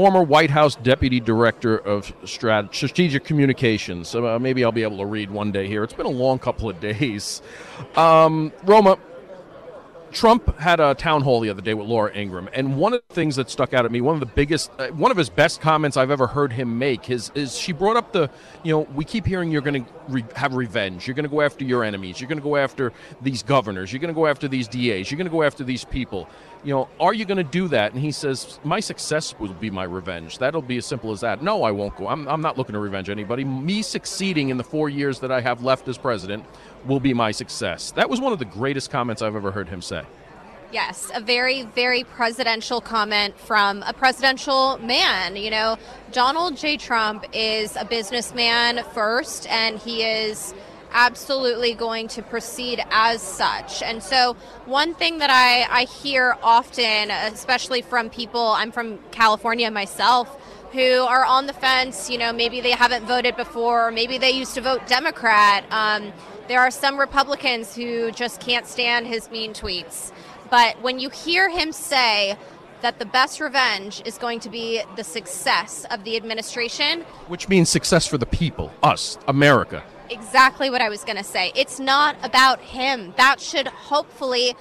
former 0.00 0.22
White 0.22 0.48
House 0.48 0.76
Deputy 0.76 1.20
Director 1.20 1.76
of 1.76 2.06
Strat- 2.22 2.74
Strategic 2.74 3.22
Communications. 3.22 4.14
Uh, 4.14 4.38
maybe 4.38 4.64
I'll 4.64 4.72
be 4.72 4.82
able 4.82 4.96
to 4.96 5.04
read 5.04 5.30
one 5.30 5.52
day 5.52 5.66
here. 5.66 5.84
It's 5.84 5.92
been 5.92 6.06
a 6.06 6.08
long 6.08 6.38
couple 6.38 6.70
of 6.70 6.80
days. 6.80 7.42
Um, 7.96 8.50
Roma, 8.64 8.98
Trump 10.12 10.58
had 10.58 10.80
a 10.80 10.94
town 10.94 11.22
hall 11.22 11.40
the 11.40 11.50
other 11.50 11.62
day 11.62 11.74
with 11.74 11.86
Laura 11.86 12.12
Ingraham, 12.14 12.48
and 12.52 12.76
one 12.76 12.92
of 12.92 13.02
the 13.08 13.14
things 13.14 13.36
that 13.36 13.48
stuck 13.48 13.72
out 13.72 13.84
at 13.84 13.92
me, 13.92 14.00
one 14.00 14.14
of 14.14 14.20
the 14.20 14.26
biggest, 14.26 14.70
uh, 14.78 14.88
one 14.88 15.10
of 15.10 15.16
his 15.16 15.30
best 15.30 15.60
comments 15.60 15.96
I've 15.96 16.10
ever 16.10 16.26
heard 16.26 16.52
him 16.52 16.78
make, 16.78 17.10
is, 17.10 17.30
is 17.34 17.56
she 17.56 17.72
brought 17.72 17.96
up 17.96 18.12
the, 18.12 18.28
you 18.64 18.72
know, 18.72 18.80
we 18.94 19.04
keep 19.04 19.24
hearing 19.24 19.52
you're 19.52 19.62
going 19.62 19.84
to 19.84 19.90
re- 20.08 20.24
have 20.34 20.54
revenge, 20.54 21.06
you're 21.06 21.14
going 21.14 21.24
to 21.24 21.30
go 21.30 21.40
after 21.42 21.64
your 21.64 21.84
enemies, 21.84 22.20
you're 22.20 22.28
going 22.28 22.38
to 22.38 22.44
go 22.44 22.56
after 22.56 22.92
these 23.22 23.42
governors, 23.42 23.92
you're 23.92 24.00
going 24.00 24.12
to 24.12 24.18
go 24.18 24.26
after 24.26 24.48
these 24.48 24.66
DAs, 24.66 25.10
you're 25.10 25.18
going 25.18 25.26
to 25.26 25.30
go 25.30 25.42
after 25.42 25.62
these 25.62 25.84
people. 25.84 26.28
You 26.62 26.74
know, 26.74 26.88
are 26.98 27.14
you 27.14 27.24
going 27.24 27.38
to 27.38 27.44
do 27.44 27.68
that? 27.68 27.92
And 27.92 28.02
he 28.02 28.12
says, 28.12 28.60
my 28.64 28.80
success 28.80 29.34
will 29.38 29.54
be 29.54 29.70
my 29.70 29.84
revenge. 29.84 30.36
That'll 30.36 30.60
be 30.60 30.76
as 30.76 30.84
simple 30.84 31.10
as 31.10 31.20
that. 31.20 31.42
No, 31.42 31.62
I 31.62 31.70
won't 31.70 31.96
go. 31.96 32.06
I'm, 32.06 32.28
I'm 32.28 32.42
not 32.42 32.58
looking 32.58 32.74
to 32.74 32.78
revenge 32.78 33.08
anybody. 33.08 33.44
Me 33.44 33.80
succeeding 33.80 34.50
in 34.50 34.58
the 34.58 34.64
four 34.64 34.90
years 34.90 35.20
that 35.20 35.32
I 35.32 35.40
have 35.40 35.62
left 35.62 35.88
as 35.88 35.96
president 35.96 36.44
will 36.86 37.00
be 37.00 37.14
my 37.14 37.30
success. 37.30 37.92
That 37.92 38.08
was 38.08 38.20
one 38.20 38.32
of 38.32 38.38
the 38.38 38.44
greatest 38.44 38.90
comments 38.90 39.22
I've 39.22 39.36
ever 39.36 39.50
heard 39.50 39.68
him 39.68 39.82
say. 39.82 40.02
Yes, 40.72 41.10
a 41.12 41.20
very, 41.20 41.62
very 41.62 42.04
presidential 42.04 42.80
comment 42.80 43.36
from 43.38 43.82
a 43.82 43.92
presidential 43.92 44.78
man. 44.78 45.34
You 45.34 45.50
know, 45.50 45.76
Donald 46.12 46.56
J. 46.56 46.76
Trump 46.76 47.24
is 47.32 47.74
a 47.74 47.84
businessman 47.84 48.84
first, 48.94 49.48
and 49.48 49.78
he 49.78 50.04
is 50.04 50.54
absolutely 50.92 51.74
going 51.74 52.08
to 52.08 52.22
proceed 52.22 52.82
as 52.90 53.20
such. 53.20 53.82
And 53.82 54.02
so, 54.02 54.34
one 54.66 54.94
thing 54.94 55.18
that 55.18 55.30
I, 55.30 55.80
I 55.80 55.84
hear 55.84 56.36
often, 56.42 57.10
especially 57.10 57.82
from 57.82 58.08
people, 58.10 58.40
I'm 58.40 58.70
from 58.70 58.98
California 59.10 59.70
myself, 59.72 60.39
who 60.72 61.02
are 61.02 61.24
on 61.24 61.46
the 61.46 61.52
fence, 61.52 62.08
you 62.08 62.18
know, 62.18 62.32
maybe 62.32 62.60
they 62.60 62.70
haven't 62.70 63.04
voted 63.04 63.36
before, 63.36 63.88
or 63.88 63.90
maybe 63.90 64.18
they 64.18 64.30
used 64.30 64.54
to 64.54 64.60
vote 64.60 64.86
Democrat. 64.86 65.64
Um, 65.70 66.12
there 66.48 66.60
are 66.60 66.70
some 66.70 66.98
Republicans 66.98 67.74
who 67.74 68.10
just 68.12 68.40
can't 68.40 68.66
stand 68.66 69.06
his 69.06 69.30
mean 69.30 69.52
tweets. 69.52 70.12
But 70.50 70.80
when 70.82 70.98
you 70.98 71.10
hear 71.10 71.48
him 71.48 71.72
say, 71.72 72.36
that 72.82 72.98
the 72.98 73.04
best 73.04 73.40
revenge 73.40 74.02
is 74.04 74.18
going 74.18 74.40
to 74.40 74.48
be 74.48 74.82
the 74.96 75.04
success 75.04 75.84
of 75.90 76.04
the 76.04 76.16
administration. 76.16 77.02
Which 77.28 77.48
means 77.48 77.68
success 77.68 78.06
for 78.06 78.18
the 78.18 78.26
people, 78.26 78.72
us, 78.82 79.18
America. 79.28 79.82
Exactly 80.08 80.70
what 80.70 80.80
I 80.80 80.88
was 80.88 81.04
going 81.04 81.16
to 81.18 81.24
say. 81.24 81.52
It's 81.54 81.78
not 81.78 82.16
about 82.22 82.60
him. 82.60 83.14
That 83.16 83.40
should 83.40 83.68
hopefully 83.68 84.56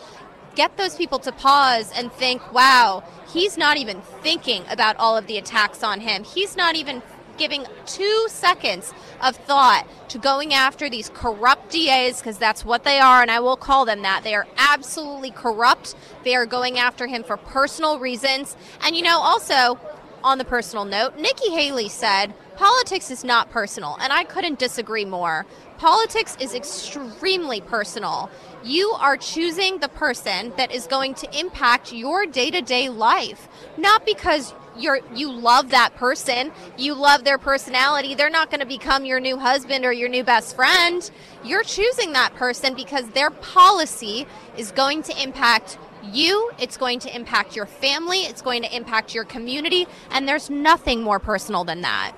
get 0.55 0.77
those 0.77 0.95
people 0.95 1.19
to 1.19 1.31
pause 1.31 1.91
and 1.95 2.12
think, 2.12 2.53
wow, 2.53 3.03
he's 3.31 3.57
not 3.57 3.77
even 3.77 4.01
thinking 4.01 4.63
about 4.69 4.95
all 4.97 5.17
of 5.17 5.27
the 5.27 5.38
attacks 5.38 5.83
on 5.83 6.01
him. 6.01 6.23
He's 6.23 6.55
not 6.55 6.75
even 6.75 7.01
giving 7.39 7.65
two 7.85 8.27
seconds 8.27 8.93
of 9.21 9.35
thought 9.35 9.88
to 10.09 10.17
going 10.19 10.53
after 10.53 10.89
these 10.89 11.09
corrupt 11.13 11.71
DAs 11.71 12.19
because 12.19 12.38
that's 12.38 12.65
what 12.65 12.83
they 12.83 12.99
are, 12.99 13.21
and 13.21 13.31
I 13.31 13.39
will 13.39 13.55
call 13.55 13.85
them 13.85 14.01
that. 14.01 14.23
They 14.23 14.35
are 14.35 14.45
absolutely 14.57 15.31
corrupt. 15.31 15.95
They 16.23 16.35
are 16.35 16.45
going 16.45 16.77
after 16.77 17.07
him 17.07 17.23
for 17.23 17.38
personal 17.38 17.97
reasons. 17.97 18.57
And 18.81 18.95
you 18.95 19.01
know, 19.01 19.19
also 19.19 19.79
on 20.23 20.38
the 20.38 20.45
personal 20.45 20.85
note, 20.85 21.17
Nikki 21.17 21.51
Haley 21.51 21.89
said 21.89 22.33
politics 22.57 23.09
is 23.09 23.23
not 23.23 23.49
personal, 23.49 23.97
and 24.01 24.12
I 24.12 24.25
couldn't 24.25 24.59
disagree 24.59 25.05
more. 25.05 25.45
Politics 25.77 26.35
is 26.41 26.53
extremely 26.53 27.62
personal. 27.62 28.29
You 28.63 28.91
are 28.91 29.15
choosing 29.15 29.80
the 29.80 29.88
person 29.88 30.52
that 30.58 30.74
is 30.74 30.86
going 30.86 31.13
to 31.15 31.39
impact 31.39 31.93
your 31.93 32.26
day 32.26 32.52
to 32.52 32.62
day 32.62 32.89
life, 32.89 33.48
not 33.78 34.06
because 34.06 34.54
you're 34.78 35.00
you 35.15 35.32
love 35.32 35.69
that 35.69 35.95
person, 35.95 36.52
you 36.78 36.93
love 36.93 37.24
their 37.24 37.38
personality. 37.38 38.15
They're 38.15 38.30
not 38.30 38.50
going 38.50 38.60
to 38.60 38.65
become 38.65 39.06
your 39.06 39.19
new 39.19 39.38
husband 39.38 39.86
or 39.86 39.93
your 39.93 40.10
new 40.10 40.24
best 40.24 40.56
friend. 40.56 41.10
You're 41.43 41.63
choosing 41.63 42.12
that 42.13 42.36
person 42.36 42.76
because 42.76 43.08
their 43.10 43.30
policy 43.30 44.28
is 44.58 44.72
going 44.72 45.04
to 45.04 45.24
impact 45.24 45.78
you, 46.04 46.52
it's 46.60 46.78
going 46.78 47.00
to 47.00 47.15
impact 47.15 47.56
your 47.56 47.65
family, 47.65 48.19
it's 48.19 48.41
going 48.41 48.62
to 48.63 48.76
impact 48.76 49.13
your 49.13 49.26
community, 49.26 49.86
and 50.12 50.28
there's 50.28 50.50
nothing 50.50 51.02
more 51.02 51.19
personal 51.19 51.63
than 51.63 51.82
that 51.82 52.13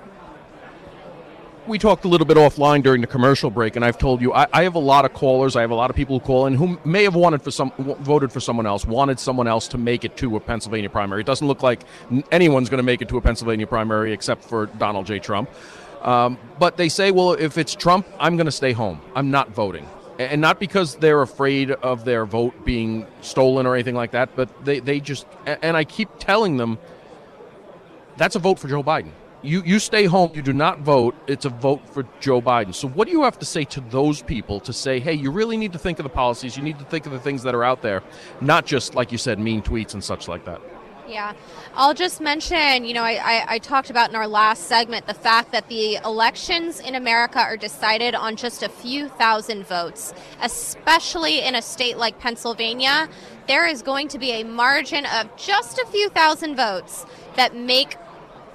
we 1.66 1.78
talked 1.78 2.04
a 2.04 2.08
little 2.08 2.26
bit 2.26 2.36
offline 2.36 2.82
during 2.82 3.00
the 3.00 3.06
commercial 3.06 3.50
break, 3.50 3.76
and 3.76 3.84
I've 3.84 3.98
told 3.98 4.20
you 4.20 4.32
I, 4.32 4.46
I, 4.52 4.62
have 4.64 4.74
a 4.74 4.80
lot 4.80 5.04
of 5.04 5.12
callers. 5.12 5.54
I 5.56 5.60
have 5.60 5.70
a 5.70 5.74
lot 5.74 5.90
of 5.90 5.96
people 5.96 6.18
who 6.18 6.24
call 6.24 6.46
in 6.46 6.54
who 6.54 6.78
may 6.84 7.04
have 7.04 7.14
wanted 7.14 7.42
for 7.42 7.50
some 7.50 7.72
voted 8.00 8.32
for 8.32 8.40
someone 8.40 8.66
else, 8.66 8.84
wanted 8.84 9.20
someone 9.20 9.46
else 9.46 9.68
to 9.68 9.78
make 9.78 10.04
it 10.04 10.16
to 10.18 10.36
a 10.36 10.40
Pennsylvania 10.40 10.90
primary. 10.90 11.20
It 11.20 11.26
doesn't 11.26 11.46
look 11.46 11.62
like 11.62 11.82
anyone's 12.30 12.68
going 12.68 12.78
to 12.78 12.84
make 12.84 13.00
it 13.02 13.08
to 13.10 13.16
a 13.16 13.20
Pennsylvania 13.20 13.66
primary 13.66 14.12
except 14.12 14.44
for 14.44 14.66
Donald 14.66 15.06
J. 15.06 15.18
Trump. 15.18 15.50
Um, 16.02 16.36
but 16.58 16.76
they 16.76 16.88
say, 16.88 17.12
well, 17.12 17.32
if 17.32 17.56
it's 17.56 17.74
Trump, 17.74 18.06
I'm 18.18 18.36
going 18.36 18.46
to 18.46 18.52
stay 18.52 18.72
home. 18.72 19.00
I'm 19.14 19.30
not 19.30 19.50
voting. 19.50 19.88
And 20.18 20.40
not 20.40 20.58
because 20.58 20.96
they're 20.96 21.22
afraid 21.22 21.70
of 21.70 22.04
their 22.04 22.26
vote 22.26 22.64
being 22.64 23.06
stolen 23.20 23.66
or 23.66 23.74
anything 23.74 23.94
like 23.94 24.10
that, 24.10 24.34
but 24.36 24.64
they, 24.64 24.80
they 24.80 25.00
just, 25.00 25.26
and 25.46 25.76
I 25.76 25.84
keep 25.84 26.08
telling 26.18 26.56
them 26.56 26.78
that's 28.16 28.36
a 28.36 28.38
vote 28.38 28.58
for 28.58 28.68
Joe 28.68 28.82
Biden 28.82 29.12
you, 29.42 29.62
you 29.64 29.78
stay 29.78 30.04
home, 30.04 30.30
you 30.34 30.42
do 30.42 30.52
not 30.52 30.80
vote, 30.80 31.14
it's 31.26 31.44
a 31.44 31.50
vote 31.50 31.88
for 31.88 32.06
Joe 32.20 32.40
Biden. 32.40 32.74
So, 32.74 32.88
what 32.88 33.06
do 33.06 33.12
you 33.12 33.22
have 33.24 33.38
to 33.40 33.44
say 33.44 33.64
to 33.64 33.80
those 33.80 34.22
people 34.22 34.60
to 34.60 34.72
say, 34.72 35.00
hey, 35.00 35.14
you 35.14 35.30
really 35.30 35.56
need 35.56 35.72
to 35.72 35.78
think 35.78 35.98
of 35.98 36.04
the 36.04 36.10
policies, 36.10 36.56
you 36.56 36.62
need 36.62 36.78
to 36.78 36.84
think 36.84 37.06
of 37.06 37.12
the 37.12 37.18
things 37.18 37.42
that 37.42 37.54
are 37.54 37.64
out 37.64 37.82
there, 37.82 38.02
not 38.40 38.66
just, 38.66 38.94
like 38.94 39.12
you 39.12 39.18
said, 39.18 39.38
mean 39.38 39.62
tweets 39.62 39.94
and 39.94 40.02
such 40.02 40.28
like 40.28 40.44
that? 40.44 40.60
Yeah. 41.08 41.32
I'll 41.74 41.94
just 41.94 42.20
mention, 42.20 42.84
you 42.84 42.94
know, 42.94 43.02
I, 43.02 43.12
I, 43.12 43.44
I, 43.54 43.58
talked 43.58 43.90
about 43.90 44.10
in 44.10 44.16
our 44.16 44.28
last 44.28 44.64
segment 44.64 45.06
the 45.06 45.14
fact 45.14 45.52
that 45.52 45.68
the 45.68 45.96
elections 45.96 46.80
in 46.80 46.94
America 46.94 47.40
are 47.40 47.56
decided 47.56 48.14
on 48.14 48.36
just 48.36 48.62
a 48.62 48.68
few 48.68 49.08
thousand 49.08 49.66
votes, 49.66 50.14
especially 50.40 51.42
in 51.42 51.54
a 51.54 51.62
state 51.62 51.98
like 51.98 52.18
Pennsylvania. 52.18 53.08
There 53.48 53.66
is 53.66 53.82
going 53.82 54.08
to 54.08 54.18
be 54.18 54.30
a 54.32 54.44
margin 54.44 55.04
of 55.06 55.34
just 55.36 55.78
a 55.78 55.86
few 55.86 56.08
thousand 56.08 56.54
votes 56.56 57.04
that 57.36 57.56
make 57.56 57.96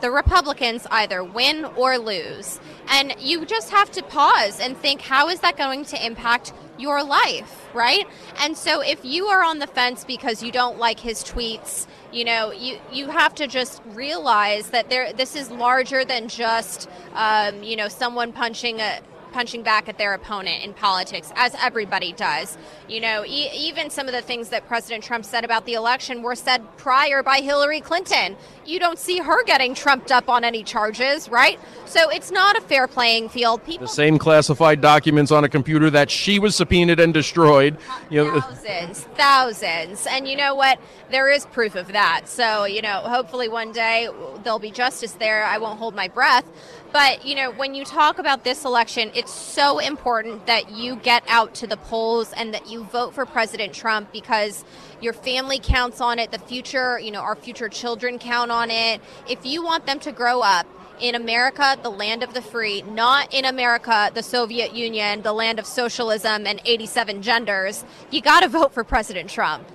the 0.02 0.12
Republicans 0.12 0.86
either 0.92 1.24
win 1.24 1.66
or 1.66 1.98
lose. 1.98 2.60
And 2.90 3.16
you 3.20 3.46
just 3.46 3.72
have 3.72 3.92
to 3.92 4.04
pause 4.04 4.60
and 4.60 4.78
think 4.78 5.02
how 5.02 5.30
is 5.30 5.40
that 5.42 5.58
going 5.58 5.86
to 5.86 6.06
impact 6.06 6.54
your 6.78 7.04
life, 7.04 7.68
right? 7.74 8.08
And 8.40 8.56
so 8.58 8.82
if 8.82 9.04
you 9.04 9.28
are 9.28 9.44
on 9.44 9.60
the 9.60 9.68
fence 9.68 10.04
because 10.06 10.44
you 10.44 10.52
don't 10.52 10.78
like 10.78 11.00
his 11.00 11.24
tweets, 11.24 11.88
you 12.12 12.24
know, 12.24 12.52
you, 12.52 12.80
you 12.92 13.10
have 13.10 13.34
to 13.36 13.48
just 13.48 13.82
realize 13.88 14.70
that 14.70 14.90
there 14.90 15.12
this 15.12 15.36
is 15.36 15.50
larger 15.50 16.06
than 16.06 16.28
just, 16.28 16.90
um, 17.14 17.64
you 17.64 17.76
know, 17.76 17.88
someone 17.88 18.32
punching 18.32 18.80
a 18.80 19.00
punching 19.32 19.64
back 19.64 19.90
at 19.90 19.98
their 19.98 20.14
opponent 20.14 20.64
in 20.64 20.74
politics, 20.74 21.32
as 21.36 21.56
everybody 21.62 22.14
does. 22.14 22.58
You 22.88 23.02
know, 23.02 23.26
e- 23.26 23.50
even 23.54 23.90
some 23.90 24.08
of 24.08 24.14
the 24.14 24.22
things 24.22 24.50
that 24.50 24.68
President 24.68 25.04
Trump 25.04 25.26
said 25.26 25.44
about 25.44 25.66
the 25.66 25.74
election 25.74 26.22
were 26.22 26.36
said 26.36 26.62
prior 26.78 27.24
by 27.24 27.38
Hillary 27.38 27.82
Clinton. 27.82 28.36
You 28.66 28.80
don't 28.80 29.00
see 29.00 29.20
her 29.20 29.44
getting 29.46 29.74
trumped 29.74 30.12
up 30.12 30.30
on 30.30 30.44
any 30.44 30.64
charges, 30.64 31.30
right? 31.30 31.60
So 31.86 32.10
it's 32.10 32.32
not 32.32 32.58
a 32.58 32.62
fair 32.62 32.88
playing 32.88 33.30
field. 33.30 33.64
People 33.64 33.88
the 33.88 33.94
same 33.94 34.18
classified 34.18 34.82
documents 34.82 35.32
on 35.32 35.44
a 35.44 35.50
computer 35.50 35.90
that 35.90 36.12
she 36.12 36.40
was 36.40 36.56
subpoenaed 36.56 37.00
and 37.00 37.14
destroyed. 37.14 37.78
You 38.10 38.26
know, 38.26 38.42
thousands, 38.42 39.02
thousands, 39.16 40.08
and 40.08 40.28
you 40.28 40.36
know 40.36 40.56
what? 40.56 40.80
There 41.10 41.32
is 41.32 41.46
proof 41.46 41.76
of 41.76 41.88
that. 41.90 42.28
So 42.28 42.66
you 42.66 42.82
know, 42.82 43.00
hopefully 43.00 43.48
one 43.48 43.72
day 43.72 44.10
there'll 44.44 44.60
be 44.60 44.72
justice 44.72 45.14
there. 45.14 45.46
I 45.46 45.58
won't 45.58 45.80
hold 45.80 45.96
my 45.96 46.08
breath. 46.08 46.46
But, 46.92 47.26
you 47.26 47.36
know, 47.36 47.52
when 47.52 47.76
you 47.76 47.84
talk 47.84 48.18
about 48.18 48.44
this 48.44 48.64
election, 48.64 49.12
it's 49.14 49.32
so 49.32 49.80
important 49.80 50.46
that 50.46 50.72
you 50.72 50.96
get 50.96 51.24
out 51.28 51.54
to 51.56 51.68
the 51.68 51.78
polls 51.78 52.34
and 52.36 52.54
that 52.54 52.70
you 52.70 52.86
vote 52.86 53.14
for 53.14 53.26
President 53.26 53.74
Trump 53.74 54.12
because 54.12 54.64
your 55.02 55.14
family 55.14 55.60
counts 55.60 56.00
on 56.00 56.18
it, 56.18 56.32
the 56.32 56.40
future, 56.40 56.98
you 56.98 57.12
know, 57.12 57.20
our 57.20 57.36
future 57.36 57.70
children 57.70 58.18
count 58.18 58.52
on 58.52 58.72
it. 58.72 59.02
If 59.30 59.46
you 59.46 59.64
want 59.64 59.86
them 59.86 60.00
to 60.00 60.12
grow 60.12 60.42
up 60.42 60.66
in 61.00 61.14
America, 61.14 61.78
the 61.84 61.92
land 61.92 62.24
of 62.24 62.34
the 62.34 62.42
free, 62.42 62.82
not 62.84 63.34
in 63.34 63.46
America, 63.46 64.10
the 64.14 64.24
Soviet 64.24 64.74
Union, 64.74 65.22
the 65.22 65.34
land 65.34 65.60
of 65.60 65.66
socialism 65.66 66.48
and 66.48 66.62
87 66.66 67.22
genders, 67.22 67.84
you 68.10 68.22
got 68.22 68.42
to 68.42 68.48
vote 68.48 68.74
for 68.74 68.84
President 68.84 69.30
Trump. 69.30 69.68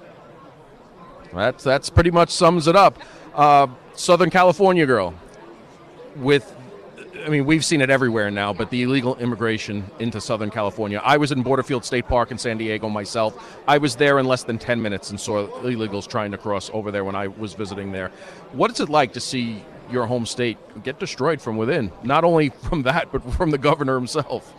That's 1.32 1.64
that's 1.64 1.88
pretty 1.88 2.10
much 2.10 2.30
sums 2.30 2.66
it 2.66 2.76
up. 2.76 2.98
Uh, 3.34 3.68
Southern 3.94 4.30
California 4.30 4.84
girl 4.84 5.14
with 6.16 6.54
I 7.24 7.28
mean, 7.28 7.44
we've 7.44 7.64
seen 7.64 7.80
it 7.80 7.90
everywhere 7.90 8.30
now, 8.30 8.52
but 8.52 8.70
the 8.70 8.82
illegal 8.82 9.16
immigration 9.16 9.84
into 9.98 10.20
Southern 10.20 10.50
California. 10.50 11.00
I 11.04 11.16
was 11.16 11.30
in 11.30 11.42
Border 11.42 11.62
Field 11.62 11.84
State 11.84 12.06
Park 12.06 12.30
in 12.30 12.38
San 12.38 12.58
Diego 12.58 12.88
myself. 12.88 13.60
I 13.68 13.78
was 13.78 13.96
there 13.96 14.18
in 14.18 14.26
less 14.26 14.44
than 14.44 14.58
10 14.58 14.82
minutes 14.82 15.10
and 15.10 15.20
saw 15.20 15.46
illegals 15.62 16.08
trying 16.08 16.32
to 16.32 16.38
cross 16.38 16.70
over 16.72 16.90
there 16.90 17.04
when 17.04 17.14
I 17.14 17.28
was 17.28 17.54
visiting 17.54 17.92
there. 17.92 18.10
What 18.52 18.70
is 18.70 18.80
it 18.80 18.88
like 18.88 19.12
to 19.12 19.20
see 19.20 19.62
your 19.90 20.06
home 20.06 20.26
state 20.26 20.58
get 20.82 20.98
destroyed 20.98 21.40
from 21.40 21.56
within? 21.56 21.92
Not 22.02 22.24
only 22.24 22.48
from 22.48 22.82
that, 22.82 23.12
but 23.12 23.22
from 23.34 23.50
the 23.50 23.58
governor 23.58 23.94
himself. 23.94 24.52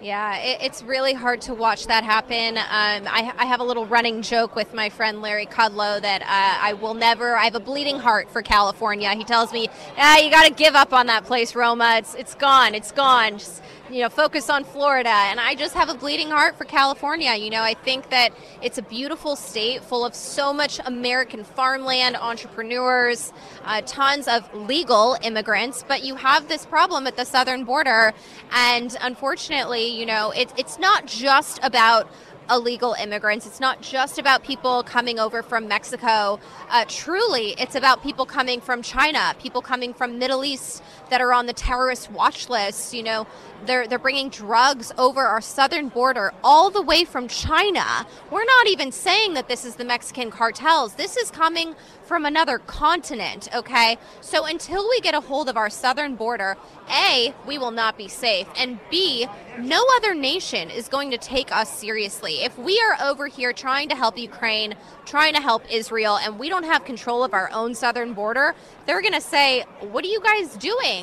Yeah, 0.00 0.36
it, 0.36 0.58
it's 0.62 0.82
really 0.82 1.12
hard 1.12 1.40
to 1.42 1.54
watch 1.54 1.88
that 1.88 2.04
happen. 2.04 2.56
Um, 2.56 2.64
I, 3.08 3.32
I, 3.36 3.46
have 3.46 3.58
a 3.58 3.64
little 3.64 3.84
running 3.84 4.22
joke 4.22 4.54
with 4.54 4.72
my 4.72 4.90
friend 4.90 5.20
Larry 5.20 5.46
Kudlow 5.46 6.00
that 6.00 6.22
uh, 6.22 6.26
I 6.64 6.74
will 6.74 6.94
never. 6.94 7.36
I 7.36 7.44
have 7.44 7.56
a 7.56 7.60
bleeding 7.60 7.98
heart 7.98 8.30
for 8.30 8.40
California. 8.40 9.12
He 9.14 9.24
tells 9.24 9.52
me, 9.52 9.68
"Ah, 9.96 10.18
you 10.18 10.30
got 10.30 10.46
to 10.46 10.52
give 10.52 10.76
up 10.76 10.92
on 10.92 11.06
that 11.06 11.24
place, 11.24 11.56
Roma. 11.56 11.96
It's 11.98 12.14
it's 12.14 12.34
gone. 12.34 12.76
It's 12.76 12.92
gone. 12.92 13.38
Just 13.38 13.60
you 13.90 14.02
know, 14.02 14.08
focus 14.08 14.50
on 14.50 14.64
Florida. 14.64 15.08
And 15.08 15.40
I 15.40 15.54
just 15.54 15.74
have 15.74 15.88
a 15.88 15.94
bleeding 15.94 16.30
heart 16.30 16.56
for 16.56 16.64
California. 16.64 17.34
You 17.34 17.50
know, 17.50 17.62
I 17.62 17.74
think 17.74 18.10
that 18.10 18.32
it's 18.62 18.78
a 18.78 18.82
beautiful 18.82 19.36
state 19.36 19.82
full 19.84 20.04
of 20.04 20.14
so 20.14 20.52
much 20.52 20.80
American 20.84 21.44
farmland, 21.44 22.16
entrepreneurs, 22.16 23.32
uh, 23.64 23.82
tons 23.86 24.28
of 24.28 24.52
legal 24.54 25.16
immigrants. 25.22 25.84
But 25.86 26.04
you 26.04 26.16
have 26.16 26.48
this 26.48 26.66
problem 26.66 27.06
at 27.06 27.16
the 27.16 27.24
southern 27.24 27.64
border. 27.64 28.12
And 28.52 28.96
unfortunately, 29.00 29.98
you 29.98 30.06
know, 30.06 30.30
it, 30.32 30.52
it's 30.56 30.78
not 30.78 31.06
just 31.06 31.60
about 31.62 32.10
illegal 32.50 32.94
immigrants. 32.94 33.46
It's 33.46 33.60
not 33.60 33.80
just 33.82 34.18
about 34.18 34.42
people 34.42 34.82
coming 34.82 35.18
over 35.18 35.42
from 35.42 35.68
Mexico. 35.68 36.40
Uh, 36.70 36.84
truly, 36.88 37.54
it's 37.58 37.74
about 37.74 38.02
people 38.02 38.26
coming 38.26 38.60
from 38.60 38.82
China, 38.82 39.34
people 39.38 39.60
coming 39.60 39.92
from 39.92 40.18
Middle 40.18 40.44
East 40.44 40.82
that 41.10 41.20
are 41.20 41.32
on 41.32 41.46
the 41.46 41.52
terrorist 41.52 42.10
watch 42.10 42.48
list. 42.48 42.94
You 42.94 43.02
know, 43.02 43.26
they're 43.66 43.86
they're 43.86 43.98
bringing 43.98 44.28
drugs 44.28 44.92
over 44.98 45.20
our 45.26 45.40
southern 45.40 45.88
border 45.88 46.32
all 46.42 46.70
the 46.70 46.82
way 46.82 47.04
from 47.04 47.28
China. 47.28 48.06
We're 48.30 48.44
not 48.44 48.68
even 48.68 48.92
saying 48.92 49.34
that 49.34 49.48
this 49.48 49.64
is 49.64 49.76
the 49.76 49.84
Mexican 49.84 50.30
cartels. 50.30 50.94
This 50.94 51.16
is 51.16 51.30
coming 51.30 51.74
from 52.08 52.24
another 52.24 52.58
continent, 52.58 53.48
okay? 53.54 53.98
So 54.22 54.46
until 54.46 54.88
we 54.88 54.98
get 55.00 55.14
a 55.14 55.20
hold 55.20 55.48
of 55.48 55.58
our 55.58 55.68
southern 55.68 56.16
border, 56.16 56.56
A, 56.90 57.34
we 57.46 57.58
will 57.58 57.70
not 57.70 57.98
be 57.98 58.08
safe, 58.08 58.48
and 58.56 58.78
B, 58.90 59.26
no 59.58 59.84
other 59.96 60.14
nation 60.14 60.70
is 60.70 60.88
going 60.88 61.10
to 61.10 61.18
take 61.18 61.52
us 61.52 61.70
seriously. 61.70 62.44
If 62.44 62.58
we 62.58 62.80
are 62.80 63.06
over 63.06 63.26
here 63.26 63.52
trying 63.52 63.90
to 63.90 63.94
help 63.94 64.16
Ukraine, 64.16 64.74
trying 65.04 65.34
to 65.34 65.40
help 65.40 65.62
Israel, 65.70 66.16
and 66.16 66.38
we 66.38 66.48
don't 66.48 66.64
have 66.64 66.86
control 66.86 67.22
of 67.22 67.34
our 67.34 67.50
own 67.52 67.74
southern 67.74 68.14
border, 68.14 68.54
they're 68.86 69.02
going 69.02 69.12
to 69.12 69.20
say, 69.20 69.64
"What 69.80 70.02
are 70.04 70.08
you 70.08 70.20
guys 70.20 70.56
doing?" 70.56 70.97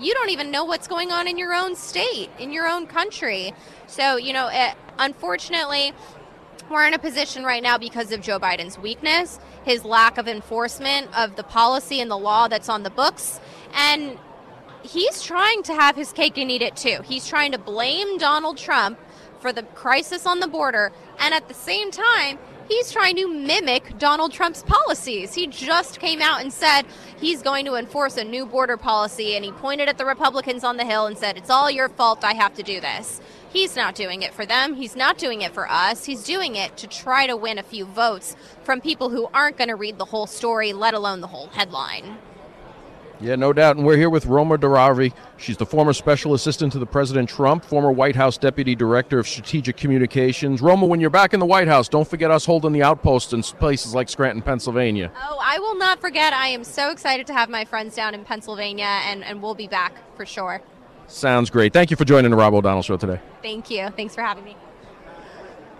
You 0.00 0.14
don't 0.14 0.30
even 0.30 0.50
know 0.50 0.64
what's 0.64 0.88
going 0.88 1.12
on 1.12 1.28
in 1.28 1.38
your 1.38 1.54
own 1.54 1.76
state, 1.76 2.30
in 2.38 2.52
your 2.52 2.68
own 2.68 2.86
country. 2.86 3.54
So, 3.86 4.16
you 4.16 4.32
know, 4.32 4.48
it, 4.52 4.74
unfortunately, 4.98 5.92
we're 6.70 6.86
in 6.86 6.94
a 6.94 6.98
position 6.98 7.44
right 7.44 7.62
now 7.62 7.78
because 7.78 8.12
of 8.12 8.20
Joe 8.20 8.40
Biden's 8.40 8.78
weakness, 8.78 9.38
his 9.64 9.84
lack 9.84 10.18
of 10.18 10.26
enforcement 10.26 11.08
of 11.16 11.36
the 11.36 11.42
policy 11.42 12.00
and 12.00 12.10
the 12.10 12.16
law 12.16 12.48
that's 12.48 12.68
on 12.68 12.82
the 12.82 12.90
books, 12.90 13.40
and 13.74 14.18
he's 14.82 15.22
trying 15.22 15.62
to 15.64 15.74
have 15.74 15.96
his 15.96 16.12
cake 16.12 16.38
and 16.38 16.50
eat 16.50 16.62
it 16.62 16.76
too. 16.76 17.00
He's 17.04 17.26
trying 17.28 17.52
to 17.52 17.58
blame 17.58 18.18
Donald 18.18 18.56
Trump 18.56 18.98
for 19.40 19.52
the 19.52 19.62
crisis 19.62 20.26
on 20.26 20.40
the 20.40 20.48
border, 20.48 20.92
and 21.18 21.34
at 21.34 21.48
the 21.48 21.54
same 21.54 21.90
time, 21.90 22.38
he's 22.72 22.90
trying 22.90 23.16
to 23.16 23.28
mimic 23.28 23.98
Donald 23.98 24.32
Trump's 24.32 24.62
policies. 24.62 25.34
He 25.34 25.46
just 25.46 26.00
came 26.00 26.22
out 26.22 26.40
and 26.40 26.52
said 26.52 26.82
he's 27.18 27.42
going 27.42 27.66
to 27.66 27.74
enforce 27.74 28.16
a 28.16 28.24
new 28.24 28.46
border 28.46 28.76
policy, 28.76 29.36
and 29.36 29.44
he 29.44 29.52
pointed 29.52 29.88
at 29.88 29.98
the 29.98 30.06
Republicans 30.06 30.64
on 30.64 30.78
the 30.78 30.84
Hill 30.84 31.06
and 31.06 31.18
said, 31.18 31.36
It's 31.36 31.50
all 31.50 31.70
your 31.70 31.88
fault, 31.90 32.24
I 32.24 32.32
have 32.32 32.54
to 32.54 32.62
do 32.62 32.80
this. 32.80 33.20
He's 33.52 33.76
not 33.76 33.94
doing 33.94 34.22
it 34.22 34.32
for 34.32 34.46
them. 34.46 34.74
He's 34.74 34.96
not 34.96 35.18
doing 35.18 35.42
it 35.42 35.52
for 35.52 35.70
us. 35.70 36.06
He's 36.06 36.24
doing 36.24 36.56
it 36.56 36.78
to 36.78 36.86
try 36.86 37.26
to 37.26 37.36
win 37.36 37.58
a 37.58 37.62
few 37.62 37.84
votes 37.84 38.34
from 38.64 38.80
people 38.80 39.10
who 39.10 39.28
aren't 39.34 39.58
going 39.58 39.68
to 39.68 39.76
read 39.76 39.98
the 39.98 40.06
whole 40.06 40.26
story, 40.26 40.72
let 40.72 40.94
alone 40.94 41.20
the 41.20 41.26
whole 41.26 41.48
headline. 41.48 42.16
Yeah, 43.22 43.36
no 43.36 43.52
doubt. 43.52 43.76
And 43.76 43.86
we're 43.86 43.96
here 43.96 44.10
with 44.10 44.26
Roma 44.26 44.58
Daravi. 44.58 45.14
She's 45.36 45.56
the 45.56 45.64
former 45.64 45.92
special 45.92 46.34
assistant 46.34 46.72
to 46.72 46.80
the 46.80 46.86
President 46.86 47.28
Trump, 47.28 47.64
former 47.64 47.92
White 47.92 48.16
House 48.16 48.36
deputy 48.36 48.74
director 48.74 49.18
of 49.20 49.28
strategic 49.28 49.76
communications. 49.76 50.60
Roma, 50.60 50.86
when 50.86 51.00
you're 51.00 51.08
back 51.08 51.32
in 51.32 51.38
the 51.38 51.46
White 51.46 51.68
House, 51.68 51.88
don't 51.88 52.06
forget 52.06 52.32
us 52.32 52.44
holding 52.44 52.72
the 52.72 52.82
outposts 52.82 53.32
in 53.32 53.42
places 53.42 53.94
like 53.94 54.08
Scranton, 54.08 54.42
Pennsylvania. 54.42 55.12
Oh, 55.16 55.38
I 55.40 55.60
will 55.60 55.76
not 55.76 56.00
forget. 56.00 56.32
I 56.32 56.48
am 56.48 56.64
so 56.64 56.90
excited 56.90 57.26
to 57.28 57.32
have 57.32 57.48
my 57.48 57.64
friends 57.64 57.94
down 57.94 58.14
in 58.14 58.24
Pennsylvania, 58.24 59.00
and, 59.04 59.22
and 59.22 59.40
we'll 59.40 59.54
be 59.54 59.68
back 59.68 59.94
for 60.16 60.26
sure. 60.26 60.60
Sounds 61.06 61.48
great. 61.48 61.72
Thank 61.72 61.90
you 61.90 61.96
for 61.96 62.04
joining 62.04 62.30
the 62.32 62.36
Rob 62.36 62.54
O'Donnell 62.54 62.82
Show 62.82 62.96
today. 62.96 63.20
Thank 63.42 63.70
you. 63.70 63.88
Thanks 63.90 64.14
for 64.14 64.22
having 64.22 64.44
me. 64.44 64.56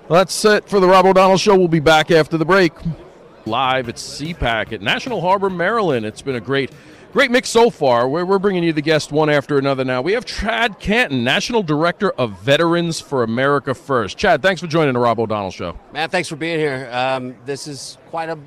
Well, 0.09 0.21
that's 0.21 0.45
it 0.45 0.69
for 0.69 0.79
the 0.79 0.87
Rob 0.87 1.07
O'Donnell 1.07 1.39
Show. 1.39 1.57
We'll 1.57 1.69
be 1.69 1.81
back 1.81 2.11
after 2.11 2.37
the 2.37 2.45
break. 2.45 2.73
Live 3.47 3.89
at 3.89 3.97
CPAC 3.97 4.73
at 4.73 4.83
National 4.83 5.21
Harbor, 5.21 5.51
Maryland. 5.51 6.07
It's 6.07 6.23
been 6.23 6.37
a 6.37 6.41
great, 6.41 6.71
great 7.13 7.31
mix 7.31 7.51
so 7.51 7.71
far. 7.71 8.09
We're, 8.09 8.25
we're 8.25 8.39
bringing 8.39 8.65
you 8.65 8.73
the 8.73 8.83
guest 8.83 9.13
one 9.13 9.29
after 9.31 9.59
another 9.59 9.85
now. 9.85 10.03
We 10.03 10.13
have 10.13 10.25
Chad 10.25 10.79
Caton, 10.79 11.23
National 11.23 11.63
Director 11.63 12.11
of 12.13 12.41
Veterans 12.41 13.01
for 13.01 13.23
America 13.23 13.75
First. 13.75 14.17
Chad, 14.17 14.43
thanks 14.43 14.61
for 14.61 14.67
joining 14.67 14.95
the 14.95 15.01
Rob 15.01 15.21
O'Donnell 15.21 15.51
Show. 15.51 15.79
Man, 15.93 16.09
thanks 16.09 16.29
for 16.29 16.37
being 16.37 16.59
here. 16.59 16.89
Um, 16.91 17.37
this 17.45 17.67
is 17.69 17.99
quite 18.09 18.29
a 18.29 18.39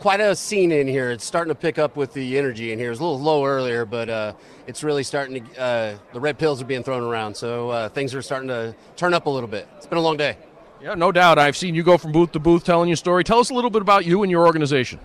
quite 0.00 0.20
a 0.20 0.34
scene 0.34 0.72
in 0.72 0.86
here. 0.86 1.10
It's 1.10 1.24
starting 1.24 1.50
to 1.50 1.54
pick 1.54 1.78
up 1.78 1.96
with 1.96 2.12
the 2.12 2.38
energy 2.38 2.72
in 2.72 2.78
here. 2.78 2.88
It 2.88 2.90
was 2.90 3.00
a 3.00 3.04
little 3.04 3.20
low 3.20 3.44
earlier, 3.44 3.84
but 3.84 4.08
uh, 4.08 4.32
it's 4.66 4.82
really 4.82 5.02
starting 5.02 5.44
to. 5.44 5.60
Uh, 5.60 5.98
the 6.12 6.20
red 6.20 6.38
pills 6.38 6.62
are 6.62 6.66
being 6.66 6.82
thrown 6.82 7.02
around, 7.02 7.36
so 7.36 7.70
uh, 7.70 7.88
things 7.90 8.14
are 8.14 8.22
starting 8.22 8.48
to 8.48 8.74
turn 8.96 9.14
up 9.14 9.26
a 9.26 9.30
little 9.30 9.48
bit. 9.48 9.68
It's 9.76 9.86
been 9.86 9.98
a 9.98 10.02
long 10.02 10.16
day. 10.16 10.38
Yeah, 10.80 10.94
no 10.94 11.10
doubt. 11.10 11.38
I've 11.38 11.56
seen 11.56 11.74
you 11.74 11.82
go 11.82 11.96
from 11.96 12.12
booth 12.12 12.32
to 12.32 12.38
booth 12.38 12.64
telling 12.64 12.88
your 12.88 12.96
story. 12.96 13.24
Tell 13.24 13.38
us 13.38 13.50
a 13.50 13.54
little 13.54 13.70
bit 13.70 13.82
about 13.82 14.04
you 14.04 14.22
and 14.22 14.30
your 14.30 14.46
organization. 14.46 15.00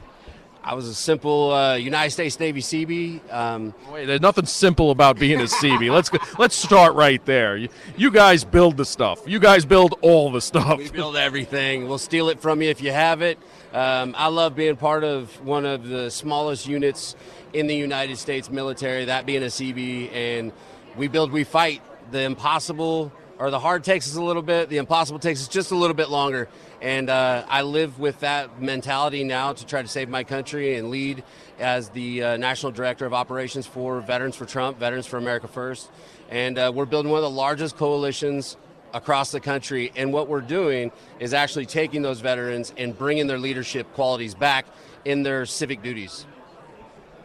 I 0.63 0.75
was 0.75 0.87
a 0.87 0.93
simple 0.93 1.51
uh, 1.51 1.73
United 1.75 2.11
States 2.11 2.39
Navy 2.39 2.61
Seabee. 2.61 3.33
Um, 3.33 3.73
Wait, 3.91 4.05
there's 4.05 4.21
nothing 4.21 4.45
simple 4.45 4.91
about 4.91 5.17
being 5.17 5.39
a 5.39 5.45
Seabee. 5.45 5.91
let's 5.93 6.09
go, 6.09 6.19
let's 6.37 6.55
start 6.55 6.93
right 6.93 7.23
there. 7.25 7.57
You, 7.57 7.69
you, 7.97 8.11
guys 8.11 8.43
build 8.43 8.77
the 8.77 8.85
stuff. 8.85 9.21
You 9.25 9.39
guys 9.39 9.65
build 9.65 9.95
all 10.01 10.31
the 10.31 10.41
stuff. 10.41 10.77
We 10.77 10.89
build 10.89 11.15
everything. 11.15 11.87
We'll 11.87 11.97
steal 11.97 12.29
it 12.29 12.39
from 12.39 12.61
you 12.61 12.69
if 12.69 12.81
you 12.81 12.91
have 12.91 13.23
it. 13.23 13.39
Um, 13.73 14.13
I 14.15 14.27
love 14.27 14.55
being 14.55 14.75
part 14.75 15.03
of 15.03 15.43
one 15.43 15.65
of 15.65 15.87
the 15.87 16.11
smallest 16.11 16.67
units 16.67 17.15
in 17.53 17.65
the 17.65 17.75
United 17.75 18.17
States 18.17 18.51
military, 18.51 19.05
that 19.05 19.25
being 19.25 19.41
a 19.41 19.47
Seabee, 19.47 20.13
and 20.13 20.51
we 20.95 21.07
build, 21.07 21.31
we 21.31 21.43
fight. 21.43 21.81
The 22.11 22.21
impossible 22.21 23.11
or 23.41 23.49
the 23.49 23.59
hard 23.59 23.83
takes 23.83 24.07
us 24.07 24.15
a 24.15 24.21
little 24.21 24.43
bit, 24.43 24.69
the 24.69 24.77
impossible 24.77 25.17
takes 25.17 25.41
us 25.41 25.47
just 25.47 25.71
a 25.71 25.75
little 25.75 25.95
bit 25.95 26.11
longer. 26.11 26.47
And 26.81 27.11
uh, 27.11 27.45
I 27.47 27.61
live 27.61 27.99
with 27.99 28.21
that 28.21 28.59
mentality 28.59 29.23
now 29.23 29.53
to 29.53 29.65
try 29.67 29.83
to 29.83 29.87
save 29.87 30.09
my 30.09 30.23
country 30.23 30.77
and 30.77 30.89
lead 30.89 31.23
as 31.59 31.89
the 31.89 32.23
uh, 32.23 32.37
National 32.37 32.71
Director 32.71 33.05
of 33.05 33.13
Operations 33.13 33.67
for 33.67 34.01
Veterans 34.01 34.35
for 34.35 34.47
Trump, 34.47 34.79
Veterans 34.79 35.05
for 35.05 35.17
America 35.17 35.47
First. 35.47 35.91
And 36.31 36.57
uh, 36.57 36.71
we're 36.73 36.85
building 36.85 37.11
one 37.11 37.19
of 37.19 37.23
the 37.23 37.29
largest 37.29 37.77
coalitions 37.77 38.57
across 38.95 39.31
the 39.31 39.39
country. 39.39 39.91
And 39.95 40.11
what 40.11 40.27
we're 40.27 40.41
doing 40.41 40.91
is 41.19 41.35
actually 41.35 41.67
taking 41.67 42.01
those 42.01 42.19
veterans 42.19 42.73
and 42.77 42.97
bringing 42.97 43.27
their 43.27 43.39
leadership 43.39 43.93
qualities 43.93 44.33
back 44.33 44.65
in 45.05 45.21
their 45.21 45.45
civic 45.45 45.83
duties. 45.83 46.25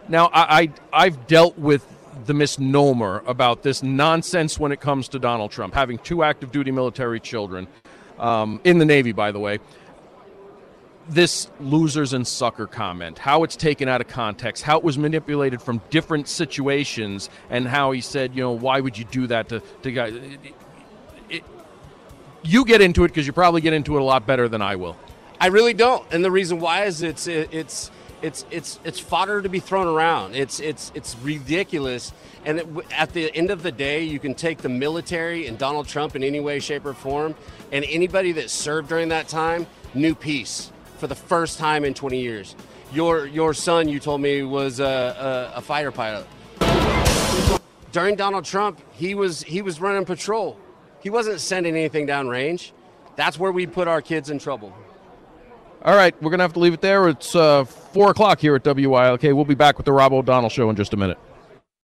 Now, 0.07 0.29
I, 0.35 0.71
I 0.93 1.05
have 1.05 1.27
dealt 1.27 1.59
with 1.59 1.85
the 2.27 2.35
misnomer 2.35 3.23
about 3.27 3.63
this 3.63 3.83
nonsense 3.83 4.59
when 4.59 4.73
it 4.73 4.81
comes 4.81 5.09
to 5.09 5.19
Donald 5.19 5.51
Trump 5.51 5.75
having 5.75 5.99
two 5.99 6.23
active 6.23 6.51
duty 6.51 6.71
military 6.71 7.21
children 7.21 7.69
um, 8.19 8.61
in 8.65 8.79
the 8.79 8.85
Navy, 8.85 9.13
by 9.13 9.33
the 9.33 9.39
way. 9.39 9.59
This 11.09 11.49
losers 11.61 12.13
and 12.13 12.27
sucker 12.27 12.67
comment, 12.67 13.19
how 13.19 13.45
it's 13.45 13.55
taken 13.55 13.89
out 13.89 14.01
of 14.01 14.09
context, 14.09 14.65
how 14.65 14.79
it 14.79 14.83
was 14.83 14.99
manipulated 14.99 15.63
from 15.63 15.81
different 15.89 16.27
situations, 16.27 17.31
and 17.49 17.69
how 17.69 17.93
he 17.93 18.01
said, 18.01 18.35
you 18.35 18.43
know, 18.43 18.51
why 18.51 18.81
would 18.81 18.99
you 18.99 19.05
do 19.05 19.29
that 19.29 19.49
to, 19.51 19.63
to 19.83 19.93
guys? 19.93 20.15
It, 20.15 20.55
it, 21.31 21.45
you 22.43 22.65
get 22.65 22.81
into 22.81 23.05
it 23.05 23.09
because 23.09 23.27
you 23.27 23.33
probably 23.33 23.61
get 23.61 23.73
into 23.73 23.97
it 23.97 24.01
a 24.01 24.05
lot 24.05 24.27
better 24.27 24.49
than 24.49 24.63
I 24.63 24.75
will. 24.75 24.97
I 25.41 25.47
really 25.49 25.75
don't, 25.75 26.05
and 26.11 26.25
the 26.25 26.31
reason 26.31 26.59
why 26.59 26.85
is 26.85 27.03
it's 27.03 27.27
it's 27.27 27.91
it's 28.23 28.47
it's 28.51 28.81
it's 28.85 28.99
fodder 28.99 29.43
to 29.43 29.49
be 29.49 29.61
thrown 29.61 29.87
around. 29.87 30.35
It's 30.35 30.61
it's 30.61 30.93
it's 30.95 31.17
ridiculous. 31.23 32.13
And 32.45 32.59
it, 32.59 32.67
at 32.91 33.13
the 33.13 33.35
end 33.35 33.51
of 33.51 33.63
the 33.63 33.73
day, 33.73 34.05
you 34.05 34.19
can 34.19 34.35
take 34.35 34.59
the 34.59 34.69
military 34.69 35.47
and 35.47 35.59
Donald 35.59 35.89
Trump 35.89 36.17
in 36.17 36.23
any 36.23 36.41
way, 36.41 36.59
shape, 36.59 36.87
or 36.87 36.95
form, 36.95 37.35
and 37.73 37.85
anybody 37.89 38.33
that 38.33 38.51
served 38.51 38.89
during 38.89 39.09
that 39.09 39.29
time 39.29 39.67
knew 39.95 40.15
peace 40.15 40.71
for 40.99 41.07
the 41.07 41.15
first 41.15 41.59
time 41.59 41.85
in 41.85 41.95
20 41.95 42.21
years. 42.21 42.57
Your 42.93 43.27
your 43.27 43.53
son, 43.55 43.89
you 43.89 44.01
told 44.01 44.21
me, 44.21 44.43
was 44.43 44.81
a, 44.81 45.53
a, 45.55 45.59
a 45.59 45.61
fighter 45.61 45.93
pilot. 45.93 46.27
During 47.93 48.17
Donald 48.17 48.45
Trump, 48.45 48.81
he 48.93 49.15
was 49.15 49.43
he 49.43 49.63
was 49.63 49.81
running 49.81 50.05
patrol. 50.05 50.59
He 51.03 51.11
wasn't 51.11 51.41
sending 51.41 51.77
anything 51.77 52.07
down 52.07 52.29
range. 52.29 52.73
That's 53.17 53.39
where 53.39 53.53
we 53.53 53.67
put 53.67 53.89
our 53.89 54.03
kids 54.03 54.31
in 54.31 54.39
trouble. 54.39 54.75
All 55.87 55.95
right, 55.95 56.21
we're 56.21 56.31
going 56.31 56.41
to 56.41 56.45
have 56.45 56.55
to 56.55 56.59
leave 56.59 56.75
it 56.75 56.81
there. 56.81 57.09
It's 57.09 57.37
uh, 57.37 57.65
4 57.65 58.11
o'clock 58.11 58.41
here 58.41 58.57
at 58.57 58.65
WILK. 58.65 59.23
We'll 59.23 59.45
be 59.45 59.55
back 59.55 59.77
with 59.77 59.85
the 59.85 59.93
Rob 59.93 60.13
O'Donnell 60.13 60.51
Show 60.51 60.69
in 60.69 60.75
just 60.75 60.93
a 60.93 60.97
minute. 60.97 61.17